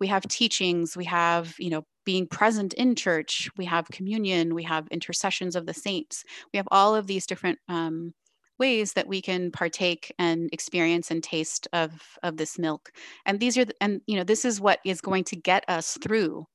we 0.00 0.06
have 0.06 0.22
teachings, 0.28 0.96
we 0.96 1.04
have, 1.04 1.54
you 1.58 1.70
know, 1.70 1.84
being 2.04 2.26
present 2.26 2.72
in 2.74 2.94
church, 2.94 3.48
we 3.56 3.64
have 3.64 3.88
communion, 3.88 4.54
we 4.54 4.62
have 4.62 4.86
intercessions 4.88 5.56
of 5.56 5.66
the 5.66 5.74
saints, 5.74 6.24
we 6.52 6.56
have 6.56 6.68
all 6.70 6.94
of 6.94 7.06
these 7.06 7.26
different 7.26 7.58
um, 7.68 8.14
ways 8.58 8.94
that 8.94 9.08
we 9.08 9.20
can 9.20 9.50
partake 9.50 10.14
and 10.18 10.48
experience 10.52 11.10
and 11.10 11.22
taste 11.22 11.68
of 11.72 12.18
of 12.22 12.36
this 12.36 12.58
milk 12.58 12.90
and 13.24 13.40
these 13.40 13.56
are 13.58 13.64
the, 13.64 13.74
and 13.80 14.00
you 14.06 14.16
know 14.16 14.24
this 14.24 14.44
is 14.44 14.60
what 14.60 14.80
is 14.84 15.00
going 15.00 15.24
to 15.24 15.36
get 15.36 15.64
us 15.68 15.98
through 16.02 16.46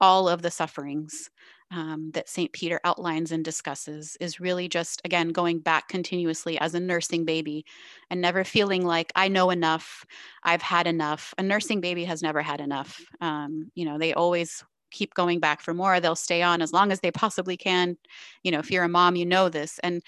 all 0.00 0.28
of 0.28 0.42
the 0.42 0.50
sufferings 0.50 1.30
um, 1.72 2.10
that 2.12 2.28
St. 2.28 2.52
Peter 2.52 2.80
outlines 2.84 3.32
and 3.32 3.42
discusses 3.42 4.16
is 4.20 4.40
really 4.40 4.68
just, 4.68 5.00
again, 5.06 5.30
going 5.30 5.58
back 5.58 5.88
continuously 5.88 6.58
as 6.58 6.74
a 6.74 6.80
nursing 6.80 7.24
baby 7.24 7.64
and 8.10 8.20
never 8.20 8.44
feeling 8.44 8.84
like 8.84 9.10
I 9.16 9.28
know 9.28 9.48
enough, 9.48 10.04
I've 10.42 10.60
had 10.60 10.86
enough. 10.86 11.32
A 11.38 11.42
nursing 11.42 11.80
baby 11.80 12.04
has 12.04 12.22
never 12.22 12.42
had 12.42 12.60
enough. 12.60 13.00
Um, 13.22 13.70
you 13.74 13.86
know, 13.86 13.96
they 13.96 14.12
always 14.12 14.62
keep 14.90 15.14
going 15.14 15.40
back 15.40 15.62
for 15.62 15.72
more 15.72 16.00
they'll 16.00 16.14
stay 16.14 16.42
on 16.42 16.60
as 16.60 16.70
long 16.70 16.92
as 16.92 17.00
they 17.00 17.10
possibly 17.10 17.56
can 17.56 17.96
you 18.42 18.52
know 18.52 18.58
if 18.58 18.70
you're 18.70 18.84
a 18.84 18.88
mom 18.90 19.16
you 19.16 19.24
know 19.24 19.48
this 19.48 19.80
and 19.82 20.02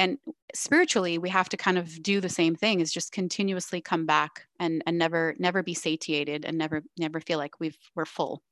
and 0.00 0.18
spiritually 0.54 1.18
we 1.18 1.28
have 1.28 1.48
to 1.50 1.56
kind 1.56 1.78
of 1.78 2.02
do 2.02 2.20
the 2.20 2.28
same 2.28 2.56
thing 2.56 2.80
is 2.80 2.92
just 2.92 3.12
continuously 3.12 3.80
come 3.80 4.06
back 4.06 4.46
and 4.58 4.82
and 4.86 4.98
never 4.98 5.36
never 5.38 5.62
be 5.62 5.74
satiated 5.74 6.44
and 6.44 6.58
never 6.58 6.82
never 6.98 7.20
feel 7.20 7.38
like 7.38 7.60
we've 7.60 7.78
we're 7.94 8.04
full 8.04 8.42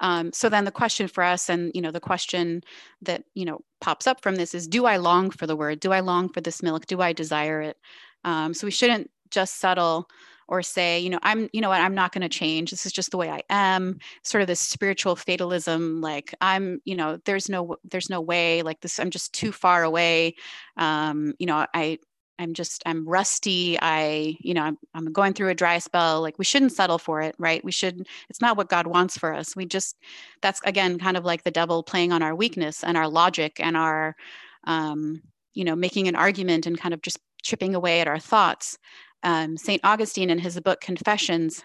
um, 0.00 0.32
so 0.32 0.48
then 0.48 0.64
the 0.64 0.72
question 0.72 1.08
for 1.08 1.22
us, 1.22 1.48
and 1.48 1.70
you 1.72 1.80
know, 1.80 1.92
the 1.92 2.00
question 2.00 2.62
that 3.02 3.22
you 3.34 3.44
know 3.44 3.60
pops 3.80 4.08
up 4.08 4.22
from 4.22 4.34
this 4.34 4.52
is, 4.52 4.66
do 4.66 4.86
I 4.86 4.96
long 4.96 5.30
for 5.30 5.46
the 5.46 5.56
word? 5.56 5.80
Do 5.80 5.92
I 5.92 6.00
long 6.00 6.28
for 6.28 6.40
this 6.40 6.62
milk? 6.62 6.86
Do 6.86 7.00
I 7.00 7.12
desire 7.12 7.62
it? 7.62 7.76
Um, 8.24 8.54
so 8.54 8.66
we 8.66 8.72
shouldn't 8.72 9.08
just 9.30 9.60
settle 9.60 10.08
or 10.48 10.62
say, 10.62 11.00
you 11.00 11.10
know, 11.10 11.18
I'm, 11.22 11.48
you 11.52 11.60
know 11.60 11.68
what, 11.68 11.80
I'm 11.80 11.94
not 11.94 12.12
going 12.12 12.22
to 12.22 12.28
change. 12.28 12.70
This 12.70 12.86
is 12.86 12.92
just 12.92 13.10
the 13.10 13.16
way 13.16 13.30
I 13.30 13.42
am. 13.50 13.98
Sort 14.22 14.42
of 14.42 14.48
this 14.48 14.60
spiritual 14.60 15.16
fatalism, 15.16 16.00
like 16.00 16.34
I'm, 16.40 16.80
you 16.84 16.96
know, 16.96 17.18
there's 17.24 17.48
no, 17.48 17.76
there's 17.84 18.10
no 18.10 18.20
way. 18.20 18.62
Like 18.62 18.80
this, 18.80 18.98
I'm 18.98 19.10
just 19.10 19.32
too 19.32 19.52
far 19.52 19.82
away. 19.82 20.34
Um, 20.76 21.34
you 21.38 21.46
know, 21.46 21.66
I, 21.74 21.98
I'm 22.38 22.54
just 22.54 22.82
I'm 22.84 23.08
rusty. 23.08 23.78
I, 23.80 24.36
you 24.40 24.54
know, 24.54 24.62
I'm, 24.62 24.78
I'm 24.94 25.12
going 25.12 25.34
through 25.34 25.50
a 25.50 25.54
dry 25.54 25.78
spell. 25.78 26.20
Like 26.20 26.38
we 26.38 26.44
shouldn't 26.44 26.72
settle 26.72 26.98
for 26.98 27.22
it, 27.22 27.34
right? 27.38 27.64
We 27.64 27.72
should. 27.72 28.06
It's 28.28 28.40
not 28.40 28.56
what 28.56 28.68
God 28.68 28.86
wants 28.86 29.16
for 29.16 29.32
us. 29.32 29.54
We 29.54 29.66
just 29.66 29.96
that's 30.42 30.60
again 30.64 30.98
kind 30.98 31.16
of 31.16 31.24
like 31.24 31.44
the 31.44 31.50
devil 31.50 31.82
playing 31.82 32.12
on 32.12 32.22
our 32.22 32.34
weakness 32.34 32.82
and 32.82 32.96
our 32.96 33.08
logic 33.08 33.60
and 33.60 33.76
our, 33.76 34.16
um, 34.64 35.22
you 35.52 35.64
know, 35.64 35.76
making 35.76 36.08
an 36.08 36.16
argument 36.16 36.66
and 36.66 36.78
kind 36.78 36.92
of 36.92 37.02
just 37.02 37.18
chipping 37.42 37.74
away 37.74 38.00
at 38.00 38.08
our 38.08 38.18
thoughts. 38.18 38.78
Um, 39.24 39.56
Saint 39.56 39.80
Augustine 39.84 40.30
in 40.30 40.38
his 40.38 40.58
book 40.60 40.80
Confessions. 40.80 41.64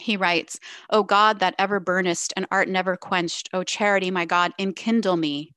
He 0.00 0.16
writes, 0.16 0.58
O 0.90 1.02
God, 1.02 1.40
that 1.40 1.54
ever 1.58 1.80
burnest 1.80 2.32
and 2.36 2.46
art 2.50 2.68
never 2.68 2.96
quenched, 2.96 3.48
O 3.52 3.64
charity, 3.64 4.10
my 4.10 4.24
God, 4.24 4.52
enkindle 4.58 5.16
me 5.16 5.54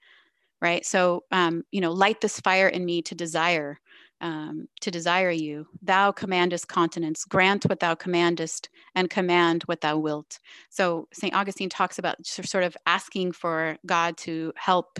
right 0.61 0.85
so 0.85 1.23
um, 1.31 1.63
you 1.71 1.81
know 1.81 1.91
light 1.91 2.21
this 2.21 2.39
fire 2.39 2.67
in 2.67 2.85
me 2.85 3.01
to 3.01 3.15
desire 3.15 3.79
um, 4.21 4.67
to 4.79 4.91
desire 4.91 5.31
you. 5.31 5.67
Thou 5.81 6.11
commandest 6.11 6.67
continence, 6.67 7.25
grant 7.25 7.65
what 7.65 7.79
thou 7.79 7.95
commandest, 7.95 8.69
and 8.95 9.09
command 9.09 9.63
what 9.63 9.81
thou 9.81 9.97
wilt. 9.97 10.39
So 10.69 11.07
St. 11.11 11.33
Augustine 11.33 11.69
talks 11.69 11.97
about 11.97 12.23
sort 12.25 12.63
of 12.63 12.77
asking 12.85 13.31
for 13.31 13.77
God 13.85 14.17
to 14.17 14.53
help, 14.55 14.99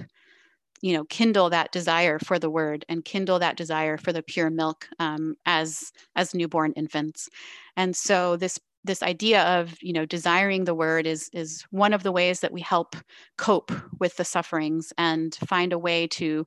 you 0.81 0.93
know, 0.93 1.05
kindle 1.05 1.49
that 1.49 1.71
desire 1.71 2.19
for 2.19 2.39
the 2.39 2.49
word 2.49 2.85
and 2.89 3.05
kindle 3.05 3.39
that 3.39 3.57
desire 3.57 3.97
for 3.97 4.11
the 4.11 4.23
pure 4.23 4.49
milk 4.49 4.87
um, 4.99 5.35
as 5.45 5.91
as 6.15 6.33
newborn 6.33 6.73
infants. 6.73 7.29
And 7.77 7.95
so 7.95 8.35
this 8.35 8.59
this 8.83 9.03
idea 9.03 9.43
of 9.43 9.77
you 9.81 9.93
know 9.93 10.05
desiring 10.05 10.63
the 10.63 10.73
word 10.73 11.05
is 11.05 11.29
is 11.33 11.63
one 11.69 11.93
of 11.93 12.03
the 12.03 12.11
ways 12.11 12.39
that 12.39 12.51
we 12.51 12.61
help 12.61 12.95
cope 13.37 13.71
with 13.99 14.15
the 14.17 14.25
sufferings 14.25 14.91
and 14.97 15.35
find 15.47 15.73
a 15.73 15.79
way 15.79 16.07
to 16.07 16.45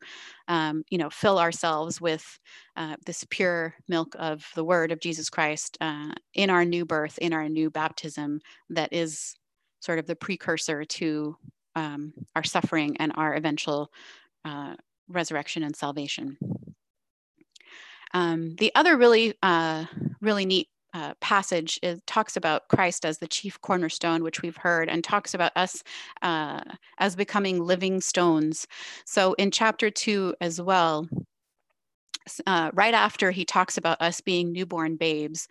um, 0.48 0.82
you 0.90 0.98
know 0.98 1.10
fill 1.10 1.38
ourselves 1.38 2.00
with 2.00 2.38
uh, 2.76 2.96
this 3.06 3.24
pure 3.30 3.74
milk 3.88 4.16
of 4.18 4.46
the 4.54 4.64
word 4.64 4.90
of 4.90 5.00
jesus 5.00 5.30
christ 5.30 5.78
uh, 5.80 6.12
in 6.34 6.50
our 6.50 6.64
new 6.64 6.84
birth 6.84 7.18
in 7.18 7.32
our 7.32 7.48
new 7.48 7.70
baptism 7.70 8.40
that 8.68 8.92
is 8.92 9.34
sort 9.80 9.98
of 9.98 10.06
the 10.06 10.16
precursor 10.16 10.84
to 10.84 11.36
um, 11.76 12.12
our 12.34 12.44
suffering 12.44 12.96
and 12.98 13.12
our 13.16 13.34
eventual 13.34 13.90
uh, 14.44 14.74
resurrection 15.08 15.62
and 15.62 15.76
salvation 15.76 16.36
um, 18.14 18.54
the 18.56 18.72
other 18.74 18.96
really 18.96 19.34
uh, 19.42 19.84
really 20.20 20.46
neat 20.46 20.68
uh, 20.94 21.12
passage 21.20 21.78
it 21.82 22.06
talks 22.06 22.36
about 22.36 22.68
Christ 22.68 23.04
as 23.04 23.18
the 23.18 23.26
chief 23.26 23.60
cornerstone, 23.60 24.22
which 24.22 24.42
we've 24.42 24.56
heard, 24.56 24.88
and 24.88 25.02
talks 25.02 25.34
about 25.34 25.50
us 25.56 25.82
uh, 26.22 26.60
as 26.98 27.16
becoming 27.16 27.58
living 27.58 28.00
stones. 28.00 28.66
So 29.04 29.32
in 29.34 29.50
chapter 29.50 29.90
two 29.90 30.34
as 30.40 30.60
well, 30.60 31.08
uh, 32.46 32.70
right 32.74 32.94
after 32.94 33.30
he 33.30 33.44
talks 33.44 33.76
about 33.76 34.00
us 34.00 34.20
being 34.20 34.52
newborn 34.52 34.96
babes, 34.96 35.46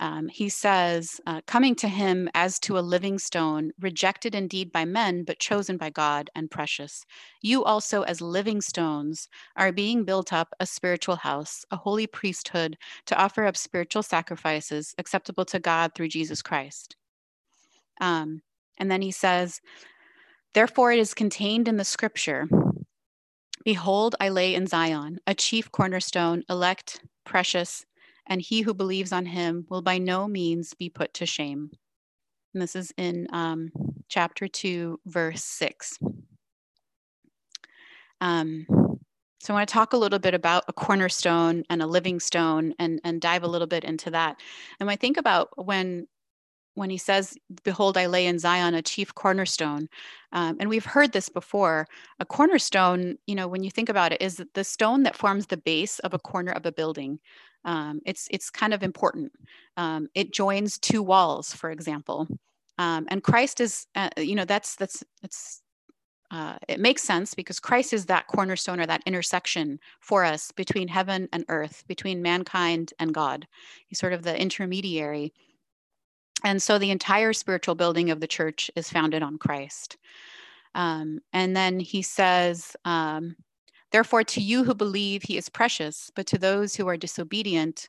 um, 0.00 0.28
he 0.28 0.48
says, 0.48 1.20
uh, 1.26 1.40
coming 1.46 1.74
to 1.76 1.88
him 1.88 2.28
as 2.34 2.58
to 2.60 2.78
a 2.78 2.80
living 2.80 3.18
stone, 3.18 3.72
rejected 3.80 4.34
indeed 4.34 4.72
by 4.72 4.84
men, 4.84 5.24
but 5.24 5.38
chosen 5.38 5.76
by 5.76 5.90
God 5.90 6.30
and 6.34 6.50
precious. 6.50 7.04
You 7.42 7.64
also, 7.64 8.02
as 8.02 8.20
living 8.20 8.60
stones, 8.60 9.28
are 9.56 9.72
being 9.72 10.04
built 10.04 10.32
up 10.32 10.52
a 10.58 10.66
spiritual 10.66 11.16
house, 11.16 11.64
a 11.70 11.76
holy 11.76 12.06
priesthood, 12.06 12.76
to 13.06 13.16
offer 13.16 13.44
up 13.44 13.56
spiritual 13.56 14.02
sacrifices 14.02 14.94
acceptable 14.98 15.44
to 15.46 15.60
God 15.60 15.92
through 15.94 16.08
Jesus 16.08 16.42
Christ. 16.42 16.96
Um, 18.00 18.42
and 18.78 18.90
then 18.90 19.02
he 19.02 19.10
says, 19.10 19.60
Therefore, 20.54 20.92
it 20.92 20.98
is 20.98 21.14
contained 21.14 21.68
in 21.68 21.76
the 21.76 21.84
scripture 21.84 22.48
Behold, 23.66 24.14
I 24.20 24.28
lay 24.28 24.54
in 24.54 24.68
Zion 24.68 25.18
a 25.26 25.34
chief 25.34 25.72
cornerstone, 25.72 26.44
elect, 26.48 27.00
precious, 27.24 27.84
and 28.28 28.40
he 28.40 28.60
who 28.60 28.72
believes 28.72 29.10
on 29.10 29.26
him 29.26 29.66
will 29.68 29.82
by 29.82 29.98
no 29.98 30.28
means 30.28 30.72
be 30.74 30.88
put 30.88 31.12
to 31.14 31.26
shame. 31.26 31.72
And 32.54 32.62
this 32.62 32.76
is 32.76 32.92
in 32.96 33.26
um, 33.32 33.72
chapter 34.08 34.46
2, 34.46 35.00
verse 35.06 35.42
6. 35.42 35.98
Um, 38.20 38.66
so 39.40 39.52
I 39.52 39.56
want 39.56 39.68
to 39.68 39.72
talk 39.72 39.94
a 39.94 39.98
little 39.98 40.20
bit 40.20 40.34
about 40.34 40.62
a 40.68 40.72
cornerstone 40.72 41.64
and 41.68 41.82
a 41.82 41.88
living 41.88 42.20
stone 42.20 42.72
and, 42.78 43.00
and 43.02 43.20
dive 43.20 43.42
a 43.42 43.48
little 43.48 43.66
bit 43.66 43.82
into 43.82 44.12
that. 44.12 44.36
And 44.78 44.86
when 44.86 44.92
I 44.92 44.96
think 44.96 45.16
about 45.16 45.48
when 45.56 46.06
when 46.76 46.90
he 46.90 46.98
says, 46.98 47.36
Behold, 47.64 47.96
I 47.96 48.06
lay 48.06 48.26
in 48.26 48.38
Zion 48.38 48.74
a 48.74 48.82
chief 48.82 49.14
cornerstone. 49.14 49.88
Um, 50.32 50.58
and 50.60 50.68
we've 50.68 50.84
heard 50.84 51.12
this 51.12 51.28
before. 51.28 51.86
A 52.20 52.24
cornerstone, 52.26 53.16
you 53.26 53.34
know, 53.34 53.48
when 53.48 53.64
you 53.64 53.70
think 53.70 53.88
about 53.88 54.12
it, 54.12 54.20
is 54.20 54.42
the 54.54 54.62
stone 54.62 55.02
that 55.04 55.16
forms 55.16 55.46
the 55.46 55.56
base 55.56 55.98
of 56.00 56.12
a 56.14 56.18
corner 56.18 56.52
of 56.52 56.66
a 56.66 56.72
building. 56.72 57.18
Um, 57.64 58.00
it's, 58.04 58.28
it's 58.30 58.50
kind 58.50 58.74
of 58.74 58.82
important. 58.82 59.32
Um, 59.76 60.08
it 60.14 60.32
joins 60.32 60.78
two 60.78 61.02
walls, 61.02 61.52
for 61.52 61.70
example. 61.70 62.28
Um, 62.78 63.06
and 63.08 63.22
Christ 63.22 63.60
is, 63.60 63.86
uh, 63.94 64.10
you 64.18 64.34
know, 64.34 64.44
that's, 64.44 64.76
that's, 64.76 65.02
that's, 65.22 65.62
uh, 66.30 66.56
it 66.68 66.78
makes 66.78 67.02
sense 67.02 67.34
because 67.34 67.58
Christ 67.58 67.92
is 67.92 68.06
that 68.06 68.26
cornerstone 68.26 68.80
or 68.80 68.86
that 68.86 69.02
intersection 69.06 69.80
for 70.00 70.24
us 70.24 70.52
between 70.52 70.88
heaven 70.88 71.28
and 71.32 71.44
earth, 71.48 71.84
between 71.86 72.20
mankind 72.20 72.92
and 72.98 73.14
God. 73.14 73.46
He's 73.86 73.98
sort 73.98 74.12
of 74.12 74.22
the 74.22 74.38
intermediary 74.38 75.32
And 76.46 76.62
so 76.62 76.78
the 76.78 76.92
entire 76.92 77.32
spiritual 77.32 77.74
building 77.74 78.08
of 78.08 78.20
the 78.20 78.28
church 78.28 78.70
is 78.76 78.88
founded 78.88 79.20
on 79.20 79.36
Christ. 79.36 79.96
Um, 80.76 81.18
and 81.32 81.56
then 81.56 81.80
he 81.80 82.02
says, 82.02 82.76
um, 82.84 83.34
Therefore, 83.90 84.22
to 84.22 84.40
you 84.40 84.62
who 84.62 84.72
believe, 84.72 85.24
he 85.24 85.36
is 85.36 85.48
precious, 85.48 86.08
but 86.14 86.24
to 86.28 86.38
those 86.38 86.76
who 86.76 86.86
are 86.86 86.96
disobedient, 86.96 87.88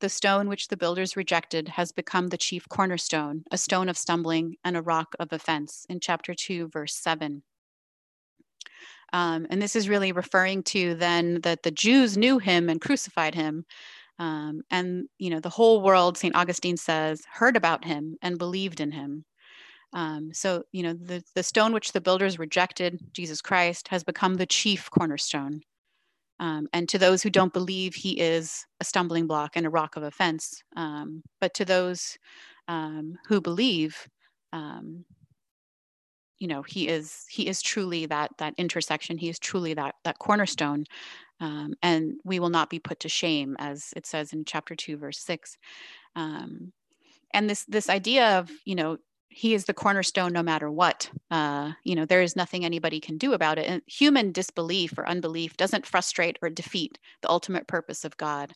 the 0.00 0.08
stone 0.08 0.48
which 0.48 0.66
the 0.66 0.76
builders 0.76 1.16
rejected 1.16 1.68
has 1.68 1.92
become 1.92 2.26
the 2.26 2.36
chief 2.36 2.68
cornerstone, 2.68 3.44
a 3.52 3.58
stone 3.58 3.88
of 3.88 3.96
stumbling 3.96 4.56
and 4.64 4.76
a 4.76 4.82
rock 4.82 5.14
of 5.20 5.32
offense, 5.32 5.86
in 5.88 6.00
chapter 6.00 6.34
2, 6.34 6.70
verse 6.72 6.94
7. 6.96 7.44
Um, 9.12 9.46
and 9.48 9.62
this 9.62 9.76
is 9.76 9.88
really 9.88 10.10
referring 10.10 10.64
to 10.64 10.96
then 10.96 11.40
that 11.42 11.62
the 11.62 11.70
Jews 11.70 12.16
knew 12.16 12.40
him 12.40 12.68
and 12.68 12.80
crucified 12.80 13.36
him. 13.36 13.64
Um, 14.18 14.62
and, 14.70 15.08
you 15.18 15.30
know, 15.30 15.40
the 15.40 15.50
whole 15.50 15.82
world, 15.82 16.16
St. 16.16 16.34
Augustine 16.34 16.76
says, 16.76 17.22
heard 17.30 17.56
about 17.56 17.84
him 17.84 18.16
and 18.22 18.38
believed 18.38 18.80
in 18.80 18.92
him. 18.92 19.24
Um, 19.92 20.30
so, 20.32 20.64
you 20.72 20.82
know, 20.82 20.94
the, 20.94 21.22
the 21.34 21.42
stone 21.42 21.72
which 21.72 21.92
the 21.92 22.00
builders 22.00 22.38
rejected, 22.38 23.00
Jesus 23.12 23.40
Christ, 23.40 23.88
has 23.88 24.04
become 24.04 24.34
the 24.34 24.46
chief 24.46 24.90
cornerstone. 24.90 25.60
Um, 26.38 26.68
and 26.72 26.88
to 26.90 26.98
those 26.98 27.22
who 27.22 27.30
don't 27.30 27.52
believe, 27.52 27.94
he 27.94 28.20
is 28.20 28.66
a 28.80 28.84
stumbling 28.84 29.26
block 29.26 29.52
and 29.54 29.66
a 29.66 29.70
rock 29.70 29.96
of 29.96 30.02
offense. 30.02 30.62
Um, 30.76 31.22
but 31.40 31.54
to 31.54 31.64
those 31.64 32.18
um, 32.68 33.16
who 33.26 33.40
believe, 33.40 34.06
um, 34.52 35.04
you 36.38 36.48
know, 36.48 36.62
he 36.62 36.88
is 36.88 37.24
he 37.30 37.48
is 37.48 37.62
truly 37.62 38.04
that 38.06 38.32
that 38.38 38.54
intersection. 38.58 39.16
He 39.16 39.30
is 39.30 39.38
truly 39.38 39.72
that 39.74 39.94
that 40.04 40.18
cornerstone, 40.18 40.84
um, 41.40 41.74
and 41.82 42.14
we 42.24 42.40
will 42.40 42.50
not 42.50 42.70
be 42.70 42.78
put 42.78 43.00
to 43.00 43.08
shame, 43.08 43.56
as 43.58 43.92
it 43.96 44.06
says 44.06 44.32
in 44.32 44.44
chapter 44.44 44.74
two, 44.74 44.96
verse 44.96 45.18
six. 45.18 45.56
Um, 46.14 46.72
and 47.34 47.50
this 47.50 47.64
this 47.64 47.88
idea 47.90 48.38
of 48.38 48.50
you 48.64 48.74
know 48.74 48.98
he 49.28 49.52
is 49.52 49.64
the 49.66 49.74
cornerstone 49.74 50.32
no 50.32 50.42
matter 50.42 50.70
what 50.70 51.10
uh, 51.30 51.72
you 51.84 51.94
know 51.94 52.06
there 52.06 52.22
is 52.22 52.36
nothing 52.36 52.64
anybody 52.64 53.00
can 53.00 53.18
do 53.18 53.34
about 53.34 53.58
it 53.58 53.66
and 53.68 53.82
human 53.86 54.32
disbelief 54.32 54.96
or 54.96 55.06
unbelief 55.08 55.56
doesn't 55.56 55.86
frustrate 55.86 56.38
or 56.40 56.48
defeat 56.48 56.98
the 57.22 57.30
ultimate 57.30 57.66
purpose 57.66 58.04
of 58.04 58.16
god 58.16 58.52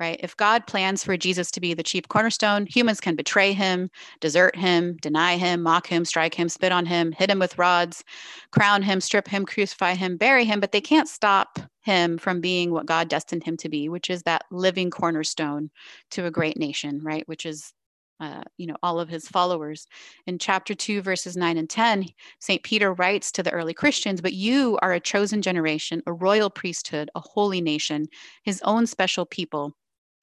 right? 0.00 0.18
If 0.22 0.36
god 0.36 0.66
plans 0.66 1.04
for 1.04 1.16
jesus 1.16 1.50
to 1.52 1.60
be 1.60 1.74
the 1.74 1.82
chief 1.82 2.08
cornerstone 2.08 2.66
humans 2.66 3.00
can 3.00 3.16
betray 3.16 3.52
him 3.52 3.90
desert 4.20 4.56
him 4.56 4.96
deny 5.02 5.36
him 5.36 5.62
mock 5.62 5.86
him 5.86 6.04
strike 6.04 6.34
him 6.34 6.48
spit 6.48 6.72
on 6.72 6.86
him 6.86 7.12
hit 7.12 7.30
him 7.30 7.38
with 7.38 7.58
rods 7.58 8.02
crown 8.50 8.82
him 8.82 9.00
strip 9.00 9.28
him 9.28 9.44
crucify 9.44 9.94
him 9.94 10.16
bury 10.16 10.44
him 10.44 10.60
but 10.60 10.72
they 10.72 10.80
can't 10.80 11.08
stop 11.08 11.58
him 11.82 12.18
from 12.18 12.40
being 12.40 12.72
what 12.72 12.86
god 12.86 13.08
destined 13.08 13.44
him 13.44 13.56
to 13.56 13.68
be 13.68 13.88
which 13.88 14.10
is 14.10 14.22
that 14.22 14.44
living 14.50 14.90
cornerstone 14.90 15.70
to 16.10 16.26
a 16.26 16.30
great 16.30 16.56
nation 16.56 17.00
right? 17.02 17.26
Which 17.28 17.46
is 17.46 17.72
uh, 18.20 18.42
you 18.58 18.66
know 18.66 18.76
all 18.82 19.00
of 19.00 19.08
his 19.08 19.26
followers. 19.26 19.86
In 20.26 20.38
chapter 20.38 20.74
2 20.74 21.00
verses 21.00 21.36
9 21.36 21.56
and 21.56 21.70
10 21.70 22.06
st 22.38 22.62
peter 22.62 22.92
writes 22.92 23.32
to 23.32 23.42
the 23.42 23.50
early 23.50 23.72
christians 23.72 24.20
but 24.20 24.34
you 24.34 24.78
are 24.82 24.92
a 24.92 25.00
chosen 25.00 25.40
generation 25.40 26.02
a 26.06 26.12
royal 26.12 26.50
priesthood 26.50 27.10
a 27.14 27.20
holy 27.20 27.60
nation 27.62 28.06
his 28.42 28.60
own 28.64 28.86
special 28.86 29.24
people 29.24 29.74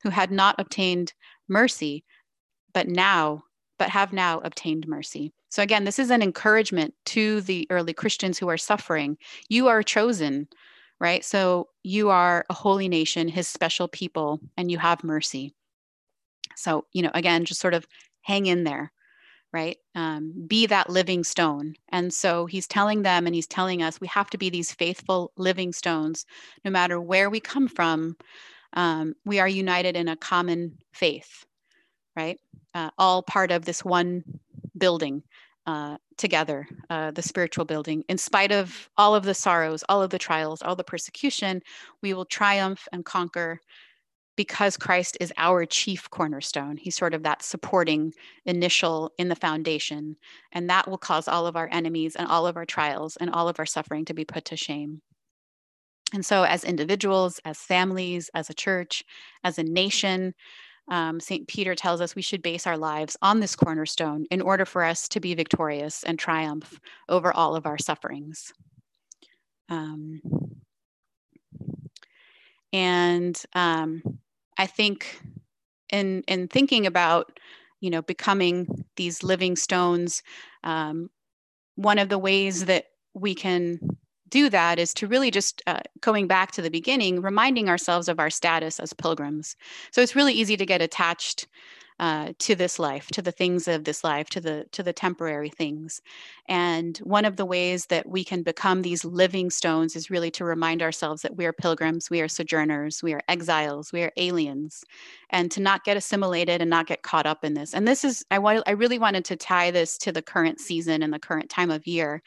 who 0.03 0.09
had 0.09 0.31
not 0.31 0.55
obtained 0.59 1.13
mercy 1.47 2.03
but 2.73 2.87
now 2.87 3.43
but 3.79 3.89
have 3.89 4.13
now 4.13 4.39
obtained 4.39 4.87
mercy 4.87 5.33
so 5.49 5.61
again 5.63 5.83
this 5.83 5.99
is 5.99 6.09
an 6.09 6.21
encouragement 6.21 6.93
to 7.05 7.41
the 7.41 7.67
early 7.69 7.93
christians 7.93 8.37
who 8.37 8.47
are 8.47 8.57
suffering 8.57 9.17
you 9.49 9.67
are 9.67 9.83
chosen 9.83 10.47
right 10.99 11.23
so 11.23 11.67
you 11.83 12.09
are 12.09 12.45
a 12.49 12.53
holy 12.53 12.87
nation 12.87 13.27
his 13.27 13.47
special 13.47 13.87
people 13.87 14.39
and 14.57 14.71
you 14.71 14.77
have 14.77 15.03
mercy 15.03 15.53
so, 16.57 16.85
you 16.91 17.01
know, 17.01 17.11
again, 17.13 17.45
just 17.45 17.61
sort 17.61 17.73
of 17.73 17.87
hang 18.21 18.47
in 18.47 18.63
there, 18.63 18.91
right? 19.53 19.77
Um, 19.95 20.33
be 20.47 20.65
that 20.65 20.89
living 20.89 21.23
stone. 21.23 21.75
And 21.89 22.13
so 22.13 22.45
he's 22.45 22.67
telling 22.67 23.03
them 23.03 23.25
and 23.25 23.35
he's 23.35 23.47
telling 23.47 23.81
us 23.83 24.01
we 24.01 24.07
have 24.07 24.29
to 24.31 24.37
be 24.37 24.49
these 24.49 24.73
faithful 24.73 25.31
living 25.37 25.71
stones, 25.71 26.25
no 26.65 26.71
matter 26.71 26.99
where 26.99 27.29
we 27.29 27.39
come 27.39 27.67
from. 27.67 28.17
Um, 28.73 29.15
we 29.25 29.39
are 29.39 29.47
united 29.47 29.95
in 29.95 30.07
a 30.07 30.15
common 30.15 30.77
faith, 30.93 31.45
right? 32.15 32.39
Uh, 32.73 32.89
all 32.97 33.23
part 33.23 33.51
of 33.51 33.65
this 33.65 33.83
one 33.83 34.23
building 34.77 35.23
uh, 35.65 35.97
together, 36.17 36.67
uh, 36.89 37.11
the 37.11 37.21
spiritual 37.21 37.65
building. 37.65 38.03
In 38.07 38.17
spite 38.17 38.51
of 38.51 38.89
all 38.97 39.15
of 39.15 39.23
the 39.23 39.33
sorrows, 39.33 39.83
all 39.89 40.01
of 40.01 40.09
the 40.09 40.19
trials, 40.19 40.61
all 40.61 40.75
the 40.75 40.83
persecution, 40.83 41.61
we 42.01 42.13
will 42.13 42.25
triumph 42.25 42.87
and 42.91 43.03
conquer 43.03 43.59
because 44.37 44.77
Christ 44.77 45.17
is 45.19 45.33
our 45.37 45.65
chief 45.65 46.09
cornerstone. 46.09 46.77
He's 46.77 46.95
sort 46.95 47.13
of 47.13 47.23
that 47.23 47.43
supporting 47.43 48.13
initial 48.45 49.11
in 49.17 49.27
the 49.29 49.35
foundation. 49.35 50.15
And 50.51 50.69
that 50.69 50.87
will 50.87 50.99
cause 50.99 51.27
all 51.27 51.47
of 51.47 51.55
our 51.55 51.67
enemies 51.71 52.15
and 52.15 52.27
all 52.27 52.47
of 52.47 52.55
our 52.55 52.65
trials 52.65 53.17
and 53.17 53.29
all 53.31 53.49
of 53.49 53.59
our 53.59 53.65
suffering 53.65 54.05
to 54.05 54.13
be 54.13 54.25
put 54.25 54.45
to 54.45 54.55
shame. 54.55 55.01
And 56.13 56.25
so, 56.25 56.43
as 56.43 56.63
individuals, 56.63 57.39
as 57.43 57.57
families, 57.57 58.29
as 58.33 58.49
a 58.49 58.53
church, 58.53 59.03
as 59.43 59.59
a 59.59 59.63
nation, 59.63 60.33
um, 60.89 61.19
St. 61.19 61.47
Peter 61.47 61.75
tells 61.75 61.99
us 61.99 62.15
we 62.15 62.21
should 62.21 62.41
base 62.41 62.65
our 62.65 62.77
lives 62.77 63.17
on 63.21 63.39
this 63.39 63.55
cornerstone 63.55 64.25
in 64.31 64.41
order 64.41 64.65
for 64.65 64.83
us 64.83 65.07
to 65.09 65.19
be 65.19 65.33
victorious 65.33 66.03
and 66.03 66.17
triumph 66.17 66.79
over 67.09 67.33
all 67.33 67.55
of 67.55 67.65
our 67.65 67.77
sufferings. 67.77 68.53
Um, 69.69 70.21
and 72.71 73.41
um, 73.53 74.01
I 74.57 74.65
think 74.65 75.21
in 75.91 76.23
in 76.27 76.47
thinking 76.47 76.85
about 76.85 77.37
you 77.81 77.89
know 77.89 78.01
becoming 78.01 78.85
these 78.95 79.23
living 79.23 79.57
stones, 79.57 80.23
um, 80.63 81.09
one 81.75 81.99
of 81.99 82.07
the 82.07 82.17
ways 82.17 82.65
that 82.65 82.85
we 83.13 83.35
can 83.35 83.79
do 84.29 84.49
that 84.49 84.79
is 84.79 84.93
to 84.95 85.07
really 85.07 85.31
just 85.31 85.61
uh, 85.67 85.79
going 86.01 86.27
back 86.27 86.51
to 86.51 86.61
the 86.61 86.69
beginning, 86.69 87.21
reminding 87.21 87.69
ourselves 87.69 88.07
of 88.07 88.19
our 88.19 88.29
status 88.29 88.79
as 88.79 88.93
pilgrims. 88.93 89.55
So 89.91 90.01
it's 90.01 90.15
really 90.15 90.33
easy 90.33 90.57
to 90.57 90.65
get 90.65 90.81
attached 90.81 91.47
uh, 91.99 92.33
to 92.37 92.53
this 92.53 92.77
life, 92.77 93.07
to 93.07 93.21
the 93.21 93.31
things 93.31 93.67
of 93.67 93.83
this 93.83 94.03
life, 94.03 94.29
to 94.29 94.39
the 94.39 94.65
to 94.71 94.83
the 94.83 94.93
temporary 94.93 95.49
things. 95.49 96.01
And 96.47 96.97
one 96.99 97.25
of 97.25 97.37
the 97.37 97.45
ways 97.45 97.87
that 97.87 98.07
we 98.07 98.23
can 98.23 98.43
become 98.43 98.81
these 98.81 99.03
living 99.03 99.49
stones 99.49 99.95
is 99.95 100.11
really 100.11 100.29
to 100.31 100.45
remind 100.45 100.81
ourselves 100.83 101.23
that 101.23 101.35
we 101.35 101.45
are 101.45 101.53
pilgrims, 101.53 102.09
we 102.09 102.21
are 102.21 102.27
sojourners, 102.27 103.01
we 103.01 103.13
are 103.13 103.21
exiles, 103.27 103.91
we 103.91 104.03
are 104.03 104.11
aliens, 104.17 104.83
and 105.31 105.49
to 105.51 105.59
not 105.59 105.83
get 105.83 105.97
assimilated 105.97 106.61
and 106.61 106.69
not 106.69 106.85
get 106.87 107.01
caught 107.01 107.25
up 107.25 107.43
in 107.43 107.55
this. 107.55 107.73
And 107.73 107.87
this 107.87 108.03
is 108.03 108.23
I 108.29 108.37
want 108.37 108.63
I 108.67 108.71
really 108.71 108.99
wanted 108.99 109.25
to 109.25 109.35
tie 109.35 109.71
this 109.71 109.97
to 109.99 110.11
the 110.11 110.21
current 110.21 110.59
season 110.59 111.01
and 111.01 111.11
the 111.11 111.19
current 111.19 111.49
time 111.49 111.71
of 111.71 111.87
year. 111.87 112.21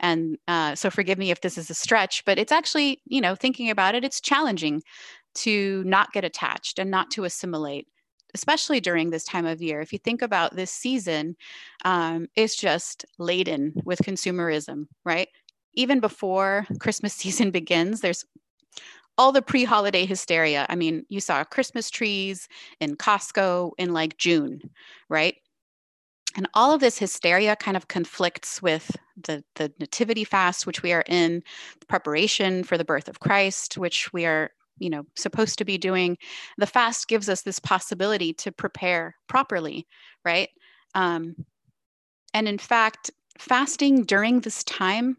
And 0.00 0.38
uh, 0.48 0.74
so 0.74 0.88
forgive 0.88 1.18
me 1.18 1.30
if 1.30 1.42
this 1.42 1.58
is 1.58 1.68
a 1.68 1.74
stretch, 1.74 2.24
but 2.24 2.38
it's 2.38 2.52
actually 2.52 3.02
you 3.06 3.20
know 3.20 3.34
thinking 3.34 3.68
about 3.68 3.94
it, 3.94 4.04
it's 4.04 4.20
challenging 4.20 4.82
to 5.32 5.84
not 5.84 6.12
get 6.12 6.24
attached 6.24 6.78
and 6.78 6.90
not 6.90 7.10
to 7.12 7.24
assimilate 7.24 7.86
especially 8.34 8.80
during 8.80 9.10
this 9.10 9.24
time 9.24 9.46
of 9.46 9.62
year. 9.62 9.80
If 9.80 9.92
you 9.92 9.98
think 9.98 10.22
about 10.22 10.56
this 10.56 10.70
season, 10.70 11.36
um, 11.84 12.26
it's 12.36 12.56
just 12.56 13.04
laden 13.18 13.74
with 13.84 14.00
consumerism, 14.00 14.86
right? 15.04 15.28
Even 15.74 16.00
before 16.00 16.66
Christmas 16.78 17.14
season 17.14 17.50
begins, 17.50 18.00
there's 18.00 18.24
all 19.18 19.32
the 19.32 19.42
pre 19.42 19.64
holiday 19.64 20.06
hysteria. 20.06 20.66
I 20.68 20.76
mean, 20.76 21.04
you 21.08 21.20
saw 21.20 21.44
Christmas 21.44 21.90
trees 21.90 22.48
in 22.80 22.96
Costco 22.96 23.72
in 23.78 23.92
like 23.92 24.16
June, 24.16 24.62
right? 25.08 25.36
And 26.36 26.48
all 26.54 26.72
of 26.72 26.80
this 26.80 26.98
hysteria 26.98 27.56
kind 27.56 27.76
of 27.76 27.88
conflicts 27.88 28.62
with 28.62 28.96
the, 29.24 29.44
the 29.56 29.72
nativity 29.80 30.24
fast, 30.24 30.66
which 30.66 30.82
we 30.82 30.92
are 30.92 31.04
in, 31.06 31.42
preparation 31.88 32.62
for 32.62 32.78
the 32.78 32.84
birth 32.84 33.08
of 33.08 33.20
Christ, 33.20 33.76
which 33.76 34.12
we 34.12 34.26
are 34.26 34.50
you 34.80 34.90
know 34.90 35.04
supposed 35.16 35.58
to 35.58 35.64
be 35.64 35.78
doing 35.78 36.18
the 36.58 36.66
fast 36.66 37.08
gives 37.08 37.28
us 37.28 37.42
this 37.42 37.58
possibility 37.58 38.32
to 38.32 38.50
prepare 38.50 39.14
properly 39.28 39.86
right? 40.24 40.50
Um, 40.94 41.36
and 42.34 42.48
in 42.48 42.58
fact 42.58 43.10
fasting 43.38 44.02
during 44.04 44.40
this 44.40 44.64
time 44.64 45.16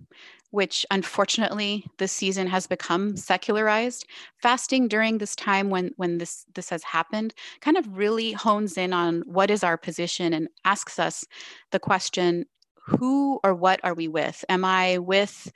which 0.52 0.86
unfortunately 0.92 1.86
this 1.98 2.12
season 2.12 2.46
has 2.46 2.68
become 2.68 3.16
secularized 3.16 4.06
fasting 4.38 4.88
during 4.90 5.18
this 5.18 5.36
time 5.36 5.70
when 5.70 5.92
when 5.96 6.18
this 6.18 6.46
this 6.56 6.70
has 6.70 6.84
happened 6.84 7.34
kind 7.62 7.78
of 7.78 7.98
really 7.98 8.34
hones 8.34 8.78
in 8.78 8.92
on 8.92 9.22
what 9.26 9.50
is 9.50 9.64
our 9.64 9.78
position 9.78 10.34
and 10.34 10.50
asks 10.66 11.00
us 11.00 11.24
the 11.72 11.80
question 11.80 12.46
who 12.86 13.40
or 13.44 13.54
what 13.54 13.80
are 13.84 13.94
we 13.94 14.08
with? 14.08 14.44
Am 14.50 14.66
i 14.66 14.98
with 14.98 15.52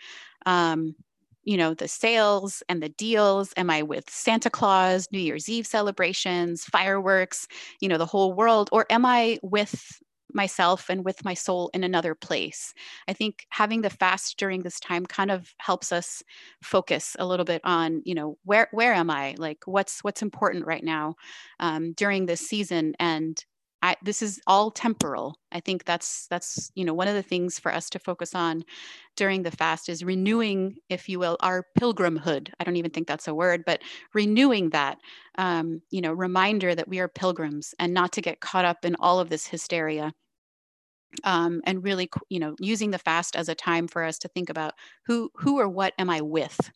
um, 0.46 0.96
you 1.46 1.58
know 1.58 1.74
the 1.74 1.88
sales 1.88 2.64
and 2.70 2.82
the 2.84 2.90
deals? 2.90 3.54
Am 3.58 3.70
i 3.70 3.82
with 3.84 4.10
santa 4.10 4.50
claus 4.50 5.08
new 5.12 5.20
year's 5.20 5.50
eve 5.50 5.68
celebrations 5.68 6.66
fireworks 6.66 7.48
you 7.82 7.90
know 7.90 7.98
the 7.98 8.06
whole 8.06 8.34
world? 8.34 8.70
Or 8.72 8.86
am 8.90 9.06
i 9.06 9.40
with 9.42 10.02
myself 10.34 10.90
and 10.90 11.06
with 11.06 11.24
my 11.24 11.34
soul 11.34 11.70
in 11.74 11.84
another 11.84 12.14
place? 12.14 12.74
I 13.08 13.14
think 13.14 13.46
having 13.50 13.82
the 13.82 13.90
fast 13.90 14.38
during 14.38 14.64
this 14.64 14.80
time 14.80 15.06
kind 15.06 15.32
of 15.32 15.54
helps 15.60 15.92
us 15.92 16.22
focus 16.62 17.16
a 17.20 17.26
little 17.26 17.46
bit 17.46 17.62
on 17.64 18.02
you 18.06 18.16
know 18.16 18.38
where 18.44 18.68
where 18.72 18.94
am 18.94 19.10
i? 19.10 19.36
Like 19.38 19.60
what's 19.66 20.04
what's 20.04 20.22
important 20.22 20.66
right 20.66 20.84
now 20.84 21.16
um, 21.60 21.94
during 21.94 22.26
this 22.26 22.42
season? 22.42 22.96
And 23.00 23.44
I, 23.86 23.96
this 24.02 24.24
is 24.24 24.42
all 24.48 24.72
temporal. 24.72 25.38
I 25.52 25.60
think 25.60 25.86
that's 25.86 26.26
that's 26.28 26.72
you 26.74 26.84
know 26.84 26.94
one 26.96 27.08
of 27.08 27.14
the 27.14 27.22
things 27.22 27.60
for 27.60 27.72
us 27.72 27.88
to 27.92 28.00
focus 28.00 28.34
on 28.34 28.64
during 29.16 29.44
the 29.44 29.52
fast 29.52 29.90
is 29.90 30.04
renewing, 30.04 30.78
if 30.90 31.08
you 31.08 31.20
will, 31.20 31.38
our 31.42 31.64
pilgrimhood. 31.80 32.50
I 32.60 32.64
don't 32.64 32.78
even 32.78 32.90
think 32.90 33.08
that's 33.08 33.28
a 33.28 33.36
word, 33.36 33.64
but 33.64 33.84
renewing 34.16 34.72
that, 34.72 34.98
um, 35.38 35.84
you 35.92 36.02
know, 36.02 36.14
reminder 36.14 36.74
that 36.74 36.88
we 36.88 37.00
are 37.00 37.08
pilgrims 37.08 37.76
and 37.78 37.94
not 37.94 38.12
to 38.14 38.22
get 38.22 38.40
caught 38.40 38.66
up 38.66 38.86
in 38.86 38.96
all 39.00 39.20
of 39.20 39.30
this 39.30 39.46
hysteria. 39.46 40.14
Um, 41.24 41.62
and 41.66 41.84
really, 41.84 42.10
you 42.30 42.40
know, 42.40 42.56
using 42.60 42.90
the 42.90 42.98
fast 42.98 43.36
as 43.36 43.50
a 43.50 43.56
time 43.56 43.88
for 43.88 44.04
us 44.04 44.18
to 44.20 44.28
think 44.30 44.50
about 44.50 44.74
who 45.06 45.30
who 45.36 45.60
or 45.60 45.70
what 45.70 45.94
am 46.00 46.10
I 46.10 46.22
with, 46.22 46.72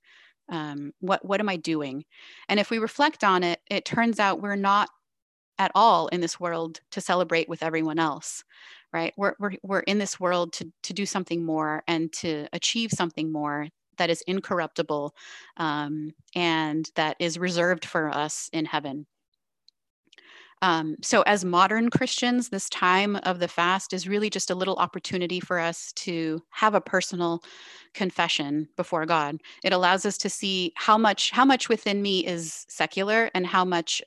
um, 0.47 0.91
what 0.99 1.25
what 1.25 1.39
am 1.39 1.49
I 1.49 1.55
doing, 1.55 2.05
and 2.47 2.59
if 2.59 2.69
we 2.69 2.77
reflect 2.77 3.23
on 3.23 3.43
it, 3.43 3.61
it 3.71 3.83
turns 3.83 4.19
out 4.19 4.43
we're 4.43 4.55
not 4.55 4.89
at 5.59 5.71
all 5.75 6.07
in 6.07 6.21
this 6.21 6.39
world 6.39 6.79
to 6.91 7.01
celebrate 7.01 7.47
with 7.47 7.61
everyone 7.61 7.99
else 7.99 8.43
right 8.91 9.13
we're, 9.17 9.35
we're, 9.39 9.53
we're 9.61 9.79
in 9.81 9.99
this 9.99 10.19
world 10.19 10.51
to, 10.53 10.71
to 10.81 10.93
do 10.93 11.05
something 11.05 11.45
more 11.45 11.83
and 11.87 12.11
to 12.11 12.47
achieve 12.53 12.91
something 12.91 13.31
more 13.31 13.67
that 13.97 14.09
is 14.09 14.23
incorruptible 14.27 15.13
um, 15.57 16.11
and 16.35 16.89
that 16.95 17.15
is 17.19 17.37
reserved 17.37 17.85
for 17.85 18.09
us 18.09 18.49
in 18.53 18.65
heaven 18.65 19.05
um, 20.61 20.97
so, 21.01 21.21
as 21.21 21.45
modern 21.45 21.89
Christians, 21.89 22.49
this 22.49 22.69
time 22.69 23.15
of 23.23 23.39
the 23.39 23.47
fast 23.47 23.93
is 23.93 24.07
really 24.07 24.29
just 24.29 24.51
a 24.51 24.55
little 24.55 24.75
opportunity 24.75 25.39
for 25.39 25.57
us 25.57 25.93
to 25.93 26.41
have 26.49 26.75
a 26.75 26.81
personal 26.81 27.41
confession 27.93 28.67
before 28.75 29.05
God. 29.05 29.39
It 29.63 29.71
allows 29.71 30.05
us 30.05 30.17
to 30.19 30.29
see 30.29 30.73
how 30.75 30.97
much 30.97 31.31
how 31.31 31.45
much 31.45 31.69
within 31.69 32.01
me 32.01 32.25
is 32.25 32.65
secular 32.67 33.31
and 33.33 33.47
how 33.47 33.63
much 33.63 34.01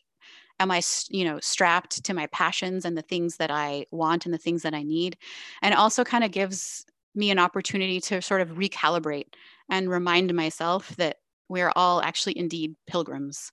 am 0.61 0.71
i 0.71 0.81
you 1.11 1.25
know 1.25 1.39
strapped 1.41 2.05
to 2.05 2.15
my 2.15 2.27
passions 2.29 2.85
and 2.85 2.97
the 2.97 3.03
things 3.03 3.37
that 3.37 3.51
i 3.51 3.85
want 3.91 4.25
and 4.25 4.35
the 4.35 4.39
things 4.39 4.63
that 4.63 4.75
i 4.75 4.83
need? 4.83 5.17
And 5.63 5.75
also 5.75 6.05
kind 6.05 6.25
of 6.25 6.31
gives 6.31 6.85
me 7.15 7.31
an 7.31 7.39
opportunity 7.39 8.01
to 8.01 8.23
sort 8.23 8.41
of 8.41 8.51
recalibrate 8.51 9.35
and 9.69 9.91
remind 9.91 10.33
myself 10.35 10.97
that 10.97 11.19
we're 11.49 11.73
all 11.77 12.01
actually 12.03 12.39
indeed 12.39 12.75
pilgrims. 12.87 13.53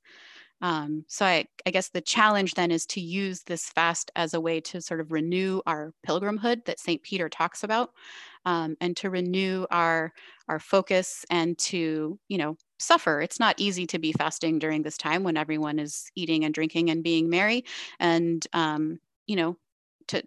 Um, 0.62 1.06
so 1.08 1.26
I, 1.26 1.46
I 1.66 1.72
guess 1.72 1.90
the 1.90 2.02
challenge 2.02 2.54
then 2.54 2.72
is 2.72 2.86
to 2.88 3.02
use 3.02 3.44
this 3.44 3.70
fast 3.70 4.12
as 4.16 4.34
a 4.34 4.42
way 4.42 4.60
to 4.62 4.82
sort 4.82 5.00
of 5.00 5.12
renew 5.12 5.62
our 5.66 5.94
pilgrimhood 6.06 6.66
that 6.66 6.80
st 6.80 7.02
peter 7.02 7.30
talks 7.30 7.64
about 7.64 7.92
um, 8.46 8.76
and 8.82 8.98
to 8.98 9.10
renew 9.10 9.66
our 9.72 10.12
our 10.50 10.60
focus 10.60 11.26
and 11.30 11.58
to 11.58 12.20
you 12.28 12.38
know 12.38 12.58
suffer. 12.80 13.22
It's 13.22 13.40
not 13.40 13.60
easy 13.60 13.86
to 13.88 14.00
be 14.00 14.14
fasting 14.14 14.60
during 14.60 14.82
this 14.84 14.98
time 14.98 15.24
when 15.24 15.38
everyone 15.38 15.80
is 15.80 16.12
eating 16.16 16.46
and 16.46 16.54
drinking 16.54 16.90
and 16.90 17.04
being 17.04 17.30
merry, 17.30 17.66
and 18.00 18.46
um, 18.54 19.00
you 19.28 19.36
know, 19.36 19.58
to 20.08 20.24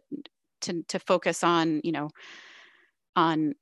to 0.63 0.83
to 0.89 0.99
focus 0.99 1.43
on 1.45 1.81
you 1.85 1.93
know 1.93 2.11
on 3.17 3.55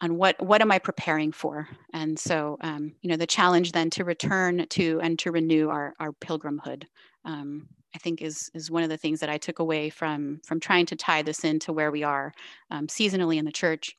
on 0.00 0.16
what 0.16 0.40
what 0.42 0.62
am 0.62 0.72
I 0.72 0.78
preparing 0.78 1.32
for? 1.32 1.68
And 1.92 2.18
so, 2.18 2.56
um, 2.62 2.94
you 3.02 3.10
know, 3.10 3.16
the 3.16 3.26
challenge 3.26 3.72
then 3.72 3.90
to 3.90 4.04
return 4.04 4.66
to 4.70 5.00
and 5.02 5.18
to 5.20 5.30
renew 5.30 5.68
our 5.68 5.94
our 6.00 6.12
pilgrimhood, 6.12 6.84
um, 7.24 7.68
I 7.94 7.98
think 7.98 8.22
is 8.22 8.50
is 8.54 8.70
one 8.70 8.82
of 8.82 8.88
the 8.88 8.96
things 8.96 9.20
that 9.20 9.28
I 9.30 9.38
took 9.38 9.58
away 9.58 9.90
from 9.90 10.40
from 10.46 10.60
trying 10.60 10.86
to 10.86 10.96
tie 10.96 11.22
this 11.22 11.44
into 11.44 11.72
where 11.72 11.90
we 11.90 12.02
are 12.02 12.32
um, 12.70 12.86
seasonally 12.86 13.36
in 13.36 13.44
the 13.44 13.52
church. 13.52 13.96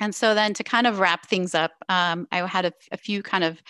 And 0.00 0.14
so 0.14 0.34
then 0.34 0.54
to 0.54 0.64
kind 0.64 0.86
of 0.86 0.98
wrap 0.98 1.26
things 1.26 1.54
up, 1.54 1.72
um, 1.88 2.26
I 2.32 2.46
had 2.46 2.64
a, 2.64 2.72
a, 2.90 2.96
few 2.96 3.22
kind 3.22 3.44
of 3.44 3.62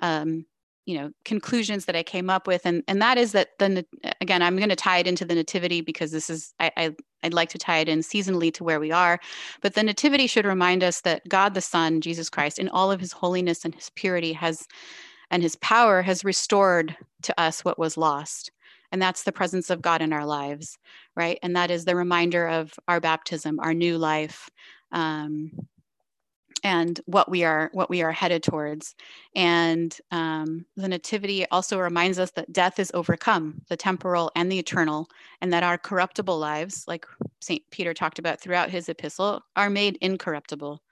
um, 0.00 0.44
you 0.86 0.98
know 0.98 1.10
conclusions 1.24 1.86
that 1.86 1.96
I 1.96 2.02
came 2.02 2.30
up 2.30 2.46
with, 2.46 2.66
and 2.66 2.82
and 2.86 3.00
that 3.02 3.18
is 3.18 3.32
that 3.32 3.58
the 3.58 3.84
again 4.20 4.42
I'm 4.42 4.56
going 4.56 4.68
to 4.68 4.76
tie 4.76 4.98
it 4.98 5.06
into 5.06 5.24
the 5.24 5.34
nativity 5.34 5.80
because 5.80 6.12
this 6.12 6.28
is 6.30 6.54
I, 6.60 6.70
I 6.76 6.94
I'd 7.22 7.34
like 7.34 7.50
to 7.50 7.58
tie 7.58 7.78
it 7.78 7.88
in 7.88 8.00
seasonally 8.00 8.52
to 8.54 8.64
where 8.64 8.80
we 8.80 8.92
are, 8.92 9.18
but 9.62 9.74
the 9.74 9.82
nativity 9.82 10.26
should 10.26 10.46
remind 10.46 10.84
us 10.84 11.00
that 11.02 11.28
God 11.28 11.54
the 11.54 11.60
Son, 11.60 12.00
Jesus 12.00 12.30
Christ, 12.30 12.58
in 12.58 12.68
all 12.68 12.92
of 12.92 13.00
His 13.00 13.12
holiness 13.12 13.64
and 13.64 13.74
His 13.74 13.90
purity, 13.90 14.32
has 14.34 14.66
and 15.30 15.42
His 15.42 15.56
power 15.56 16.02
has 16.02 16.24
restored 16.24 16.96
to 17.22 17.40
us 17.40 17.64
what 17.64 17.78
was 17.78 17.96
lost 17.96 18.50
and 18.92 19.00
that's 19.00 19.22
the 19.22 19.32
presence 19.32 19.70
of 19.70 19.82
God 19.82 20.02
in 20.02 20.12
our 20.12 20.26
lives, 20.26 20.78
right? 21.14 21.38
And 21.42 21.54
that 21.54 21.70
is 21.70 21.84
the 21.84 21.96
reminder 21.96 22.48
of 22.48 22.74
our 22.88 23.00
baptism, 23.00 23.60
our 23.60 23.74
new 23.74 23.98
life, 23.98 24.50
um, 24.92 25.50
and 26.62 27.00
what 27.06 27.30
we 27.30 27.44
are 27.44 27.70
what 27.72 27.90
we 27.90 28.02
are 28.02 28.12
headed 28.12 28.42
towards. 28.42 28.94
And 29.34 29.96
um, 30.10 30.66
the 30.76 30.88
nativity 30.88 31.46
also 31.46 31.78
reminds 31.78 32.18
us 32.18 32.30
that 32.32 32.52
death 32.52 32.78
is 32.78 32.90
overcome 32.94 33.62
the 33.68 33.76
temporal 33.76 34.30
and 34.36 34.50
the 34.50 34.58
eternal 34.58 35.08
and 35.40 35.52
that 35.52 35.62
our 35.62 35.78
corruptible 35.78 36.38
lives 36.38 36.84
like 36.86 37.06
st 37.40 37.62
peter 37.70 37.94
talked 37.94 38.18
about 38.18 38.40
throughout 38.40 38.70
his 38.70 38.88
epistle 38.88 39.40
are 39.56 39.70
made 39.70 39.96
incorruptible 40.00 40.82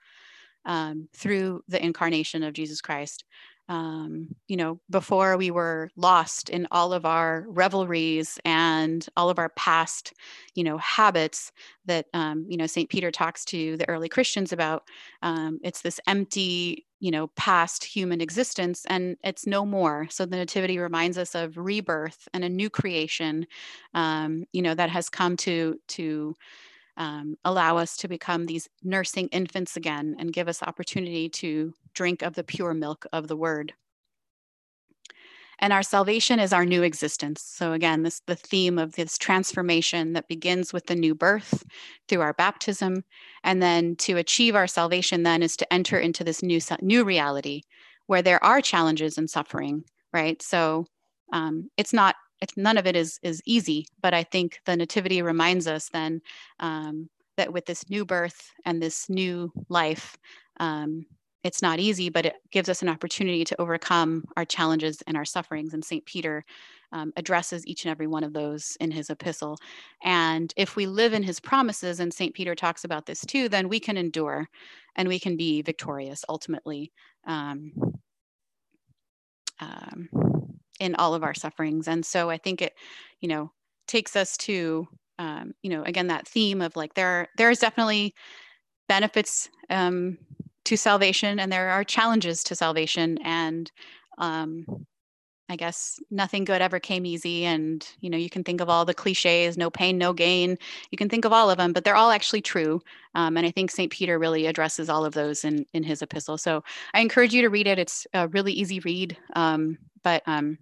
um, 0.65 1.07
through 1.15 1.63
the 1.67 1.83
incarnation 1.83 2.43
of 2.43 2.53
jesus 2.53 2.81
christ 2.81 3.23
um, 3.69 4.29
you 4.47 4.57
know, 4.57 4.79
before 4.89 5.37
we 5.37 5.51
were 5.51 5.89
lost 5.95 6.49
in 6.49 6.67
all 6.71 6.91
of 6.91 7.05
our 7.05 7.45
revelries 7.47 8.39
and 8.43 9.07
all 9.15 9.29
of 9.29 9.39
our 9.39 9.49
past, 9.49 10.13
you 10.55 10.63
know, 10.63 10.77
habits 10.79 11.51
that, 11.85 12.07
um, 12.13 12.45
you 12.49 12.57
know, 12.57 12.65
St. 12.65 12.89
Peter 12.89 13.11
talks 13.11 13.45
to 13.45 13.77
the 13.77 13.87
early 13.87 14.09
Christians 14.09 14.51
about. 14.51 14.83
Um, 15.21 15.59
it's 15.63 15.81
this 15.81 15.99
empty, 16.07 16.87
you 16.99 17.11
know, 17.11 17.27
past 17.35 17.83
human 17.83 18.21
existence, 18.21 18.85
and 18.89 19.17
it's 19.23 19.45
no 19.45 19.65
more. 19.65 20.07
So 20.09 20.25
the 20.25 20.37
Nativity 20.37 20.79
reminds 20.79 21.17
us 21.19 21.35
of 21.35 21.55
rebirth 21.57 22.27
and 22.33 22.43
a 22.43 22.49
new 22.49 22.71
creation, 22.71 23.45
um, 23.93 24.45
you 24.51 24.63
know, 24.63 24.73
that 24.73 24.89
has 24.89 25.09
come 25.09 25.37
to 25.37 25.79
to 25.89 26.35
um, 26.99 27.35
allow 27.45 27.77
us 27.77 27.97
to 27.97 28.07
become 28.07 28.45
these 28.45 28.69
nursing 28.83 29.27
infants 29.29 29.75
again 29.75 30.15
and 30.19 30.33
give 30.33 30.47
us 30.47 30.61
opportunity 30.61 31.29
to 31.29 31.73
drink 31.93 32.21
of 32.21 32.35
the 32.35 32.43
pure 32.43 32.73
milk 32.73 33.05
of 33.11 33.27
the 33.27 33.37
word. 33.37 33.73
And 35.61 35.73
our 35.73 35.83
salvation 35.83 36.39
is 36.39 36.53
our 36.53 36.65
new 36.65 36.83
existence. 36.83 37.41
So 37.41 37.73
again, 37.73 38.03
this 38.03 38.21
the 38.27 38.35
theme 38.35 38.77
of 38.77 38.95
this 38.95 39.17
transformation 39.17 40.13
that 40.13 40.27
begins 40.27 40.71
with 40.71 40.85
the 40.85 40.95
new 40.95 41.13
birth 41.15 41.65
through 42.07 42.21
our 42.21 42.33
baptism, 42.33 43.03
and 43.43 43.61
then 43.61 43.95
to 43.97 44.17
achieve 44.17 44.55
our 44.55 44.67
salvation 44.67 45.23
then 45.23 45.43
is 45.43 45.57
to 45.57 45.73
enter 45.73 45.99
into 45.99 46.23
this 46.23 46.41
new 46.41 46.59
new 46.81 47.03
reality 47.03 47.63
where 48.07 48.21
there 48.21 48.43
are 48.43 48.61
challenges 48.61 49.17
and 49.17 49.29
suffering, 49.29 49.83
right? 50.13 50.41
So 50.41 50.85
um, 51.33 51.69
it's 51.77 51.93
not 51.93 52.15
it's, 52.41 52.55
none 52.57 52.77
of 52.77 52.87
it 52.87 52.95
is 52.95 53.19
is 53.23 53.41
easy, 53.45 53.85
but 54.01 54.13
I 54.13 54.23
think 54.23 54.59
the 54.65 54.75
nativity 54.75 55.21
reminds 55.21 55.67
us 55.67 55.89
then 55.89 56.21
um, 56.59 57.09
that 57.37 57.51
with 57.51 57.65
this 57.65 57.89
new 57.89 58.05
birth 58.05 58.51
and 58.65 58.81
this 58.81 59.09
new 59.09 59.51
life, 59.69 60.17
um, 60.59 61.05
it's 61.43 61.61
not 61.61 61.79
easy, 61.79 62.09
but 62.09 62.25
it 62.25 62.35
gives 62.51 62.67
us 62.67 62.81
an 62.81 62.89
opportunity 62.89 63.45
to 63.45 63.61
overcome 63.61 64.25
our 64.35 64.45
challenges 64.45 65.01
and 65.07 65.15
our 65.15 65.25
sufferings. 65.25 65.73
And 65.73 65.83
St. 65.83 66.05
Peter 66.05 66.43
um, 66.91 67.13
addresses 67.15 67.65
each 67.65 67.85
and 67.85 67.91
every 67.91 68.07
one 68.07 68.23
of 68.23 68.33
those 68.33 68.75
in 68.81 68.91
his 68.91 69.09
epistle. 69.09 69.57
And 70.03 70.53
if 70.57 70.75
we 70.75 70.85
live 70.85 71.13
in 71.13 71.23
his 71.23 71.39
promises, 71.39 71.99
and 71.99 72.13
St. 72.13 72.33
Peter 72.33 72.55
talks 72.55 72.83
about 72.83 73.05
this 73.05 73.21
too, 73.25 73.47
then 73.47 73.69
we 73.69 73.79
can 73.79 73.95
endure 73.95 74.49
and 74.95 75.07
we 75.07 75.19
can 75.19 75.37
be 75.37 75.61
victorious 75.61 76.25
ultimately. 76.27 76.91
Um, 77.25 77.71
um, 79.61 80.09
in 80.79 80.95
all 80.95 81.13
of 81.13 81.23
our 81.23 81.33
sufferings. 81.33 81.87
And 81.87 82.05
so 82.05 82.29
I 82.29 82.37
think 82.37 82.61
it, 82.61 82.73
you 83.19 83.27
know, 83.27 83.51
takes 83.87 84.15
us 84.15 84.37
to, 84.37 84.87
um, 85.17 85.53
you 85.61 85.69
know, 85.69 85.83
again, 85.83 86.07
that 86.07 86.27
theme 86.27 86.61
of 86.61 86.75
like, 86.75 86.93
there, 86.93 87.27
there's 87.37 87.59
definitely 87.59 88.13
benefits 88.87 89.49
um, 89.69 90.17
to 90.65 90.77
salvation 90.77 91.39
and 91.39 91.51
there 91.51 91.69
are 91.69 91.83
challenges 91.83 92.43
to 92.43 92.55
salvation. 92.55 93.17
And 93.23 93.71
um, 94.17 94.65
I 95.49 95.55
guess 95.55 95.99
nothing 96.11 96.45
good 96.45 96.61
ever 96.61 96.79
came 96.79 97.07
easy. 97.07 97.43
And, 97.43 97.85
you 98.01 98.09
know, 98.09 98.17
you 98.17 98.29
can 98.29 98.43
think 98.43 98.61
of 98.61 98.69
all 98.69 98.85
the 98.85 98.93
cliches, 98.93 99.57
no 99.57 99.71
pain, 99.71 99.97
no 99.97 100.13
gain. 100.13 100.57
You 100.91 100.97
can 100.97 101.09
think 101.09 101.25
of 101.25 101.33
all 101.33 101.49
of 101.49 101.57
them, 101.57 101.73
but 101.73 101.83
they're 101.83 101.95
all 101.95 102.11
actually 102.11 102.41
true. 102.41 102.81
Um, 103.15 103.35
and 103.35 103.47
I 103.47 103.51
think 103.51 103.71
St. 103.71 103.91
Peter 103.91 104.19
really 104.19 104.45
addresses 104.45 104.89
all 104.89 105.05
of 105.05 105.15
those 105.15 105.43
in, 105.43 105.65
in 105.73 105.81
his 105.81 106.03
epistle. 106.03 106.37
So 106.37 106.63
I 106.93 106.99
encourage 106.99 107.33
you 107.33 107.41
to 107.41 107.49
read 107.49 107.65
it. 107.65 107.79
It's 107.79 108.05
a 108.13 108.27
really 108.27 108.53
easy 108.53 108.79
read. 108.81 109.17
Um, 109.35 109.79
but 110.03 110.21
um, 110.27 110.59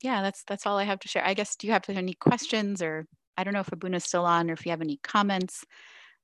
yeah, 0.00 0.22
that's 0.22 0.44
that's 0.44 0.66
all 0.66 0.78
I 0.78 0.84
have 0.84 1.00
to 1.00 1.08
share. 1.08 1.26
I 1.26 1.34
guess 1.34 1.56
do 1.56 1.66
you 1.66 1.72
have 1.72 1.88
any 1.88 2.14
questions 2.14 2.82
or 2.82 3.06
I 3.36 3.42
don't 3.42 3.52
know 3.54 3.60
if 3.60 3.70
Abuna's 3.70 4.04
still 4.04 4.24
on 4.24 4.48
or 4.48 4.52
if 4.52 4.64
you 4.64 4.70
have 4.70 4.80
any 4.80 4.98
comments 5.02 5.64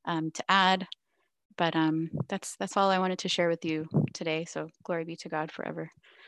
um, 0.05 0.31
to 0.31 0.45
add. 0.49 0.87
But 1.57 1.75
um, 1.75 2.11
that's 2.29 2.57
that's 2.57 2.77
all 2.77 2.89
I 2.89 3.01
wanted 3.01 3.19
to 3.19 3.29
share 3.29 3.49
with 3.49 3.65
you 3.65 3.89
today. 4.15 4.45
So 4.45 4.69
glory 4.85 5.05
be 5.05 5.17
to 5.17 5.29
God 5.29 5.51
forever. 5.51 5.91